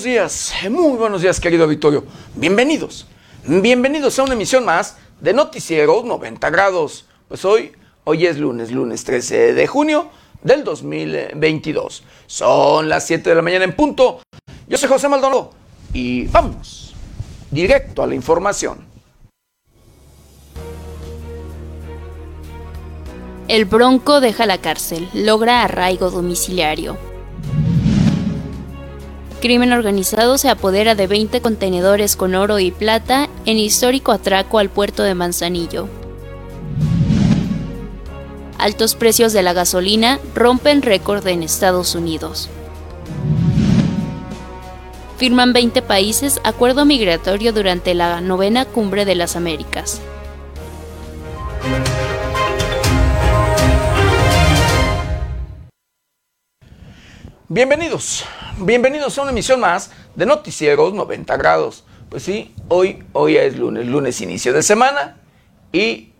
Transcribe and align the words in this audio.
buenos 0.00 0.04
días, 0.14 0.54
muy 0.70 0.96
buenos 0.96 1.20
días, 1.20 1.38
querido 1.38 1.66
Victorio. 1.66 2.04
Bienvenidos, 2.34 3.06
bienvenidos 3.46 4.18
a 4.18 4.22
una 4.22 4.32
emisión 4.32 4.64
más 4.64 4.96
de 5.20 5.34
Noticieros 5.34 6.06
90 6.06 6.48
grados. 6.48 7.04
Pues 7.28 7.44
hoy, 7.44 7.72
hoy 8.04 8.24
es 8.24 8.38
lunes, 8.38 8.70
lunes 8.70 9.04
13 9.04 9.52
de 9.52 9.66
junio 9.66 10.08
del 10.42 10.64
2022. 10.64 12.02
Son 12.26 12.88
las 12.88 13.06
7 13.06 13.28
de 13.28 13.36
la 13.36 13.42
mañana 13.42 13.66
en 13.66 13.76
punto. 13.76 14.22
Yo 14.66 14.78
soy 14.78 14.88
José 14.88 15.06
Maldonado 15.08 15.50
y 15.92 16.26
vamos 16.28 16.94
directo 17.50 18.02
a 18.02 18.06
la 18.06 18.14
información. 18.14 18.78
El 23.48 23.66
Bronco 23.66 24.22
deja 24.22 24.46
la 24.46 24.56
cárcel, 24.56 25.10
logra 25.12 25.62
arraigo 25.62 26.08
domiciliario. 26.10 27.09
Crimen 29.40 29.72
organizado 29.72 30.36
se 30.36 30.50
apodera 30.50 30.94
de 30.94 31.06
20 31.06 31.40
contenedores 31.40 32.14
con 32.14 32.34
oro 32.34 32.58
y 32.58 32.70
plata 32.70 33.30
en 33.46 33.56
histórico 33.56 34.12
atraco 34.12 34.58
al 34.58 34.68
puerto 34.68 35.02
de 35.02 35.14
Manzanillo. 35.14 35.88
Altos 38.58 38.94
precios 38.94 39.32
de 39.32 39.42
la 39.42 39.54
gasolina 39.54 40.20
rompen 40.34 40.82
récord 40.82 41.26
en 41.26 41.42
Estados 41.42 41.94
Unidos. 41.94 42.50
Firman 45.16 45.54
20 45.54 45.80
países 45.80 46.38
acuerdo 46.44 46.84
migratorio 46.84 47.54
durante 47.54 47.94
la 47.94 48.20
novena 48.20 48.66
cumbre 48.66 49.06
de 49.06 49.14
las 49.14 49.36
Américas. 49.36 50.02
Bienvenidos, 57.48 58.24
bienvenidos 58.60 59.16
a 59.16 59.22
una 59.22 59.30
emisión 59.30 59.60
más 59.60 59.90
de 60.14 60.26
Noticieros 60.26 60.92
90 60.92 61.36
grados. 61.36 61.84
Pues 62.08 62.22
sí, 62.22 62.54
hoy, 62.68 63.02
hoy 63.12 63.36
es 63.36 63.56
lunes, 63.56 63.86
lunes 63.86 64.20
inicio 64.20 64.52
de 64.52 64.62
semana 64.62 65.16
y 65.72 66.12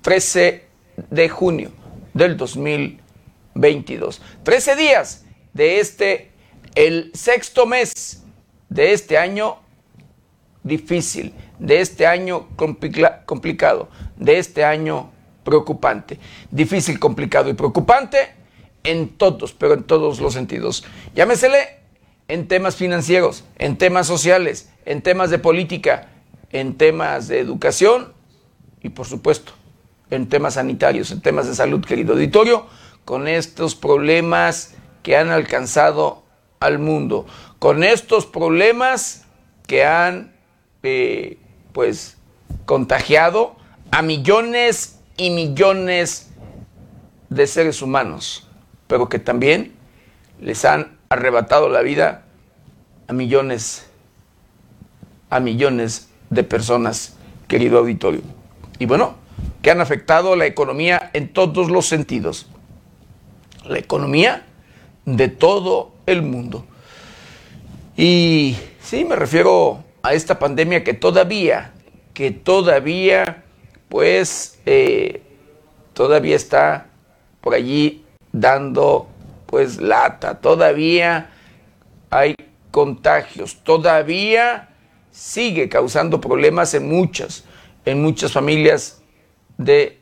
13 0.00 0.66
de 1.10 1.28
junio 1.28 1.70
del 2.14 2.36
2022. 2.36 4.20
13 4.42 4.76
días 4.76 5.24
de 5.52 5.80
este, 5.80 6.32
el 6.74 7.12
sexto 7.14 7.66
mes 7.66 8.22
de 8.68 8.92
este 8.92 9.18
año 9.18 9.58
difícil, 10.62 11.34
de 11.58 11.80
este 11.80 12.06
año 12.06 12.48
complicado, 12.56 13.88
de 14.16 14.38
este 14.38 14.64
año 14.64 15.10
preocupante. 15.44 16.18
Difícil, 16.50 16.98
complicado 16.98 17.50
y 17.50 17.54
preocupante 17.54 18.41
en 18.84 19.08
todos, 19.08 19.52
pero 19.52 19.74
en 19.74 19.84
todos 19.84 20.20
los 20.20 20.34
sentidos. 20.34 20.84
Llámesele 21.14 21.80
en 22.28 22.48
temas 22.48 22.76
financieros, 22.76 23.44
en 23.58 23.76
temas 23.76 24.06
sociales, 24.06 24.70
en 24.84 25.02
temas 25.02 25.30
de 25.30 25.38
política, 25.38 26.08
en 26.50 26.76
temas 26.76 27.28
de 27.28 27.40
educación 27.40 28.12
y 28.82 28.90
por 28.90 29.06
supuesto 29.06 29.52
en 30.10 30.28
temas 30.28 30.54
sanitarios, 30.54 31.10
en 31.10 31.22
temas 31.22 31.46
de 31.46 31.54
salud, 31.54 31.84
querido 31.84 32.12
auditorio, 32.12 32.66
con 33.04 33.28
estos 33.28 33.74
problemas 33.74 34.74
que 35.02 35.16
han 35.16 35.30
alcanzado 35.30 36.22
al 36.60 36.78
mundo, 36.78 37.26
con 37.58 37.82
estos 37.82 38.26
problemas 38.26 39.24
que 39.66 39.84
han 39.84 40.34
eh, 40.82 41.38
pues 41.72 42.18
contagiado 42.66 43.56
a 43.90 44.02
millones 44.02 45.00
y 45.16 45.30
millones 45.30 46.30
de 47.30 47.46
seres 47.46 47.80
humanos 47.80 48.48
pero 48.92 49.08
que 49.08 49.18
también 49.18 49.72
les 50.38 50.66
han 50.66 50.98
arrebatado 51.08 51.70
la 51.70 51.80
vida 51.80 52.24
a 53.08 53.14
millones, 53.14 53.86
a 55.30 55.40
millones 55.40 56.10
de 56.28 56.44
personas, 56.44 57.16
querido 57.48 57.78
auditorio. 57.78 58.20
Y 58.78 58.84
bueno, 58.84 59.14
que 59.62 59.70
han 59.70 59.80
afectado 59.80 60.36
la 60.36 60.44
economía 60.44 61.08
en 61.14 61.32
todos 61.32 61.70
los 61.70 61.86
sentidos. 61.86 62.50
La 63.64 63.78
economía 63.78 64.44
de 65.06 65.28
todo 65.28 65.92
el 66.04 66.20
mundo. 66.20 66.66
Y 67.96 68.58
sí, 68.82 69.06
me 69.06 69.16
refiero 69.16 69.82
a 70.02 70.12
esta 70.12 70.38
pandemia 70.38 70.84
que 70.84 70.92
todavía, 70.92 71.72
que 72.12 72.30
todavía, 72.30 73.42
pues, 73.88 74.60
eh, 74.66 75.22
todavía 75.94 76.36
está 76.36 76.88
por 77.40 77.54
allí 77.54 78.01
dando 78.32 79.08
pues 79.46 79.80
lata. 79.80 80.40
Todavía 80.40 81.30
hay 82.10 82.34
contagios, 82.70 83.62
todavía 83.62 84.70
sigue 85.10 85.68
causando 85.68 86.20
problemas 86.20 86.74
en 86.74 86.88
muchas, 86.88 87.44
en 87.84 88.02
muchas 88.02 88.32
familias 88.32 89.02
de 89.58 90.00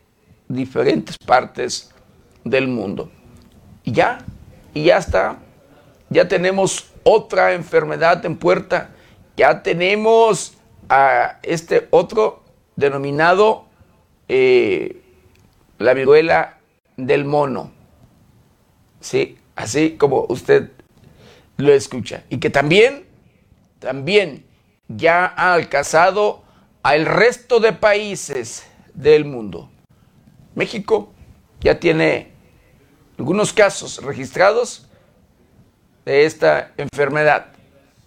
diferentes 0.48 1.16
partes 1.18 1.92
del 2.44 2.68
mundo. 2.68 3.10
Y 3.84 3.92
ya, 3.92 4.18
y 4.72 4.84
ya 4.84 4.98
está, 4.98 5.38
ya 6.08 6.28
tenemos 6.28 6.90
otra 7.02 7.54
enfermedad 7.54 8.24
en 8.24 8.36
puerta, 8.36 8.90
ya 9.36 9.62
tenemos 9.62 10.54
a 10.88 11.38
este 11.42 11.88
otro 11.90 12.42
denominado 12.76 13.66
eh, 14.28 15.02
la 15.78 15.94
viruela 15.94 16.58
del 16.96 17.24
mono. 17.24 17.79
¿Sí? 19.00 19.38
Así 19.56 19.96
como 19.96 20.26
usted 20.28 20.70
lo 21.56 21.72
escucha. 21.72 22.24
Y 22.28 22.38
que 22.38 22.50
también, 22.50 23.04
también 23.78 24.44
ya 24.88 25.26
ha 25.26 25.54
alcanzado 25.54 26.42
al 26.82 27.06
resto 27.06 27.60
de 27.60 27.72
países 27.72 28.66
del 28.94 29.24
mundo. 29.24 29.70
México 30.54 31.12
ya 31.60 31.78
tiene 31.78 32.32
algunos 33.18 33.52
casos 33.52 34.02
registrados 34.02 34.86
de 36.04 36.24
esta 36.24 36.72
enfermedad, 36.76 37.46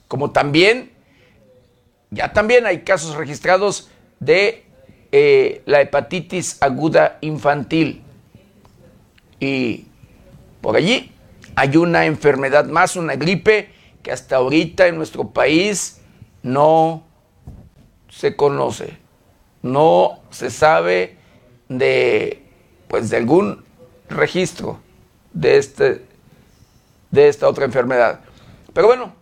como 0.07 0.31
también 0.31 0.93
ya 2.13 2.31
también 2.31 2.67
hay 2.67 2.81
casos 2.81 3.15
registrados 3.15 3.89
de 4.19 4.65
eh, 5.11 5.63
la 5.65 5.81
hepatitis 5.81 6.57
aguda 6.61 7.17
infantil. 7.21 8.03
Y 9.39 9.87
por 10.63 10.77
allí 10.77 11.11
hay 11.55 11.75
una 11.75 12.05
enfermedad 12.05 12.65
más, 12.65 12.95
una 12.95 13.15
gripe 13.15 13.69
que 14.01 14.13
hasta 14.13 14.37
ahorita 14.37 14.87
en 14.87 14.95
nuestro 14.95 15.29
país 15.29 16.01
no 16.41 17.03
se 18.09 18.37
conoce, 18.37 18.97
no 19.61 20.21
se 20.29 20.49
sabe 20.49 21.17
de, 21.67 22.43
pues, 22.87 23.09
de 23.09 23.17
algún 23.17 23.65
registro 24.09 24.79
de, 25.33 25.57
este, 25.57 26.05
de 27.11 27.27
esta 27.27 27.49
otra 27.49 27.65
enfermedad. 27.65 28.21
Pero 28.71 28.87
bueno, 28.87 29.13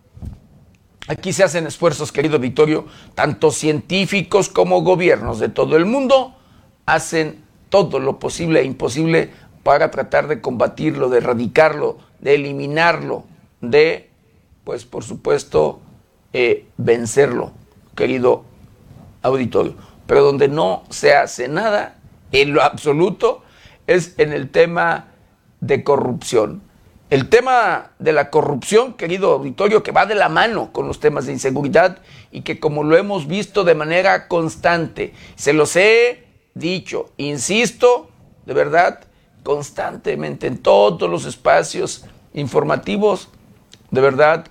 aquí 1.07 1.33
se 1.33 1.43
hacen 1.43 1.65
esfuerzos, 1.65 2.11
querido 2.11 2.37
Victorio, 2.37 2.85
tanto 3.15 3.49
científicos 3.49 4.47
como 4.47 4.83
gobiernos 4.83 5.39
de 5.39 5.49
todo 5.49 5.75
el 5.75 5.85
mundo 5.85 6.35
hacen 6.85 7.43
todo 7.69 7.99
lo 7.99 8.19
posible 8.19 8.59
e 8.59 8.65
imposible 8.65 9.31
para 9.63 9.91
tratar 9.91 10.27
de 10.27 10.41
combatirlo, 10.41 11.09
de 11.09 11.19
erradicarlo, 11.19 11.97
de 12.19 12.35
eliminarlo, 12.35 13.25
de, 13.61 14.09
pues 14.63 14.85
por 14.85 15.03
supuesto, 15.03 15.79
eh, 16.33 16.65
vencerlo, 16.77 17.51
querido 17.95 18.43
auditorio. 19.21 19.75
Pero 20.07 20.23
donde 20.23 20.47
no 20.47 20.83
se 20.89 21.15
hace 21.15 21.47
nada, 21.47 21.95
en 22.31 22.53
lo 22.53 22.63
absoluto, 22.63 23.43
es 23.87 24.15
en 24.17 24.33
el 24.33 24.49
tema 24.49 25.07
de 25.59 25.83
corrupción. 25.83 26.61
El 27.09 27.27
tema 27.27 27.91
de 27.99 28.13
la 28.13 28.29
corrupción, 28.29 28.93
querido 28.93 29.33
auditorio, 29.33 29.83
que 29.83 29.91
va 29.91 30.05
de 30.05 30.15
la 30.15 30.29
mano 30.29 30.71
con 30.71 30.87
los 30.87 31.01
temas 31.01 31.25
de 31.25 31.33
inseguridad 31.33 31.97
y 32.31 32.41
que 32.41 32.59
como 32.59 32.83
lo 32.83 32.95
hemos 32.95 33.27
visto 33.27 33.65
de 33.65 33.75
manera 33.75 34.29
constante, 34.29 35.13
se 35.35 35.51
los 35.51 35.75
he 35.75 36.23
dicho, 36.53 37.11
insisto, 37.17 38.09
de 38.45 38.53
verdad, 38.53 39.01
constantemente 39.43 40.47
en 40.47 40.57
todos 40.57 41.09
los 41.09 41.25
espacios 41.25 42.05
informativos, 42.33 43.29
de 43.89 44.01
verdad, 44.01 44.47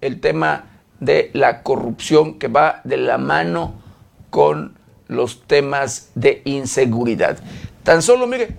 el 0.00 0.20
tema 0.20 0.66
de 1.00 1.30
la 1.32 1.62
corrupción 1.62 2.38
que 2.38 2.48
va 2.48 2.80
de 2.84 2.96
la 2.96 3.18
mano 3.18 3.74
con 4.30 4.78
los 5.08 5.42
temas 5.46 6.10
de 6.14 6.42
inseguridad. 6.44 7.38
Tan 7.82 8.02
solo, 8.02 8.26
mire, 8.26 8.56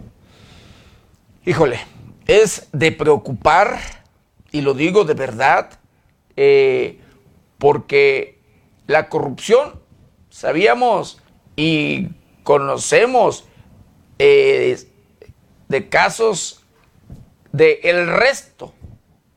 híjole, 1.45 1.79
es 2.27 2.67
de 2.71 2.91
preocupar, 2.91 3.79
y 4.51 4.61
lo 4.61 4.73
digo 4.73 5.03
de 5.03 5.13
verdad, 5.13 5.79
eh, 6.35 6.99
porque 7.57 8.39
la 8.87 9.09
corrupción, 9.09 9.79
sabíamos 10.29 11.21
y 11.55 12.09
conocemos, 12.43 13.45
eh, 14.19 14.77
de 15.67 15.89
casos, 15.89 16.63
de 17.51 17.79
el 17.83 18.07
resto 18.07 18.73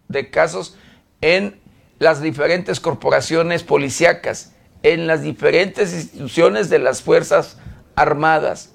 de 0.09 0.31
casos 0.31 0.77
en 1.21 1.61
las 1.99 2.23
diferentes 2.23 2.81
corporaciones 2.81 3.63
policíacas, 3.63 4.55
en 4.83 5.07
las 5.07 5.23
diferentes 5.23 5.93
instituciones 5.93 6.71
de 6.71 6.79
las 6.79 7.03
Fuerzas 7.03 7.59
Armadas. 7.97 8.73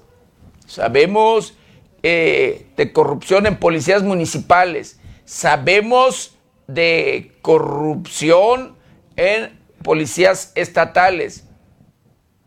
Sabemos 0.66 1.54
eh, 2.02 2.66
de 2.76 2.92
corrupción 2.92 3.46
en 3.46 3.56
policías 3.56 4.02
municipales, 4.02 5.00
sabemos 5.24 6.36
de 6.66 7.32
corrupción 7.42 8.76
en 9.16 9.58
policías 9.82 10.52
estatales. 10.54 11.44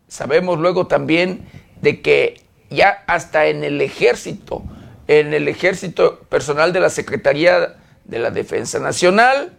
Sabemos 0.08 0.58
luego 0.58 0.86
también 0.86 1.46
de 1.80 2.00
que 2.00 2.42
ya 2.70 3.04
hasta 3.06 3.46
en 3.46 3.64
el 3.64 3.80
ejército, 3.80 4.62
en 5.08 5.32
el 5.32 5.48
ejército 5.48 6.20
personal 6.28 6.72
de 6.72 6.80
la 6.80 6.90
Secretaría 6.90 7.76
de 8.04 8.18
la 8.18 8.30
Defensa 8.30 8.78
Nacional, 8.78 9.52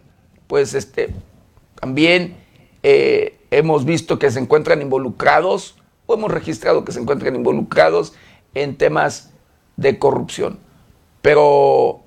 pues 0.48 0.76
este, 0.76 1.10
también 1.80 2.38
eh, 2.84 3.40
hemos 3.52 3.84
visto 3.84 4.20
que 4.20 4.32
se 4.32 4.40
encuentran 4.40 4.82
involucrados, 4.82 5.76
o 6.06 6.14
hemos 6.14 6.32
registrado 6.32 6.86
que 6.86 6.92
se 6.92 7.00
encuentran 7.00 7.36
involucrados 7.36 8.14
en 8.54 8.78
temas 8.78 9.32
de 9.76 9.98
corrupción. 10.00 10.60
Pero 11.22 12.02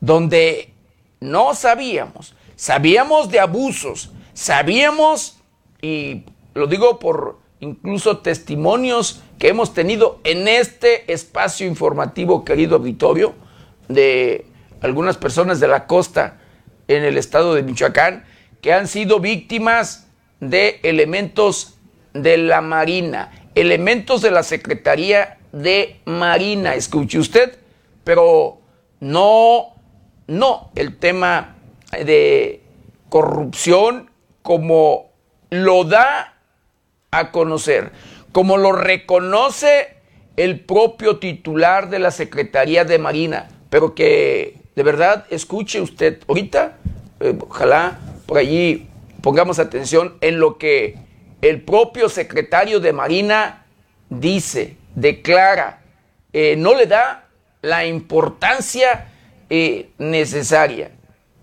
donde 0.00 0.72
no 1.20 1.54
sabíamos, 1.54 2.34
sabíamos 2.56 3.28
de 3.28 3.40
abusos, 3.40 4.12
sabíamos, 4.34 5.38
y 5.80 6.24
lo 6.54 6.66
digo 6.68 6.98
por 6.98 7.41
incluso 7.62 8.18
testimonios 8.18 9.22
que 9.38 9.48
hemos 9.48 9.72
tenido 9.72 10.20
en 10.24 10.48
este 10.48 11.10
espacio 11.12 11.64
informativo, 11.64 12.44
querido 12.44 12.76
auditorio, 12.76 13.34
de 13.88 14.46
algunas 14.80 15.16
personas 15.16 15.60
de 15.60 15.68
la 15.68 15.86
costa 15.86 16.40
en 16.88 17.04
el 17.04 17.16
estado 17.16 17.54
de 17.54 17.62
Michoacán, 17.62 18.24
que 18.60 18.72
han 18.72 18.88
sido 18.88 19.20
víctimas 19.20 20.08
de 20.40 20.80
elementos 20.82 21.78
de 22.14 22.36
la 22.36 22.60
Marina, 22.62 23.30
elementos 23.54 24.22
de 24.22 24.32
la 24.32 24.42
Secretaría 24.42 25.38
de 25.52 26.00
Marina, 26.04 26.74
escuche 26.74 27.20
usted, 27.20 27.58
pero 28.02 28.58
no, 28.98 29.76
no 30.26 30.72
el 30.74 30.96
tema 30.98 31.58
de 31.92 32.60
corrupción 33.08 34.10
como 34.42 35.12
lo 35.50 35.84
da 35.84 36.31
a 37.12 37.30
conocer, 37.30 37.92
como 38.32 38.56
lo 38.56 38.72
reconoce 38.72 39.96
el 40.36 40.60
propio 40.60 41.18
titular 41.18 41.90
de 41.90 41.98
la 41.98 42.10
Secretaría 42.10 42.86
de 42.86 42.98
Marina, 42.98 43.50
pero 43.68 43.94
que 43.94 44.56
de 44.74 44.82
verdad 44.82 45.26
escuche 45.28 45.82
usted 45.82 46.20
ahorita, 46.26 46.78
eh, 47.20 47.38
ojalá 47.38 47.98
por 48.24 48.38
allí 48.38 48.88
pongamos 49.20 49.58
atención 49.58 50.14
en 50.22 50.40
lo 50.40 50.56
que 50.56 50.96
el 51.42 51.60
propio 51.60 52.08
secretario 52.08 52.80
de 52.80 52.94
Marina 52.94 53.66
dice, 54.08 54.78
declara, 54.94 55.82
eh, 56.32 56.54
no 56.56 56.74
le 56.74 56.86
da 56.86 57.28
la 57.60 57.84
importancia 57.84 59.08
eh, 59.50 59.90
necesaria. 59.98 60.92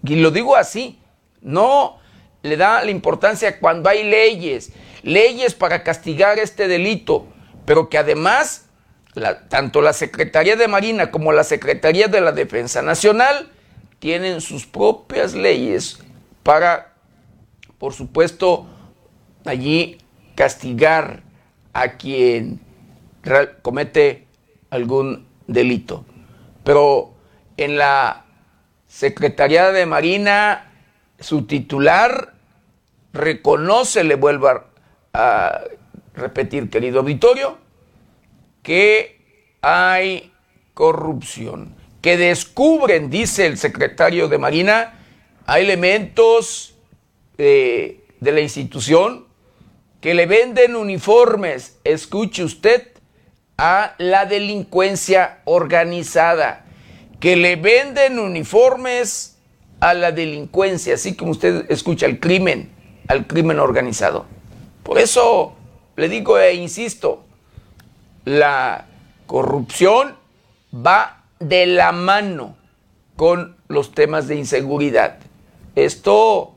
Y 0.03 0.15
lo 0.15 0.31
digo 0.31 0.55
así, 0.55 0.99
no 1.41 1.99
le 2.41 2.57
da 2.57 2.83
la 2.83 2.89
importancia 2.89 3.59
cuando 3.59 3.87
hay 3.87 4.03
leyes, 4.03 4.71
leyes 5.01 5.53
para 5.53 5.83
castigar 5.83 6.39
este 6.39 6.67
delito, 6.67 7.27
pero 7.65 7.89
que 7.89 7.97
además 7.97 8.65
tanto 9.49 9.81
la 9.81 9.93
Secretaría 9.93 10.55
de 10.55 10.67
Marina 10.67 11.11
como 11.11 11.31
la 11.31 11.43
Secretaría 11.43 12.07
de 12.07 12.21
la 12.21 12.31
Defensa 12.31 12.81
Nacional 12.81 13.49
tienen 13.99 14.39
sus 14.39 14.65
propias 14.65 15.33
leyes 15.33 15.99
para, 16.43 16.93
por 17.77 17.93
supuesto, 17.93 18.67
allí 19.45 19.97
castigar 20.35 21.21
a 21.73 21.93
quien 21.93 22.61
comete 23.61 24.27
algún 24.69 25.27
delito. 25.47 26.05
Pero 26.63 27.13
en 27.57 27.77
la 27.77 28.25
Secretaría 28.87 29.71
de 29.71 29.85
Marina 29.85 30.71
su 31.19 31.45
titular 31.45 32.33
reconoce, 33.11 34.03
le 34.03 34.15
vuelvo 34.15 34.47
a, 34.47 34.68
repetir, 36.13 36.69
querido 36.69 36.99
auditorio, 36.99 37.57
que 38.63 39.21
hay 39.61 40.31
corrupción, 40.73 41.75
que 42.01 42.17
descubren, 42.17 43.09
dice 43.09 43.45
el 43.45 43.57
secretario 43.57 44.27
de 44.27 44.37
Marina, 44.37 44.99
hay 45.45 45.63
elementos 45.63 46.75
de 47.37 48.03
la 48.21 48.41
institución 48.41 49.25
que 50.01 50.13
le 50.13 50.25
venden 50.25 50.75
uniformes, 50.75 51.79
escuche 51.83 52.43
usted, 52.43 52.87
a 53.57 53.95
la 53.97 54.25
delincuencia 54.25 55.39
organizada, 55.43 56.65
que 57.19 57.35
le 57.35 57.57
venden 57.57 58.17
uniformes 58.17 59.37
a 59.81 59.93
la 59.93 60.13
delincuencia, 60.13 60.93
así 60.93 61.15
como 61.15 61.31
usted 61.31 61.65
escucha, 61.69 62.05
al 62.05 62.19
crimen, 62.19 62.71
al 63.09 63.27
crimen 63.27 63.59
organizado. 63.59 64.25
Por 64.83 64.97
eso 64.97 65.55
le 65.95 66.09
digo 66.09 66.39
e 66.39 66.55
insisto, 66.55 67.23
la 68.25 68.85
corrupción 69.27 70.15
va 70.73 71.23
de 71.39 71.65
la 71.65 71.91
mano 71.91 72.57
con 73.15 73.57
los 73.67 73.93
temas 73.93 74.27
de 74.27 74.35
inseguridad. 74.35 75.19
Esto 75.75 76.53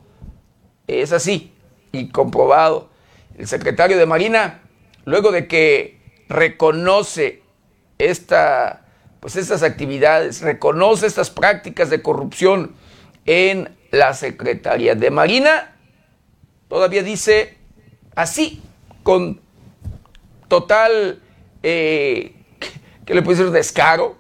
es 0.86 1.12
así 1.12 1.52
y 1.92 2.08
comprobado. 2.08 2.88
El 3.36 3.46
secretario 3.46 3.98
de 3.98 4.06
Marina, 4.06 4.62
luego 5.04 5.32
de 5.32 5.48
que 5.48 6.00
reconoce 6.28 7.42
esta, 7.98 8.86
pues 9.20 9.36
estas 9.36 9.62
actividades, 9.62 10.40
reconoce 10.42 11.06
estas 11.06 11.30
prácticas 11.30 11.90
de 11.90 12.02
corrupción, 12.02 12.74
en 13.26 13.76
la 13.90 14.14
Secretaría 14.14 14.94
de 14.94 15.10
Marina. 15.10 15.76
Todavía 16.69 17.02
dice 17.02 17.58
así, 18.14 18.62
con 19.03 19.41
total, 20.49 21.23
eh, 21.62 22.35
le 23.06 23.23
puede 23.23 23.38
decir 23.38 23.53
descaro, 23.53 24.17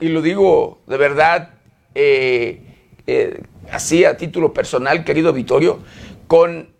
y 0.00 0.08
lo 0.08 0.22
digo 0.22 0.80
de 0.86 0.96
verdad, 0.96 1.50
eh, 1.94 2.62
eh, 3.06 3.42
así 3.70 4.04
a 4.04 4.16
título 4.16 4.52
personal, 4.52 5.04
querido 5.04 5.32
Vittorio, 5.32 5.80
con 6.26 6.74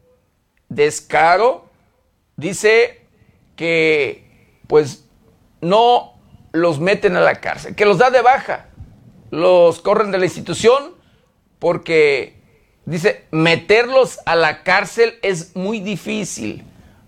descaro, 0.69 1.71
dice 2.37 3.03
que 3.57 4.25
pues 4.67 5.09
no 5.61 6.15
los 6.53 6.81
meten 6.81 7.17
a 7.17 7.21
la 7.21 7.41
cárcel, 7.41 7.75
que 7.75 7.87
los 7.87 7.99
da 7.99 8.11
de 8.11 8.23
baja, 8.23 8.69
los 9.31 9.81
corren 9.81 10.11
de 10.11 10.19
la 10.19 10.25
institución 10.25 10.95
porque 11.59 12.41
dice, 12.87 13.25
meterlos 13.31 14.19
a 14.25 14.35
la 14.35 14.63
cárcel 14.63 15.19
es 15.23 15.55
muy 15.55 15.81
difícil. 15.81 16.65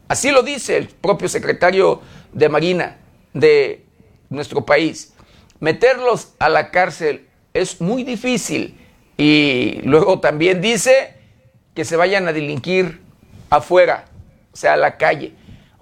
Así 0.08 0.30
lo 0.30 0.42
dice 0.42 0.76
el 0.76 0.88
propio 0.88 1.28
secretario 1.28 2.02
de 2.32 2.48
Marina 2.48 2.98
de 3.32 3.84
nuestro 4.28 4.64
país. 4.66 5.14
Meterlos 5.60 6.34
a 6.38 6.48
la 6.48 6.70
cárcel 6.70 7.26
es 7.54 7.80
muy 7.80 8.04
difícil. 8.04 8.78
Y 9.16 9.80
luego 9.82 10.20
también 10.20 10.60
dice 10.60 11.14
que 11.74 11.84
se 11.84 11.96
vayan 11.96 12.28
a 12.28 12.32
delinquir 12.32 13.00
afuera, 13.50 14.04
o 14.52 14.56
sea, 14.56 14.74
a 14.74 14.76
la 14.76 14.96
calle. 14.96 15.32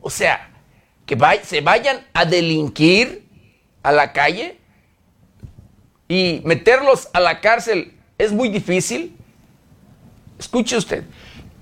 O 0.00 0.10
sea, 0.10 0.50
que 1.04 1.18
se 1.42 1.60
vayan 1.60 2.06
a 2.14 2.24
delinquir 2.24 3.26
a 3.82 3.92
la 3.92 4.12
calle 4.12 4.58
y 6.08 6.40
meterlos 6.44 7.08
a 7.12 7.20
la 7.20 7.40
cárcel 7.40 7.94
es 8.18 8.32
muy 8.32 8.48
difícil. 8.48 9.16
Escuche 10.38 10.76
usted, 10.76 11.04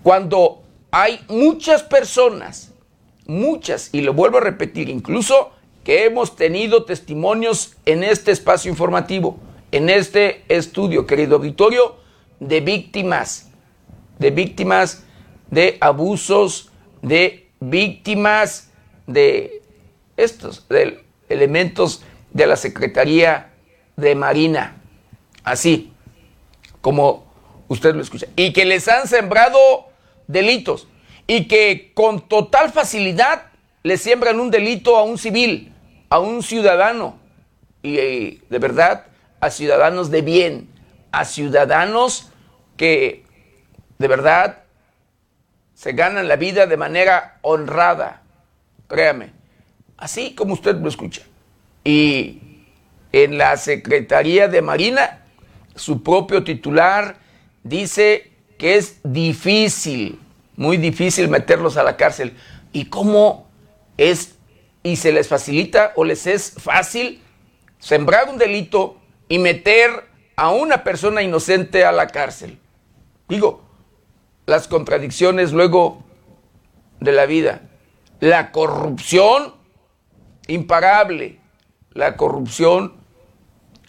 cuando 0.02 0.62
hay 0.90 1.20
muchas 1.28 1.82
personas, 1.82 2.72
muchas, 3.26 3.90
y 3.92 4.00
lo 4.00 4.14
vuelvo 4.14 4.38
a 4.38 4.42
repetir, 4.42 4.88
incluso 4.88 5.52
que 5.82 6.04
hemos 6.04 6.36
tenido 6.36 6.84
testimonios 6.84 7.76
en 7.84 8.04
este 8.04 8.32
espacio 8.32 8.70
informativo, 8.70 9.38
en 9.70 9.90
este 9.90 10.44
estudio, 10.48 11.06
querido 11.06 11.36
auditorio, 11.36 11.96
de 12.40 12.60
víctimas, 12.60 13.50
de 14.18 14.30
víctimas 14.30 15.04
de 15.50 15.78
abusos, 15.80 16.70
de 17.02 17.48
víctimas 17.60 18.70
de 19.06 19.62
estos 20.16 20.68
de 20.68 21.04
elementos 21.28 22.02
de 22.32 22.46
la 22.46 22.56
Secretaría 22.56 23.52
de 23.96 24.14
Marina. 24.14 24.76
Así, 25.44 25.92
como 26.80 27.23
usted 27.68 27.94
lo 27.94 28.02
escucha, 28.02 28.26
y 28.36 28.52
que 28.52 28.64
les 28.64 28.88
han 28.88 29.06
sembrado 29.08 29.88
delitos 30.26 30.88
y 31.26 31.46
que 31.46 31.92
con 31.94 32.28
total 32.28 32.70
facilidad 32.72 33.46
le 33.82 33.96
siembran 33.98 34.40
un 34.40 34.50
delito 34.50 34.96
a 34.96 35.02
un 35.02 35.18
civil, 35.18 35.72
a 36.08 36.18
un 36.18 36.42
ciudadano, 36.42 37.18
y, 37.82 37.96
de 37.96 38.58
verdad 38.58 39.06
a 39.40 39.50
ciudadanos 39.50 40.10
de 40.10 40.22
bien, 40.22 40.68
a 41.12 41.26
ciudadanos 41.26 42.30
que 42.78 43.24
de 43.98 44.08
verdad 44.08 44.62
se 45.74 45.92
ganan 45.92 46.28
la 46.28 46.36
vida 46.36 46.66
de 46.66 46.78
manera 46.78 47.38
honrada, 47.42 48.22
créame, 48.88 49.32
así 49.98 50.34
como 50.34 50.54
usted 50.54 50.76
lo 50.76 50.88
escucha. 50.88 51.22
Y 51.84 52.40
en 53.12 53.36
la 53.36 53.56
Secretaría 53.58 54.48
de 54.48 54.62
Marina, 54.62 55.24
su 55.74 56.02
propio 56.02 56.42
titular 56.42 57.16
dice 57.64 58.30
que 58.58 58.76
es 58.76 59.00
difícil, 59.02 60.20
muy 60.56 60.76
difícil 60.76 61.28
meterlos 61.28 61.76
a 61.76 61.82
la 61.82 61.96
cárcel. 61.96 62.36
¿Y 62.72 62.86
cómo 62.86 63.48
es 63.96 64.36
y 64.82 64.96
se 64.96 65.12
les 65.12 65.26
facilita 65.28 65.92
o 65.96 66.04
les 66.04 66.26
es 66.26 66.54
fácil 66.58 67.20
sembrar 67.78 68.28
un 68.28 68.38
delito 68.38 68.98
y 69.28 69.38
meter 69.38 69.90
a 70.36 70.50
una 70.50 70.84
persona 70.84 71.22
inocente 71.22 71.84
a 71.84 71.92
la 71.92 72.06
cárcel? 72.06 72.58
Digo, 73.28 73.64
las 74.46 74.68
contradicciones 74.68 75.52
luego 75.52 76.04
de 77.00 77.12
la 77.12 77.26
vida, 77.26 77.62
la 78.20 78.52
corrupción 78.52 79.54
imparable, 80.46 81.40
la 81.92 82.16
corrupción 82.16 82.94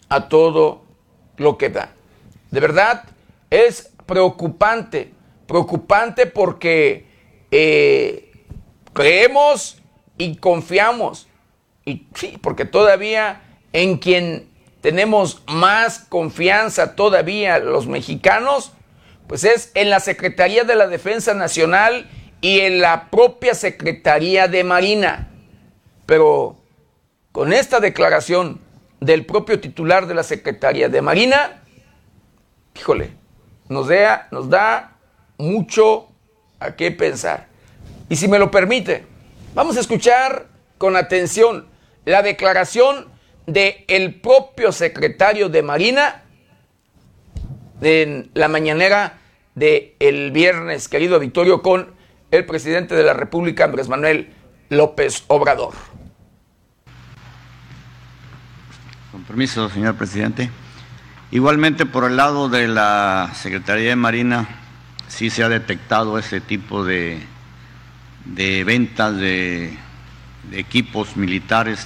a 0.08 0.28
todo 0.28 0.84
lo 1.36 1.58
que 1.58 1.68
da. 1.68 1.92
De 2.50 2.60
verdad, 2.60 3.04
es 3.50 3.92
preocupante, 4.06 5.12
preocupante 5.46 6.26
porque 6.26 7.06
eh, 7.50 8.32
creemos 8.92 9.82
y 10.18 10.36
confiamos, 10.36 11.28
y 11.84 12.06
sí, 12.14 12.38
porque 12.40 12.64
todavía 12.64 13.42
en 13.72 13.98
quien 13.98 14.48
tenemos 14.80 15.42
más 15.48 15.98
confianza 15.98 16.94
todavía 16.96 17.58
los 17.58 17.86
mexicanos, 17.86 18.72
pues 19.26 19.44
es 19.44 19.72
en 19.74 19.90
la 19.90 20.00
Secretaría 20.00 20.64
de 20.64 20.76
la 20.76 20.86
Defensa 20.86 21.34
Nacional 21.34 22.08
y 22.40 22.60
en 22.60 22.80
la 22.80 23.10
propia 23.10 23.54
Secretaría 23.54 24.48
de 24.48 24.62
Marina. 24.62 25.28
Pero 26.06 26.56
con 27.32 27.52
esta 27.52 27.80
declaración 27.80 28.60
del 29.00 29.26
propio 29.26 29.60
titular 29.60 30.06
de 30.06 30.14
la 30.14 30.22
Secretaría 30.22 30.88
de 30.88 31.02
Marina, 31.02 31.62
híjole, 32.76 33.10
nos 33.68 33.88
da, 33.88 34.28
nos 34.30 34.48
da 34.48 34.96
mucho 35.38 36.08
a 36.60 36.72
qué 36.76 36.90
pensar. 36.90 37.48
Y 38.08 38.16
si 38.16 38.28
me 38.28 38.38
lo 38.38 38.50
permite, 38.50 39.04
vamos 39.54 39.76
a 39.76 39.80
escuchar 39.80 40.46
con 40.78 40.96
atención 40.96 41.66
la 42.04 42.22
declaración 42.22 43.06
del 43.46 43.84
el 43.88 44.20
propio 44.20 44.72
secretario 44.72 45.48
de 45.48 45.62
Marina 45.62 46.22
en 47.80 48.30
la 48.34 48.48
mañanera 48.48 49.18
del 49.54 49.94
el 49.98 50.30
viernes, 50.30 50.88
querido 50.88 51.18
Victorio, 51.18 51.62
con 51.62 51.94
el 52.30 52.44
presidente 52.44 52.94
de 52.94 53.02
la 53.02 53.14
República, 53.14 53.64
Andrés 53.64 53.88
Manuel 53.88 54.32
López 54.68 55.24
Obrador. 55.28 55.74
Con 59.12 59.24
permiso, 59.24 59.68
señor 59.68 59.96
presidente. 59.96 60.50
Igualmente, 61.32 61.86
por 61.86 62.04
el 62.04 62.16
lado 62.16 62.48
de 62.48 62.68
la 62.68 63.32
Secretaría 63.34 63.90
de 63.90 63.96
Marina, 63.96 64.46
sí 65.08 65.28
se 65.28 65.42
ha 65.42 65.48
detectado 65.48 66.18
ese 66.18 66.40
tipo 66.40 66.84
de, 66.84 67.20
de 68.24 68.62
ventas 68.62 69.16
de, 69.16 69.76
equipos 70.52 71.16
militares, 71.16 71.84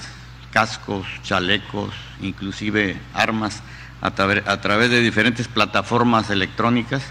cascos, 0.51 1.07
chalecos, 1.23 1.89
inclusive 2.21 2.97
armas 3.15 3.63
a, 4.01 4.11
través 4.11 4.91
de 4.91 5.01
diferentes 5.01 5.47
plataformas 5.47 6.29
electrónicas. 6.29 7.01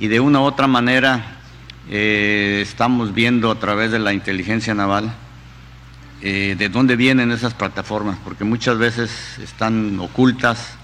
Y 0.00 0.08
de 0.08 0.18
una 0.18 0.40
u 0.40 0.42
otra 0.42 0.66
manera 0.66 1.36
eh, 1.88 2.58
estamos 2.62 3.14
viendo 3.14 3.52
a 3.52 3.60
través 3.60 3.92
de 3.92 4.00
la 4.00 4.12
inteligencia 4.12 4.74
naval 4.74 5.14
eh, 6.20 6.56
de 6.58 6.68
dónde 6.68 6.96
vienen 6.96 7.30
esas 7.30 7.54
plataformas, 7.54 8.18
porque 8.24 8.42
muchas 8.42 8.76
veces 8.76 9.38
están 9.38 10.00
ocultas, 10.00 10.78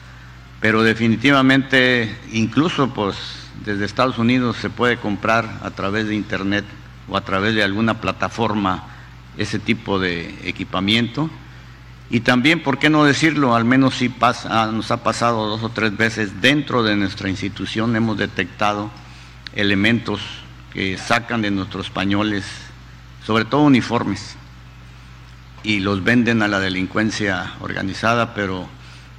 pero 0.60 0.82
definitivamente 0.82 2.14
incluso 2.32 2.92
pues 2.92 3.16
desde 3.64 3.84
Estados 3.84 4.18
Unidos 4.18 4.56
se 4.56 4.70
puede 4.70 4.96
comprar 4.98 5.60
a 5.62 5.70
través 5.70 6.06
de 6.06 6.14
internet 6.14 6.64
o 7.08 7.16
a 7.16 7.22
través 7.22 7.54
de 7.54 7.62
alguna 7.62 8.00
plataforma 8.00 8.84
ese 9.36 9.58
tipo 9.58 9.98
de 9.98 10.34
equipamiento 10.44 11.30
y 12.12 12.20
también, 12.20 12.60
¿por 12.60 12.80
qué 12.80 12.90
no 12.90 13.04
decirlo? 13.04 13.54
Al 13.54 13.64
menos 13.64 13.94
sí 13.94 14.08
pasa, 14.08 14.64
ah, 14.64 14.66
nos 14.66 14.90
ha 14.90 15.04
pasado 15.04 15.46
dos 15.46 15.62
o 15.62 15.68
tres 15.68 15.96
veces 15.96 16.40
dentro 16.40 16.82
de 16.82 16.96
nuestra 16.96 17.28
institución, 17.30 17.94
hemos 17.94 18.18
detectado 18.18 18.90
elementos 19.54 20.20
que 20.72 20.98
sacan 20.98 21.40
de 21.40 21.52
nuestros 21.52 21.86
españoles, 21.86 22.44
sobre 23.24 23.44
todo 23.44 23.62
uniformes, 23.62 24.34
y 25.62 25.78
los 25.78 26.02
venden 26.02 26.42
a 26.42 26.48
la 26.48 26.58
delincuencia 26.58 27.52
organizada, 27.60 28.34
pero 28.34 28.68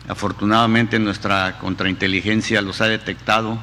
afortunadamente 0.07 0.99
nuestra 0.99 1.57
contrainteligencia 1.59 2.61
los 2.61 2.81
ha 2.81 2.87
detectado 2.87 3.59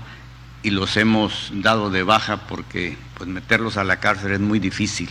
y 0.62 0.71
los 0.71 0.97
hemos 0.97 1.50
dado 1.52 1.90
de 1.90 2.02
baja 2.02 2.49
porque 2.49 2.97
pues 3.14 3.28
meterlos 3.28 3.76
a 3.76 3.85
la 3.85 4.00
cárcel 4.00 4.33
es 4.33 4.40
muy 4.40 4.59
difícil 4.59 5.09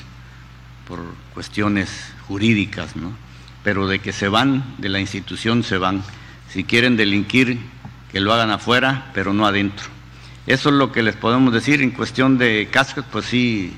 por 0.88 1.00
cuestiones 1.34 2.14
jurídicas, 2.28 2.96
¿no? 2.96 3.12
pero 3.68 3.86
de 3.86 4.00
que 4.00 4.14
se 4.14 4.30
van 4.30 4.64
de 4.78 4.88
la 4.88 5.02
institución, 5.02 5.62
se 5.62 5.78
van. 5.78 6.02
Si 6.50 6.64
quieren 6.64 6.96
delinquir, 6.96 7.60
que 8.10 8.22
lo 8.22 8.34
hagan 8.34 8.50
afuera, 8.50 9.12
pero 9.14 9.34
no 9.34 9.46
adentro. 9.46 9.88
Eso 10.46 10.70
es 10.70 10.76
lo 10.76 10.94
que 10.94 11.04
les 11.04 11.18
podemos 11.18 11.54
decir 11.54 11.82
en 11.82 11.92
cuestión 11.92 12.38
de 12.38 12.70
cascos, 12.72 13.04
pues 13.12 13.26
sí, 13.26 13.74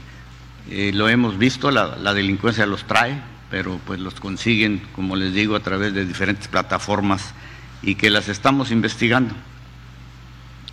eh, 0.70 0.92
lo 0.94 1.10
hemos 1.10 1.40
visto, 1.40 1.72
la, 1.72 1.96
la, 1.98 2.14
delincuencia 2.14 2.68
los 2.68 2.84
trae, 2.84 3.20
pero 3.50 3.80
pues 3.86 4.00
los 4.00 4.16
consiguen, 4.20 4.82
como 4.96 5.16
les 5.16 5.34
digo, 5.34 5.56
a 5.56 5.62
través 5.62 5.94
de 5.94 6.06
diferentes 6.06 6.48
plataformas 6.48 7.34
y 7.82 7.96
que 7.96 8.10
las 8.10 8.30
estamos 8.30 8.72
investigando. 8.72 9.34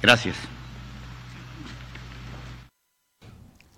Gracias. 0.03 0.37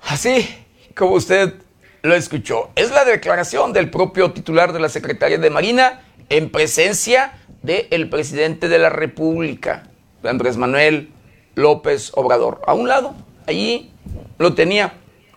Así 0.02 0.48
como 0.94 1.12
usted 1.12 1.54
lo 2.02 2.14
escuchó. 2.14 2.70
Es 2.74 2.90
la 2.90 3.04
declaración 3.04 3.72
del 3.72 3.90
propio 3.90 4.32
titular 4.32 4.72
de 4.72 4.80
la 4.80 4.88
Secretaría 4.88 5.38
de 5.38 5.50
Marina 5.50 6.02
en 6.28 6.50
presencia 6.50 7.38
del 7.62 8.08
presidente 8.08 8.68
de 8.68 8.78
la 8.78 8.88
República, 8.88 9.88
Andrés 10.22 10.56
Manuel 10.56 11.10
López 11.54 12.12
Obrador. 12.14 12.62
A 12.66 12.74
un 12.74 12.88
lado, 12.88 13.14
allí 13.46 13.92
lo 14.38 14.54
tenía, 14.54 14.94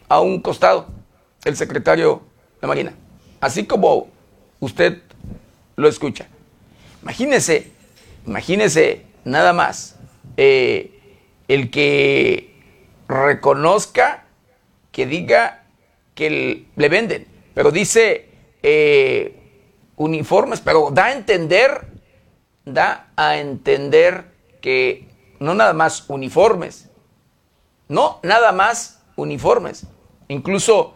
a 0.08 0.22
un 0.22 0.42
costado, 0.42 0.88
el 1.46 1.56
secretario 1.56 2.22
de 2.62 2.68
Marina. 2.68 2.94
Así 3.42 3.66
como 3.66 4.08
usted 4.60 5.02
lo 5.76 5.88
escucha. 5.88 6.28
Imagínese, 7.02 7.72
imagínese 8.28 9.06
nada 9.26 9.52
más 9.52 9.98
eh, 10.38 11.00
el 11.48 11.72
que 11.72 12.54
reconozca, 13.08 14.26
que 14.92 15.08
diga 15.08 15.64
que 16.14 16.68
le 16.76 16.90
venden, 16.90 17.26
pero 17.56 17.72
dice 17.72 18.30
eh, 18.62 19.36
uniformes, 19.96 20.62
pero 20.62 20.92
da 20.92 21.06
a 21.06 21.14
entender, 21.14 21.88
da 22.64 23.12
a 23.16 23.38
entender 23.38 24.26
que 24.62 25.10
no 25.40 25.56
nada 25.56 25.74
más 25.74 26.06
uniformes, 26.10 26.90
no 27.88 28.20
nada 28.22 28.52
más 28.52 29.02
uniformes. 29.16 29.88
Incluso 30.28 30.94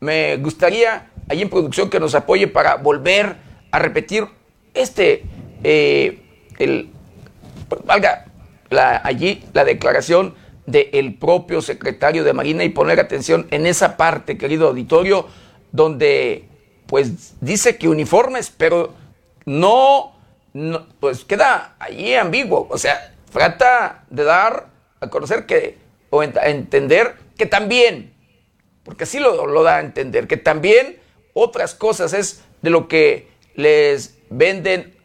me 0.00 0.38
gustaría 0.38 1.11
ahí 1.32 1.42
en 1.42 1.50
producción 1.50 1.90
que 1.90 1.98
nos 1.98 2.14
apoye 2.14 2.46
para 2.46 2.76
volver 2.76 3.36
a 3.70 3.78
repetir 3.78 4.26
este, 4.74 5.24
eh, 5.64 6.22
el, 6.58 6.90
valga 7.84 8.26
allí 9.02 9.44
la 9.52 9.64
declaración 9.64 10.34
del 10.66 11.14
propio 11.14 11.60
secretario 11.60 12.24
de 12.24 12.32
Marina 12.32 12.64
y 12.64 12.68
poner 12.68 13.00
atención 13.00 13.46
en 13.50 13.66
esa 13.66 13.96
parte, 13.96 14.38
querido 14.38 14.68
auditorio, 14.68 15.26
donde 15.72 16.48
pues 16.86 17.34
dice 17.40 17.76
que 17.76 17.88
uniformes, 17.88 18.52
pero 18.56 18.92
no, 19.44 20.16
pues 21.00 21.24
queda 21.24 21.74
allí 21.78 22.14
ambiguo. 22.14 22.66
O 22.70 22.78
sea, 22.78 23.14
trata 23.32 24.04
de 24.10 24.24
dar 24.24 24.68
a 25.00 25.08
conocer 25.08 25.46
que, 25.46 25.78
o 26.10 26.20
a 26.20 26.24
entender 26.24 27.16
que 27.36 27.46
también, 27.46 28.12
porque 28.84 29.04
así 29.04 29.18
lo 29.18 29.62
da 29.62 29.76
a 29.76 29.80
entender, 29.80 30.26
que 30.26 30.36
también 30.36 31.01
otras 31.34 31.74
cosas 31.74 32.12
es 32.12 32.44
de 32.62 32.70
lo 32.70 32.88
que 32.88 33.30
les 33.54 34.18
venden 34.30 34.96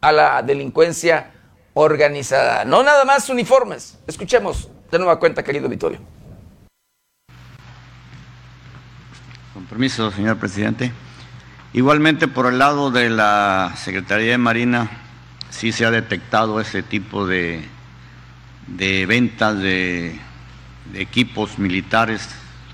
a 0.00 0.12
la 0.12 0.42
delincuencia 0.42 1.32
organizada. 1.74 2.64
No 2.64 2.82
nada 2.82 3.04
más 3.04 3.28
uniformes. 3.28 3.98
Escuchemos 4.06 4.68
de 4.90 4.98
nueva 4.98 5.18
cuenta, 5.18 5.42
querido 5.42 5.68
Vittorio. 5.68 5.98
Con 9.52 9.64
permiso, 9.66 10.10
señor 10.10 10.38
presidente. 10.38 10.92
Igualmente, 11.72 12.28
por 12.28 12.46
el 12.46 12.58
lado 12.58 12.90
de 12.90 13.10
la 13.10 13.74
Secretaría 13.76 14.32
de 14.32 14.38
Marina, 14.38 14.90
sí 15.50 15.72
se 15.72 15.84
ha 15.84 15.90
detectado 15.90 16.60
ese 16.60 16.82
tipo 16.82 17.26
de, 17.26 17.64
de 18.68 19.06
ventas 19.06 19.58
de 19.58 20.20
equipos 20.94 21.58
militares, 21.58 22.28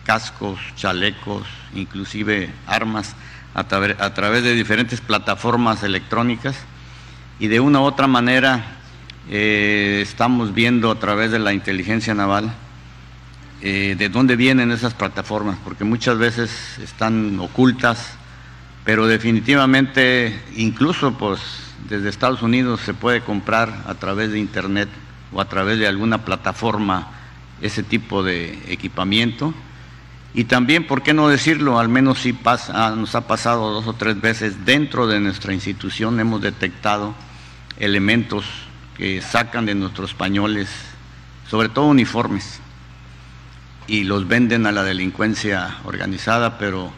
cascos, 0.04 0.58
chalecos, 0.76 1.46
inclusive 1.74 2.50
armas 2.66 3.14
a, 3.54 3.64
través 3.64 4.42
de 4.42 4.54
diferentes 4.54 5.00
plataformas 5.00 5.82
electrónicas 5.82 6.56
y 7.38 7.48
de 7.48 7.60
una 7.60 7.80
u 7.80 7.84
otra 7.84 8.06
manera 8.06 8.78
eh, 9.28 10.00
estamos 10.02 10.54
viendo 10.54 10.90
a 10.90 10.98
través 10.98 11.30
de 11.30 11.38
la 11.38 11.52
inteligencia 11.52 12.14
naval 12.14 12.52
eh, 13.62 13.94
de 13.98 14.08
dónde 14.08 14.36
vienen 14.36 14.70
esas 14.70 14.94
plataformas, 14.94 15.58
porque 15.62 15.84
muchas 15.84 16.16
veces 16.16 16.78
están 16.78 17.38
ocultas, 17.40 18.14
pero 18.84 19.06
definitivamente 19.06 20.40
incluso 20.56 21.12
pues 21.12 21.40
desde 21.88 22.08
Estados 22.08 22.42
Unidos 22.42 22.80
se 22.80 22.94
puede 22.94 23.20
comprar 23.20 23.84
a 23.86 23.94
través 23.94 24.32
de 24.32 24.38
internet 24.38 24.88
o 25.32 25.40
a 25.40 25.44
través 25.46 25.78
de 25.78 25.86
alguna 25.86 26.24
plataforma 26.24 27.08
ese 27.60 27.82
tipo 27.82 28.22
de 28.22 28.58
equipamiento. 28.68 29.52
Y 30.32 30.44
también, 30.44 30.86
¿por 30.86 31.02
qué 31.02 31.12
no 31.12 31.28
decirlo? 31.28 31.78
Al 31.78 31.88
menos 31.88 32.20
sí 32.20 32.32
pasa, 32.32 32.94
nos 32.94 33.14
ha 33.16 33.26
pasado 33.26 33.70
dos 33.70 33.86
o 33.88 33.94
tres 33.94 34.20
veces 34.20 34.64
dentro 34.64 35.08
de 35.08 35.18
nuestra 35.18 35.52
institución, 35.52 36.20
hemos 36.20 36.40
detectado 36.40 37.14
elementos 37.78 38.44
que 38.96 39.20
sacan 39.22 39.66
de 39.66 39.74
nuestros 39.74 40.10
españoles, 40.10 40.68
sobre 41.48 41.68
todo 41.68 41.86
uniformes, 41.86 42.60
y 43.88 44.04
los 44.04 44.28
venden 44.28 44.66
a 44.66 44.72
la 44.72 44.84
delincuencia 44.84 45.78
organizada, 45.84 46.58
pero 46.58 46.92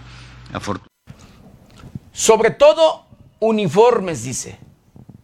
afortunadamente. 0.52 0.92
Sobre 2.12 2.50
todo 2.50 3.06
uniformes, 3.40 4.24
dice. 4.24 4.58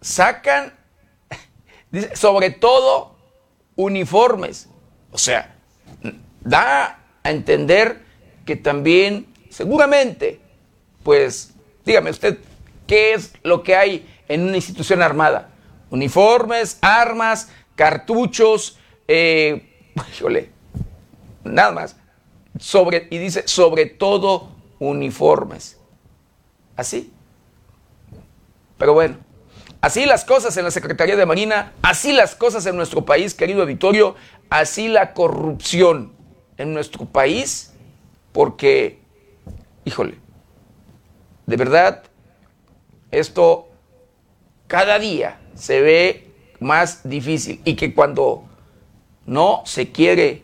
Sacan, 0.01 0.73
dice, 1.91 2.17
sobre 2.17 2.51
todo 2.53 3.19
uniformes. 3.77 4.71
O 5.11 5.19
sea, 5.19 5.57
da 6.41 6.98
a 7.29 7.31
entender 7.31 8.01
que 8.47 8.57
también, 8.57 9.27
seguramente, 9.51 10.41
pues, 11.03 11.53
dígame 11.85 12.11
usted, 12.11 12.39
¿qué 12.87 13.13
es 13.13 13.35
lo 13.43 13.63
que 13.63 13.77
hay 13.77 14.09
en 14.29 14.45
una 14.45 14.57
institución 14.57 15.03
armada? 15.03 15.51
Uniformes, 15.91 16.79
armas, 16.81 17.51
cartuchos, 17.75 18.79
eh, 19.07 19.75
nada 21.45 21.73
más. 21.73 21.97
Sobre, 22.59 23.07
y 23.11 23.19
dice, 23.19 23.47
sobre 23.47 23.85
todo 23.85 24.49
uniformes. 24.79 25.79
Así. 26.77 27.13
Pero 28.79 28.95
bueno, 28.95 29.19
así 29.83 30.07
las 30.07 30.25
cosas 30.25 30.57
en 30.57 30.65
la 30.65 30.71
Secretaría 30.71 31.17
de 31.17 31.27
Marina, 31.27 31.75
así 31.83 32.13
las 32.13 32.35
cosas 32.35 32.65
en 32.65 32.77
nuestro 32.77 33.05
país, 33.05 33.35
querido 33.35 33.63
auditorio, 33.63 34.15
así 34.49 34.89
la 34.89 35.13
corrupción 35.13 36.18
en 36.59 36.75
nuestro 36.75 37.07
país, 37.07 37.73
porque, 38.33 38.99
híjole, 39.85 40.19
de 41.47 41.57
verdad, 41.57 42.03
esto 43.11 43.69
cada 44.67 44.99
día 44.99 45.41
se 45.55 45.81
ve 45.81 46.31
más 46.61 47.09
difícil 47.09 47.63
y 47.65 47.75
que 47.75 47.95
cuando 47.95 48.45
no 49.25 49.63
se 49.65 49.91
quiere 49.91 50.43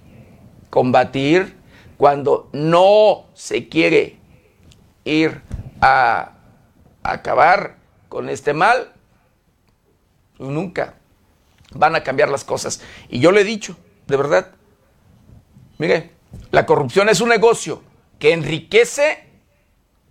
combatir, 0.70 1.56
cuando 1.96 2.48
no 2.52 3.26
se 3.34 3.68
quiere 3.68 4.18
ir 5.04 5.42
a, 5.80 6.30
acabar 7.02 7.76
con 8.08 8.30
este 8.30 8.54
mal, 8.54 8.92
pues 10.38 10.48
nunca 10.48 10.94
van 11.72 11.94
a 11.94 12.02
cambiar 12.02 12.30
las 12.30 12.44
cosas. 12.44 12.80
Y 13.10 13.20
yo 13.20 13.30
le 13.30 13.42
he 13.42 13.44
dicho, 13.44 13.76
de 14.06 14.16
verdad, 14.16 14.52
mire, 15.78 16.10
la 16.50 16.66
corrupción 16.66 17.08
es 17.08 17.20
un 17.20 17.28
negocio 17.28 17.82
que 18.18 18.32
enriquece, 18.32 19.28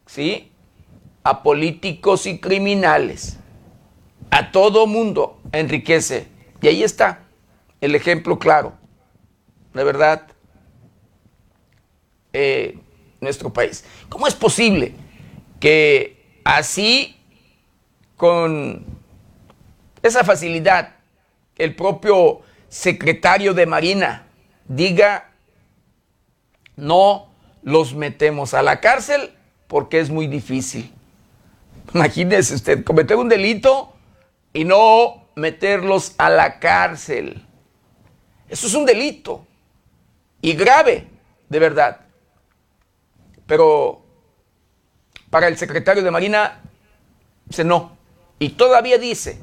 ¿sí? 0.06 0.52
A 1.24 1.44
políticos 1.44 2.26
y 2.26 2.40
criminales 2.40 3.40
a 4.34 4.52
todo 4.52 4.88
mundo 4.88 5.40
enriquece. 5.52 6.28
Y 6.60 6.68
ahí 6.68 6.84
está 6.84 7.26
el 7.82 7.94
ejemplo 7.94 8.40
claro, 8.40 8.74
de 9.76 9.84
verdad, 9.84 10.28
eh, 12.32 12.80
nuestro 13.22 13.54
país. 13.54 13.86
¿Cómo 14.10 14.26
es 14.26 14.34
posible 14.34 14.96
que 15.60 16.40
así, 16.44 17.16
con 18.18 18.84
esa 20.02 20.24
facilidad, 20.24 20.96
el 21.56 21.76
propio 21.76 22.42
secretario 22.70 23.54
de 23.54 23.68
Marina 23.68 24.26
diga, 24.68 25.30
no 26.76 27.28
los 27.62 27.96
metemos 27.96 28.54
a 28.54 28.62
la 28.62 28.80
cárcel 28.80 29.34
porque 29.68 30.00
es 30.00 30.10
muy 30.10 30.28
difícil? 30.28 30.94
Imagínese 31.94 32.56
usted, 32.56 32.84
cometer 32.84 33.18
un 33.18 33.30
delito 33.30 33.94
y 34.54 34.64
no 34.64 35.28
meterlos 35.36 36.14
a 36.18 36.30
la 36.30 36.60
cárcel. 36.60 37.46
Eso 38.50 38.68
es 38.68 38.74
un 38.74 38.86
delito 38.86 39.46
y 40.42 40.54
grave, 40.54 41.08
de 41.50 41.60
verdad. 41.60 42.02
Pero 43.46 44.04
para 45.30 45.48
el 45.48 45.58
secretario 45.58 46.04
de 46.04 46.12
Marina, 46.12 46.62
dice 47.46 47.64
no. 47.64 47.98
Y 48.40 48.50
todavía 48.50 48.98
dice, 48.98 49.40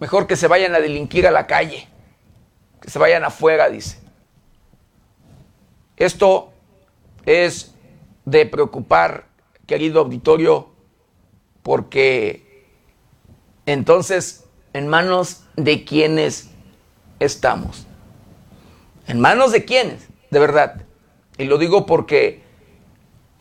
mejor 0.00 0.26
que 0.26 0.36
se 0.36 0.48
vayan 0.48 0.74
a 0.74 0.80
delinquir 0.80 1.26
a 1.26 1.30
la 1.30 1.46
calle, 1.46 1.88
que 2.80 2.90
se 2.90 2.98
vayan 2.98 3.24
afuera, 3.24 3.68
dice. 3.68 4.00
Esto 5.98 6.52
es 7.26 7.74
de 8.24 8.46
preocupar, 8.46 9.26
querido 9.66 10.00
auditorio, 10.00 10.68
porque 11.62 12.66
entonces, 13.66 14.44
¿en 14.72 14.88
manos 14.88 15.44
de 15.56 15.84
quiénes 15.84 16.50
estamos? 17.18 17.86
¿En 19.06 19.20
manos 19.20 19.52
de 19.52 19.64
quiénes? 19.64 20.08
De 20.30 20.38
verdad. 20.38 20.82
Y 21.36 21.44
lo 21.44 21.58
digo 21.58 21.84
porque 21.84 22.42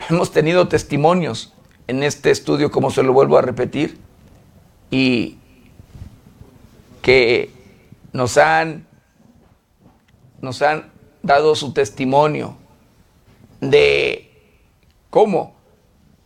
hemos 0.10 0.32
tenido 0.32 0.67
testimonios 0.67 1.54
en 1.88 2.04
este 2.04 2.32
estudio, 2.32 2.72
como 2.72 2.91
se 2.91 3.04
lo 3.04 3.13
vuelvo 3.13 3.38
a 3.38 3.41
repetir, 3.41 3.98
y 4.89 5.38
que 7.02 7.52
nos 8.12 8.38
han, 8.38 8.86
nos 10.41 10.62
han 10.62 10.96
dado 11.28 11.56
su 11.56 11.74
testimonio 11.74 12.58
de 13.62 14.32
cómo 15.12 15.56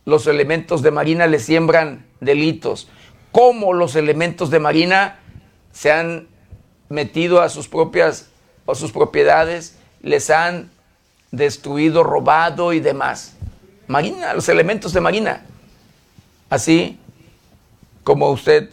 los 0.06 0.26
elementos 0.26 0.80
de 0.80 0.90
Marina 0.90 1.26
le 1.26 1.38
siembran 1.38 2.06
delitos, 2.20 2.88
cómo 3.30 3.74
los 3.74 3.94
elementos 3.96 4.50
de 4.50 4.58
Marina 4.58 5.20
se 5.72 5.92
han 5.92 6.28
metido 6.88 7.42
a 7.42 7.50
sus 7.50 7.68
propias 7.68 8.30
a 8.66 8.74
sus 8.74 8.92
propiedades, 8.92 9.76
les 10.02 10.30
han 10.30 10.70
destruido, 11.30 12.02
robado 12.04 12.72
y 12.72 12.80
demás. 12.80 13.34
Marina, 13.86 14.34
los 14.34 14.48
elementos 14.48 14.92
de 14.92 15.00
Marina. 15.00 15.44
Así 16.48 16.98
como 18.04 18.30
usted 18.30 18.70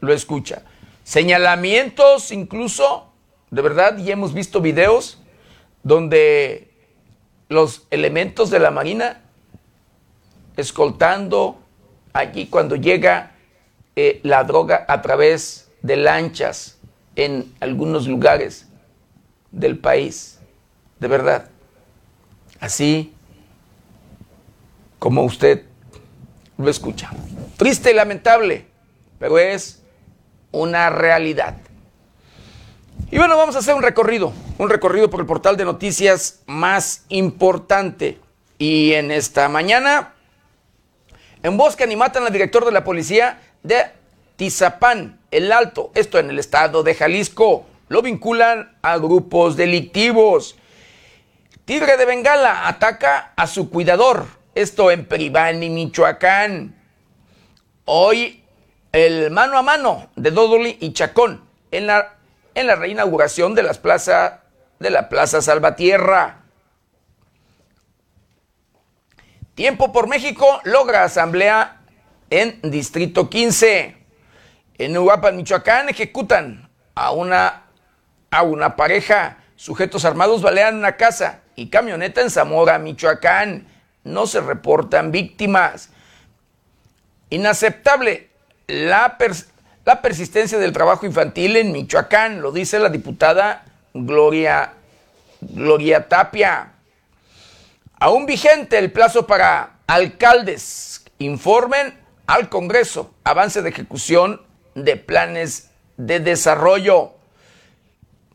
lo 0.00 0.12
escucha. 0.12 0.62
Señalamientos 1.02 2.30
incluso, 2.32 3.12
de 3.54 3.62
verdad, 3.62 3.98
y 3.98 4.10
hemos 4.10 4.34
visto 4.34 4.60
videos 4.60 5.18
donde 5.84 6.72
los 7.48 7.86
elementos 7.90 8.50
de 8.50 8.58
la 8.58 8.72
Marina 8.72 9.20
escoltando 10.56 11.60
allí 12.12 12.46
cuando 12.46 12.74
llega 12.74 13.30
eh, 13.94 14.18
la 14.24 14.42
droga 14.42 14.84
a 14.88 15.02
través 15.02 15.70
de 15.82 15.96
lanchas 15.96 16.78
en 17.14 17.54
algunos 17.60 18.08
lugares 18.08 18.66
del 19.52 19.78
país. 19.78 20.40
De 20.98 21.06
verdad. 21.06 21.48
Así 22.58 23.12
como 24.98 25.22
usted 25.22 25.64
lo 26.58 26.68
escucha. 26.68 27.10
Triste 27.56 27.92
y 27.92 27.94
lamentable, 27.94 28.66
pero 29.20 29.38
es 29.38 29.84
una 30.50 30.90
realidad. 30.90 31.56
Y 33.10 33.18
bueno, 33.18 33.36
vamos 33.36 33.54
a 33.56 33.60
hacer 33.60 33.74
un 33.74 33.82
recorrido, 33.82 34.32
un 34.58 34.68
recorrido 34.68 35.10
por 35.10 35.20
el 35.20 35.26
portal 35.26 35.56
de 35.56 35.64
noticias 35.64 36.40
más 36.46 37.04
importante. 37.08 38.18
Y 38.58 38.92
en 38.94 39.10
esta 39.10 39.48
mañana, 39.48 40.14
en 41.42 41.56
Bosque 41.56 41.84
animatan 41.84 42.24
al 42.24 42.32
director 42.32 42.64
de 42.64 42.72
la 42.72 42.84
policía 42.84 43.40
de 43.62 43.84
Tizapán, 44.36 45.20
el 45.30 45.52
Alto, 45.52 45.92
esto 45.94 46.18
en 46.18 46.30
el 46.30 46.38
estado 46.38 46.82
de 46.82 46.94
Jalisco. 46.94 47.66
Lo 47.88 48.02
vinculan 48.02 48.76
a 48.82 48.96
grupos 48.98 49.56
delictivos. 49.56 50.56
Tigre 51.64 51.96
de 51.96 52.04
Bengala 52.04 52.66
ataca 52.66 53.32
a 53.36 53.46
su 53.46 53.70
cuidador, 53.70 54.26
esto 54.54 54.90
en 54.90 55.06
Peribán 55.06 55.62
y 55.62 55.70
Michoacán. 55.70 56.74
Hoy 57.84 58.42
el 58.92 59.30
mano 59.30 59.58
a 59.58 59.62
mano 59.62 60.08
de 60.16 60.30
Dodoli 60.30 60.78
y 60.80 60.92
Chacón 60.92 61.44
en 61.70 61.86
la, 61.86 62.14
en 62.54 62.66
la 62.66 62.76
reinauguración 62.76 63.54
de 63.54 63.62
las 63.62 63.78
plazas 63.78 64.40
de 64.78 64.90
la 64.90 65.08
Plaza 65.08 65.42
Salvatierra. 65.42 66.42
Tiempo 69.54 69.92
por 69.92 70.08
México 70.08 70.60
logra 70.64 71.04
asamblea 71.04 71.80
en 72.30 72.60
Distrito 72.62 73.30
15. 73.30 73.96
En 74.78 74.98
Uruapan, 74.98 75.36
Michoacán, 75.36 75.88
ejecutan 75.88 76.68
a 76.94 77.12
una, 77.12 77.62
a 78.30 78.42
una 78.42 78.74
pareja. 78.74 79.38
Sujetos 79.54 80.04
armados 80.04 80.42
balean 80.42 80.76
una 80.76 80.96
casa 80.96 81.42
y 81.54 81.68
camioneta 81.68 82.20
en 82.20 82.30
Zamora, 82.30 82.78
Michoacán. 82.78 83.68
No 84.02 84.26
se 84.26 84.40
reportan 84.40 85.12
víctimas. 85.12 85.90
Inaceptable 87.30 88.30
la, 88.66 89.16
la 89.84 90.00
persistencia 90.00 90.58
del 90.58 90.72
trabajo 90.72 91.06
infantil 91.06 91.56
en 91.56 91.72
Michoacán, 91.72 92.40
lo 92.40 92.52
dice 92.52 92.78
la 92.78 92.88
diputada 92.88 93.64
Gloria, 93.92 94.72
Gloria 95.40 96.08
Tapia. 96.08 96.72
Aún 97.98 98.26
vigente 98.26 98.78
el 98.78 98.92
plazo 98.92 99.26
para 99.26 99.78
alcaldes 99.86 101.04
informen 101.18 101.94
al 102.26 102.48
Congreso 102.48 103.14
avance 103.24 103.62
de 103.62 103.68
ejecución 103.68 104.40
de 104.74 104.96
planes 104.96 105.70
de 105.96 106.20
desarrollo. 106.20 107.12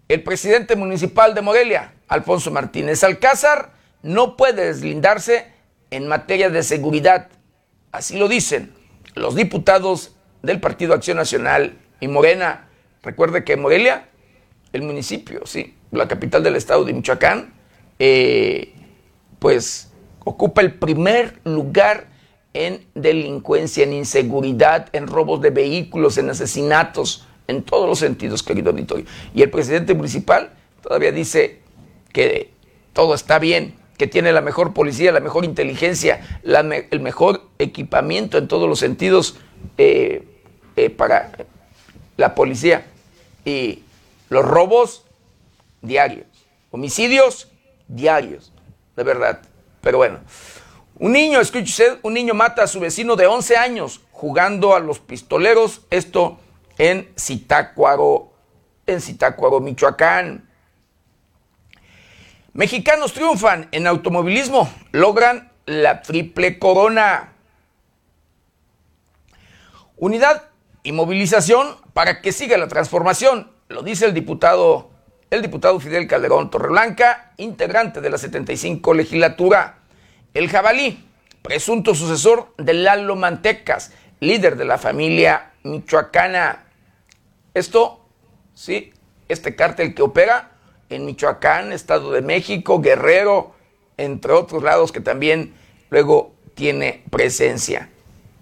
El 0.08 0.24
presidente 0.24 0.76
municipal 0.76 1.34
de 1.34 1.42
Morelia, 1.42 1.94
Alfonso 2.08 2.52
Martínez 2.52 3.04
Alcázar, 3.04 3.72
no 4.02 4.38
puede 4.38 4.66
deslindarse 4.66 5.52
en 5.92 6.08
materia 6.08 6.50
de 6.50 6.64
seguridad. 6.64 7.28
Así 7.92 8.18
lo 8.18 8.28
dicen 8.28 8.74
los 9.16 9.36
diputados 9.36 10.16
del 10.42 10.60
Partido 10.60 10.94
Acción 10.94 11.18
Nacional 11.18 11.78
y 12.00 12.08
Morena. 12.08 12.68
Recuerde 13.04 13.44
que 13.44 13.58
Morelia, 13.58 14.10
el 14.74 14.84
municipio, 14.84 15.42
sí, 15.46 15.76
la 15.92 16.08
capital 16.08 16.44
del 16.44 16.56
estado 16.56 16.86
de 16.86 16.94
Michoacán, 16.94 17.54
eh, 17.98 18.74
pues 19.40 19.92
ocupa 20.24 20.62
el 20.62 20.74
primer 20.74 21.40
lugar 21.44 22.08
en 22.54 22.86
delincuencia, 22.96 23.84
en 23.84 23.94
inseguridad, 23.94 24.90
en 24.94 25.08
robos 25.08 25.42
de 25.42 25.50
vehículos, 25.50 26.18
en 26.18 26.30
asesinatos, 26.30 27.26
en 27.48 27.64
todos 27.64 27.88
los 27.88 28.00
sentidos, 28.00 28.44
querido 28.44 28.72
auditorio. 28.72 29.06
Y 29.34 29.42
el 29.42 29.50
presidente 29.50 29.94
municipal 29.94 30.52
todavía 30.82 31.12
dice 31.12 31.60
que 32.12 32.52
todo 32.94 33.14
está 33.14 33.40
bien, 33.40 33.76
que 33.98 34.08
tiene 34.08 34.32
la 34.32 34.42
mejor 34.42 34.74
policía, 34.74 35.12
la 35.12 35.20
mejor 35.20 35.46
inteligencia, 35.46 36.22
el 36.44 37.00
mejor 37.02 37.44
equipamiento 37.60 38.38
en 38.38 38.48
todos 38.48 38.70
los 38.70 38.80
sentidos 38.80 39.38
eh, 39.78 40.24
eh, 40.76 40.90
para 40.90 41.32
la 42.18 42.36
policía. 42.36 42.86
Y 43.46 43.84
los 44.30 44.46
robos 44.46 45.06
diarios, 45.82 46.28
homicidios 46.72 47.50
diarios, 47.88 48.52
de 48.96 49.04
verdad. 49.04 49.42
Pero 49.82 49.98
bueno, 49.98 50.20
un 50.96 51.14
niño, 51.14 51.40
escuche 51.40 51.64
usted, 51.64 52.00
un 52.04 52.14
niño 52.14 52.34
mata 52.34 52.64
a 52.64 52.68
su 52.68 52.80
vecino 52.80 53.16
de 53.16 53.28
11 53.28 53.56
años 53.58 54.02
jugando 54.12 54.76
a 54.76 54.80
los 54.80 55.00
pistoleros, 55.00 55.82
esto 55.90 56.40
en 56.78 57.10
Zitácuaro, 57.18 58.34
en 58.86 59.00
Zitácuaro, 59.00 59.62
Michoacán. 59.62 60.50
Mexicanos 62.54 63.14
triunfan 63.14 63.70
en 63.72 63.88
automovilismo, 63.88 64.70
logran 64.92 65.52
la 65.66 66.02
triple 66.02 66.60
corona. 66.60 67.34
Unidad 70.00 70.44
y 70.82 70.94
movilización 70.94 71.76
para 71.92 72.22
que 72.22 72.32
siga 72.32 72.58
la 72.58 72.70
transformación, 72.70 73.52
lo 73.68 73.84
dice 73.84 74.06
el 74.06 74.14
diputado, 74.14 74.90
el 75.30 75.42
diputado 75.42 75.78
Fidel 75.82 76.08
Calderón 76.08 76.50
Torreblanca, 76.50 77.34
integrante 77.36 78.00
de 78.00 78.10
la 78.10 78.18
75 78.18 78.94
legislatura. 78.94 79.80
El 80.34 80.50
jabalí, 80.50 81.06
presunto 81.42 81.96
sucesor 81.96 82.54
de 82.58 82.74
Lalo 82.76 83.18
Mantecas, 83.18 83.92
líder 84.22 84.56
de 84.56 84.64
la 84.64 84.78
familia 84.78 85.52
michoacana. 85.64 86.64
Esto, 87.54 88.06
sí, 88.54 88.94
este 89.28 89.56
cártel 89.58 89.94
que 89.94 90.02
opera 90.02 90.52
en 90.90 91.06
Michoacán, 91.06 91.74
Estado 91.74 92.14
de 92.14 92.22
México, 92.22 92.80
Guerrero, 92.80 93.54
entre 93.98 94.32
otros 94.32 94.64
lados 94.64 94.94
que 94.94 95.02
también 95.02 95.54
luego 95.90 96.32
tiene 96.56 97.04
presencia. 97.12 97.90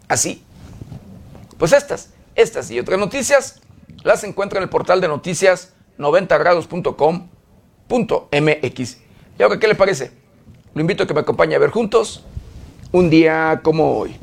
Así. 0.07 0.43
Pues 1.57 1.73
estas, 1.73 2.13
estas 2.35 2.69
y 2.69 2.79
otras 2.79 2.99
noticias 2.99 3.59
las 4.03 4.23
encuentra 4.23 4.59
en 4.59 4.63
el 4.63 4.69
portal 4.69 5.01
de 5.01 5.07
noticias 5.07 5.73
90grados.com.mx. 5.97 8.97
¿Y 9.39 9.43
ahora 9.43 9.59
qué 9.59 9.67
le 9.67 9.75
parece? 9.75 10.11
Lo 10.75 10.81
invito 10.81 11.03
a 11.03 11.07
que 11.07 11.15
me 11.15 11.21
acompañe 11.21 11.55
a 11.55 11.59
ver 11.59 11.71
juntos 11.71 12.23
un 12.91 13.09
día 13.09 13.61
como 13.63 13.97
hoy. 13.97 14.15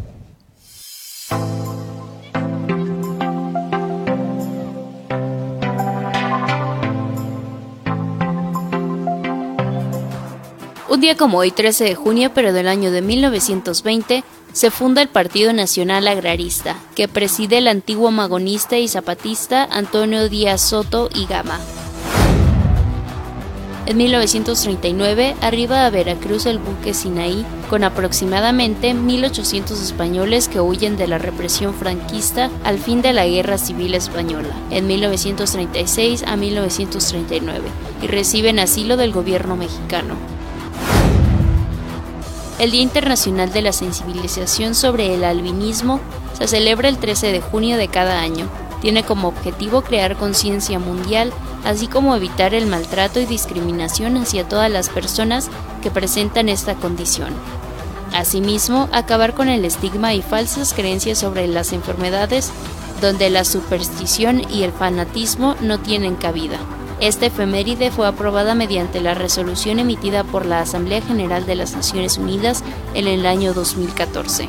Un 10.88 11.00
día 11.00 11.16
como 11.16 11.38
hoy, 11.38 11.50
13 11.50 11.84
de 11.84 11.94
junio, 11.96 12.30
pero 12.32 12.52
del 12.52 12.68
año 12.68 12.92
de 12.92 13.02
1920, 13.02 14.22
se 14.54 14.70
funda 14.70 15.02
el 15.02 15.08
Partido 15.08 15.52
Nacional 15.52 16.06
Agrarista, 16.06 16.76
que 16.94 17.08
preside 17.08 17.58
el 17.58 17.66
antiguo 17.66 18.12
magonista 18.12 18.78
y 18.78 18.86
zapatista 18.86 19.64
Antonio 19.64 20.28
Díaz 20.28 20.60
Soto 20.62 21.10
y 21.12 21.26
Gama. 21.26 21.58
En 23.86 23.96
1939 23.98 25.34
arriba 25.42 25.84
a 25.84 25.90
Veracruz 25.90 26.46
el 26.46 26.58
buque 26.58 26.94
Sinaí 26.94 27.44
con 27.68 27.82
aproximadamente 27.82 28.94
1.800 28.94 29.72
españoles 29.72 30.48
que 30.48 30.60
huyen 30.60 30.96
de 30.96 31.08
la 31.08 31.18
represión 31.18 31.74
franquista 31.74 32.48
al 32.62 32.78
fin 32.78 33.02
de 33.02 33.12
la 33.12 33.26
Guerra 33.26 33.58
Civil 33.58 33.94
Española, 33.94 34.54
en 34.70 34.86
1936 34.86 36.22
a 36.26 36.36
1939, 36.36 37.60
y 38.02 38.06
reciben 38.06 38.60
asilo 38.60 38.96
del 38.96 39.12
gobierno 39.12 39.56
mexicano. 39.56 40.14
El 42.58 42.70
Día 42.70 42.82
Internacional 42.82 43.52
de 43.52 43.62
la 43.62 43.72
Sensibilización 43.72 44.74
sobre 44.74 45.14
el 45.14 45.24
Albinismo 45.24 46.00
se 46.38 46.46
celebra 46.48 46.88
el 46.88 46.98
13 46.98 47.32
de 47.32 47.40
junio 47.40 47.76
de 47.76 47.88
cada 47.88 48.20
año. 48.20 48.48
Tiene 48.80 49.02
como 49.02 49.28
objetivo 49.28 49.82
crear 49.82 50.16
conciencia 50.16 50.78
mundial 50.78 51.32
así 51.64 51.86
como 51.88 52.14
evitar 52.14 52.54
el 52.54 52.66
maltrato 52.66 53.20
y 53.20 53.26
discriminación 53.26 54.16
hacia 54.18 54.46
todas 54.46 54.70
las 54.70 54.90
personas 54.90 55.50
que 55.82 55.90
presentan 55.90 56.48
esta 56.48 56.74
condición. 56.74 57.32
Asimismo, 58.12 58.88
acabar 58.92 59.34
con 59.34 59.48
el 59.48 59.64
estigma 59.64 60.14
y 60.14 60.22
falsas 60.22 60.72
creencias 60.72 61.18
sobre 61.18 61.48
las 61.48 61.72
enfermedades 61.72 62.52
donde 63.00 63.28
la 63.30 63.44
superstición 63.44 64.42
y 64.50 64.62
el 64.62 64.72
fanatismo 64.72 65.56
no 65.60 65.80
tienen 65.80 66.14
cabida. 66.14 66.58
Esta 67.04 67.26
efeméride 67.26 67.90
fue 67.90 68.06
aprobada 68.06 68.54
mediante 68.54 68.98
la 68.98 69.12
resolución 69.12 69.78
emitida 69.78 70.24
por 70.24 70.46
la 70.46 70.60
Asamblea 70.60 71.02
General 71.02 71.44
de 71.44 71.54
las 71.54 71.76
Naciones 71.76 72.16
Unidas 72.16 72.64
en 72.94 73.08
el 73.08 73.26
año 73.26 73.52
2014. 73.52 74.48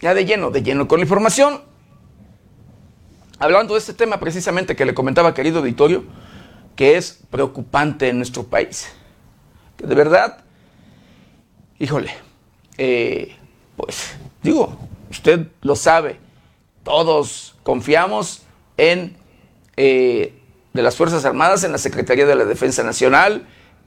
ya 0.00 0.14
de 0.14 0.24
lleno, 0.24 0.50
de 0.50 0.62
lleno 0.62 0.88
con 0.88 0.98
la 0.98 1.04
información. 1.04 1.62
Hablando 3.38 3.74
de 3.74 3.80
este 3.80 3.94
tema 3.94 4.18
precisamente 4.18 4.74
que 4.74 4.84
le 4.84 4.94
comentaba, 4.94 5.34
querido 5.34 5.58
auditorio, 5.58 6.04
que 6.76 6.96
es 6.96 7.20
preocupante 7.30 8.08
en 8.08 8.16
nuestro 8.16 8.44
país. 8.44 8.88
Que 9.76 9.86
de 9.86 9.94
verdad, 9.94 10.44
híjole, 11.78 12.12
eh, 12.78 13.36
pues 13.76 14.16
digo, 14.42 14.76
usted 15.10 15.48
lo 15.62 15.76
sabe, 15.76 16.18
todos 16.82 17.56
confiamos 17.62 18.42
en 18.76 19.16
eh, 19.76 20.34
de 20.72 20.82
las 20.82 20.96
Fuerzas 20.96 21.24
Armadas, 21.24 21.64
en 21.64 21.72
la 21.72 21.78
Secretaría 21.78 22.26
de 22.26 22.34
la 22.34 22.44
Defensa 22.44 22.82
Nacional, 22.82 23.46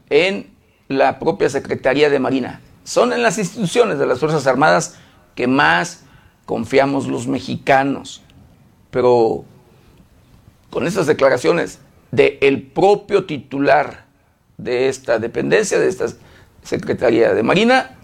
en 0.10 0.54
la 0.88 1.20
propia 1.20 1.50
Secretaría 1.50 2.10
de 2.10 2.20
Marina. 2.20 2.62
Son 2.84 3.14
en 3.14 3.24
las 3.24 3.38
instituciones 3.38 4.00
de 4.00 4.06
las 4.06 4.20
Fuerzas 4.20 4.48
Armadas 4.48 4.98
que 5.36 5.48
más 5.48 6.04
confiamos 6.46 7.08
los 7.08 7.28
mexicanos. 7.28 8.22
Pero 8.90 9.46
con 10.70 10.88
estas 10.88 11.08
declaraciones 11.08 11.80
del 12.12 12.64
propio 12.64 13.26
titular 13.26 14.06
de 14.58 14.90
esta 14.90 15.20
dependencia, 15.20 15.80
de 15.80 15.88
esta 15.88 16.08
Secretaría 16.64 17.34
de 17.34 17.42
Marina, 17.42 17.98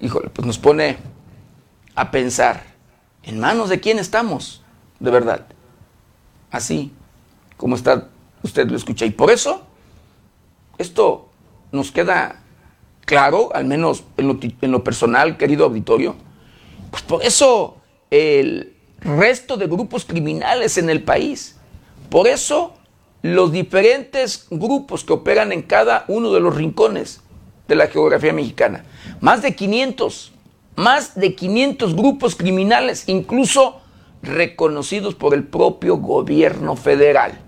híjole, 0.00 0.30
pues 0.30 0.46
nos 0.46 0.58
pone 0.58 0.96
a 1.94 2.10
pensar, 2.10 2.64
¿en 3.22 3.38
manos 3.38 3.68
de 3.68 3.80
quién 3.80 3.98
estamos? 3.98 4.62
De 4.98 5.10
verdad. 5.10 5.46
Así 6.50 6.92
como 7.56 7.76
está, 7.76 8.08
usted 8.42 8.68
lo 8.68 8.76
escucha. 8.76 9.04
Y 9.04 9.10
por 9.10 9.30
eso, 9.30 9.62
esto 10.78 11.28
nos 11.70 11.92
queda 11.92 12.39
claro, 13.10 13.50
al 13.52 13.64
menos 13.64 14.04
en 14.16 14.70
lo, 14.70 14.84
personal, 14.84 15.36
querido 15.36 15.64
auditorio, 15.64 16.14
pues 16.92 17.02
por 17.02 17.24
eso 17.24 17.78
el 18.08 18.76
resto 19.00 19.56
de 19.56 19.66
grupos 19.66 20.04
criminales 20.04 20.78
en 20.78 20.88
el 20.88 21.02
país, 21.02 21.56
por 22.08 22.28
eso 22.28 22.72
los 23.22 23.50
diferentes 23.50 24.46
grupos 24.48 25.02
que 25.02 25.12
operan 25.12 25.50
en 25.50 25.62
cada 25.62 26.04
uno 26.06 26.32
de 26.32 26.38
los 26.38 26.54
rincones 26.54 27.20
de 27.66 27.74
la 27.74 27.88
geografía 27.88 28.32
mexicana, 28.32 28.84
más 29.20 29.42
de 29.42 29.56
500, 29.56 30.30
más 30.76 31.16
de 31.16 31.34
500 31.34 31.96
grupos 31.96 32.36
criminales, 32.36 33.08
incluso 33.08 33.80
reconocidos 34.22 35.16
por 35.16 35.34
el 35.34 35.42
propio 35.42 35.96
gobierno 35.96 36.76
federal. 36.76 37.40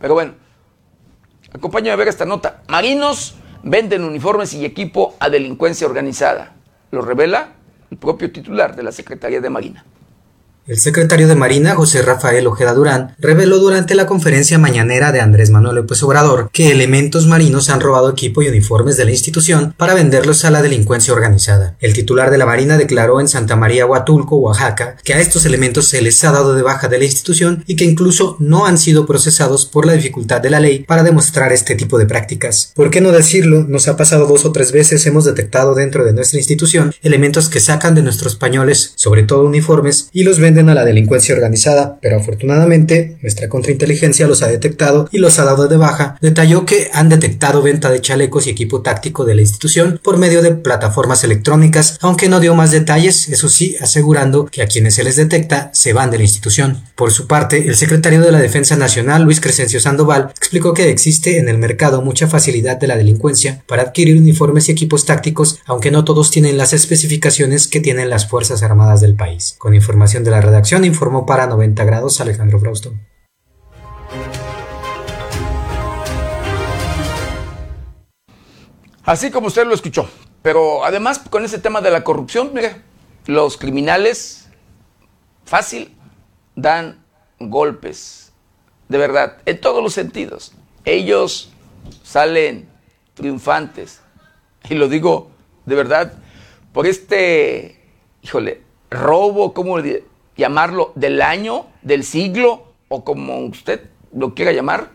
Pero 0.00 0.14
bueno, 0.14 0.34
acompáñame 1.52 1.92
a 1.92 1.96
ver 1.96 2.08
esta 2.08 2.24
nota. 2.24 2.64
Marinos 2.66 3.36
venden 3.62 4.04
uniformes 4.04 4.54
y 4.54 4.64
equipo 4.64 5.14
a 5.20 5.28
delincuencia 5.28 5.86
organizada. 5.86 6.54
Lo 6.90 7.02
revela 7.02 7.52
el 7.90 7.96
propio 7.96 8.32
titular 8.32 8.74
de 8.74 8.82
la 8.82 8.92
Secretaría 8.92 9.40
de 9.40 9.50
Marina. 9.50 9.84
El 10.64 10.78
secretario 10.78 11.26
de 11.26 11.34
Marina, 11.34 11.74
José 11.74 12.02
Rafael 12.02 12.46
Ojeda 12.46 12.72
Durán, 12.72 13.16
reveló 13.18 13.58
durante 13.58 13.96
la 13.96 14.06
conferencia 14.06 14.58
mañanera 14.58 15.10
de 15.10 15.20
Andrés 15.20 15.50
Manuel 15.50 15.74
López 15.74 16.00
Obrador 16.04 16.50
que 16.52 16.70
elementos 16.70 17.26
marinos 17.26 17.68
han 17.68 17.80
robado 17.80 18.08
equipo 18.08 18.42
y 18.42 18.48
uniformes 18.48 18.96
de 18.96 19.04
la 19.04 19.10
institución 19.10 19.74
para 19.76 19.94
venderlos 19.94 20.44
a 20.44 20.52
la 20.52 20.62
delincuencia 20.62 21.12
organizada. 21.14 21.74
El 21.80 21.94
titular 21.94 22.30
de 22.30 22.38
la 22.38 22.46
Marina 22.46 22.78
declaró 22.78 23.20
en 23.20 23.26
Santa 23.26 23.56
María 23.56 23.86
Huatulco, 23.86 24.36
Oaxaca, 24.36 24.98
que 25.02 25.14
a 25.14 25.20
estos 25.20 25.46
elementos 25.46 25.88
se 25.88 26.00
les 26.00 26.22
ha 26.22 26.30
dado 26.30 26.54
de 26.54 26.62
baja 26.62 26.86
de 26.86 26.98
la 26.98 27.06
institución 27.06 27.64
y 27.66 27.74
que 27.74 27.84
incluso 27.84 28.36
no 28.38 28.64
han 28.64 28.78
sido 28.78 29.04
procesados 29.04 29.66
por 29.66 29.84
la 29.84 29.94
dificultad 29.94 30.40
de 30.40 30.50
la 30.50 30.60
ley 30.60 30.84
para 30.84 31.02
demostrar 31.02 31.52
este 31.52 31.74
tipo 31.74 31.98
de 31.98 32.06
prácticas. 32.06 32.70
¿Por 32.76 32.90
qué 32.90 33.00
no 33.00 33.10
decirlo? 33.10 33.64
Nos 33.66 33.88
ha 33.88 33.96
pasado 33.96 34.28
dos 34.28 34.44
o 34.44 34.52
tres 34.52 34.70
veces, 34.70 35.04
hemos 35.06 35.24
detectado 35.24 35.74
dentro 35.74 36.04
de 36.04 36.12
nuestra 36.12 36.38
institución 36.38 36.94
elementos 37.02 37.48
que 37.48 37.58
sacan 37.58 37.96
de 37.96 38.02
nuestros 38.02 38.36
pañoles, 38.36 38.92
sobre 38.94 39.24
todo 39.24 39.42
uniformes, 39.42 40.08
y 40.12 40.22
los 40.22 40.38
venden 40.38 40.51
a 40.60 40.74
la 40.74 40.84
delincuencia 40.84 41.34
organizada, 41.34 41.98
pero 42.00 42.18
afortunadamente 42.18 43.16
nuestra 43.22 43.48
contrainteligencia 43.48 44.26
los 44.26 44.42
ha 44.42 44.48
detectado 44.48 45.08
y 45.10 45.18
los 45.18 45.38
ha 45.38 45.44
dado 45.44 45.68
de 45.68 45.76
baja. 45.76 46.16
Detalló 46.20 46.66
que 46.66 46.90
han 46.92 47.08
detectado 47.08 47.62
venta 47.62 47.90
de 47.90 48.00
chalecos 48.00 48.46
y 48.46 48.50
equipo 48.50 48.82
táctico 48.82 49.24
de 49.24 49.34
la 49.34 49.40
institución 49.40 50.00
por 50.02 50.18
medio 50.18 50.42
de 50.42 50.52
plataformas 50.52 51.24
electrónicas, 51.24 51.98
aunque 52.00 52.28
no 52.28 52.40
dio 52.40 52.54
más 52.54 52.70
detalles, 52.70 53.28
eso 53.28 53.48
sí, 53.48 53.76
asegurando 53.80 54.46
que 54.46 54.62
a 54.62 54.66
quienes 54.66 54.94
se 54.94 55.04
les 55.04 55.16
detecta 55.16 55.70
se 55.72 55.92
van 55.92 56.10
de 56.10 56.18
la 56.18 56.24
institución. 56.24 56.82
Por 56.94 57.10
su 57.12 57.26
parte, 57.26 57.66
el 57.66 57.76
secretario 57.76 58.20
de 58.20 58.32
la 58.32 58.40
Defensa 58.40 58.76
Nacional, 58.76 59.22
Luis 59.22 59.40
Crescencio 59.40 59.80
Sandoval, 59.80 60.32
explicó 60.36 60.74
que 60.74 60.90
existe 60.90 61.38
en 61.38 61.48
el 61.48 61.58
mercado 61.58 62.02
mucha 62.02 62.28
facilidad 62.28 62.76
de 62.76 62.86
la 62.86 62.96
delincuencia 62.96 63.62
para 63.66 63.82
adquirir 63.82 64.16
uniformes 64.16 64.68
y 64.68 64.72
equipos 64.72 65.06
tácticos, 65.06 65.60
aunque 65.66 65.90
no 65.90 66.04
todos 66.04 66.30
tienen 66.30 66.58
las 66.58 66.72
especificaciones 66.72 67.68
que 67.68 67.80
tienen 67.80 68.10
las 68.10 68.28
Fuerzas 68.28 68.62
Armadas 68.62 69.00
del 69.00 69.14
país. 69.14 69.54
Con 69.58 69.74
información 69.74 70.24
de 70.24 70.30
la 70.30 70.40
redacción 70.42 70.84
informó 70.84 71.24
para 71.24 71.46
90 71.46 71.84
grados 71.84 72.20
Alejandro 72.20 72.60
Frausto. 72.60 72.92
Así 79.04 79.30
como 79.30 79.48
usted 79.48 79.66
lo 79.66 79.74
escuchó. 79.74 80.08
Pero 80.42 80.84
además 80.84 81.20
con 81.30 81.44
ese 81.44 81.58
tema 81.58 81.80
de 81.80 81.90
la 81.90 82.04
corrupción, 82.04 82.50
mire, 82.52 82.76
los 83.26 83.56
criminales 83.56 84.48
fácil 85.44 85.96
dan 86.56 87.04
golpes. 87.38 88.32
De 88.88 88.98
verdad, 88.98 89.38
en 89.46 89.60
todos 89.60 89.82
los 89.82 89.94
sentidos. 89.94 90.52
Ellos 90.84 91.52
salen 92.02 92.68
triunfantes. 93.14 94.00
Y 94.68 94.74
lo 94.74 94.88
digo 94.88 95.30
de 95.64 95.74
verdad 95.74 96.12
por 96.72 96.86
este, 96.86 97.76
híjole, 98.22 98.62
robo, 98.90 99.52
¿cómo 99.52 99.78
llamarlo? 100.42 100.92
Del 100.94 101.22
año, 101.22 101.66
del 101.82 102.04
siglo, 102.04 102.72
o 102.88 103.04
como 103.04 103.38
usted 103.46 103.88
lo 104.12 104.34
quiera 104.34 104.52
llamar. 104.52 104.90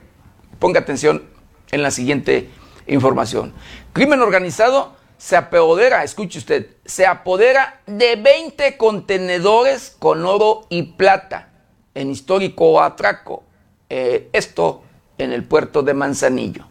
Ponga 0.59 0.79
atención 0.79 1.23
en 1.71 1.81
la 1.81 1.91
siguiente 1.91 2.49
información. 2.85 3.53
Crimen 3.93 4.21
organizado 4.21 4.95
se 5.17 5.35
apodera, 5.35 6.03
escuche 6.03 6.39
usted, 6.39 6.67
se 6.85 7.05
apodera 7.05 7.81
de 7.87 8.15
20 8.15 8.77
contenedores 8.77 9.95
con 9.97 10.25
oro 10.25 10.67
y 10.69 10.83
plata 10.83 11.49
en 11.95 12.11
histórico 12.11 12.81
atraco. 12.81 13.43
Eh, 13.89 14.29
esto 14.33 14.83
en 15.17 15.31
el 15.31 15.43
puerto 15.43 15.81
de 15.81 15.93
Manzanillo. 15.93 16.67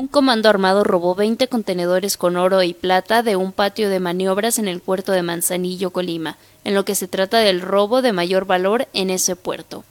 Un 0.00 0.08
comando 0.08 0.48
armado 0.48 0.82
robó 0.82 1.14
20 1.14 1.46
contenedores 1.48 2.16
con 2.16 2.38
oro 2.38 2.62
y 2.62 2.72
plata 2.72 3.22
de 3.22 3.36
un 3.36 3.52
patio 3.52 3.90
de 3.90 4.00
maniobras 4.00 4.58
en 4.58 4.66
el 4.66 4.80
puerto 4.80 5.12
de 5.12 5.20
Manzanillo, 5.20 5.90
Colima, 5.90 6.38
en 6.64 6.74
lo 6.74 6.86
que 6.86 6.94
se 6.94 7.06
trata 7.06 7.40
del 7.40 7.60
robo 7.60 8.00
de 8.00 8.14
mayor 8.14 8.46
valor 8.46 8.88
en 8.94 9.10
ese 9.10 9.36
puerto. 9.36 9.84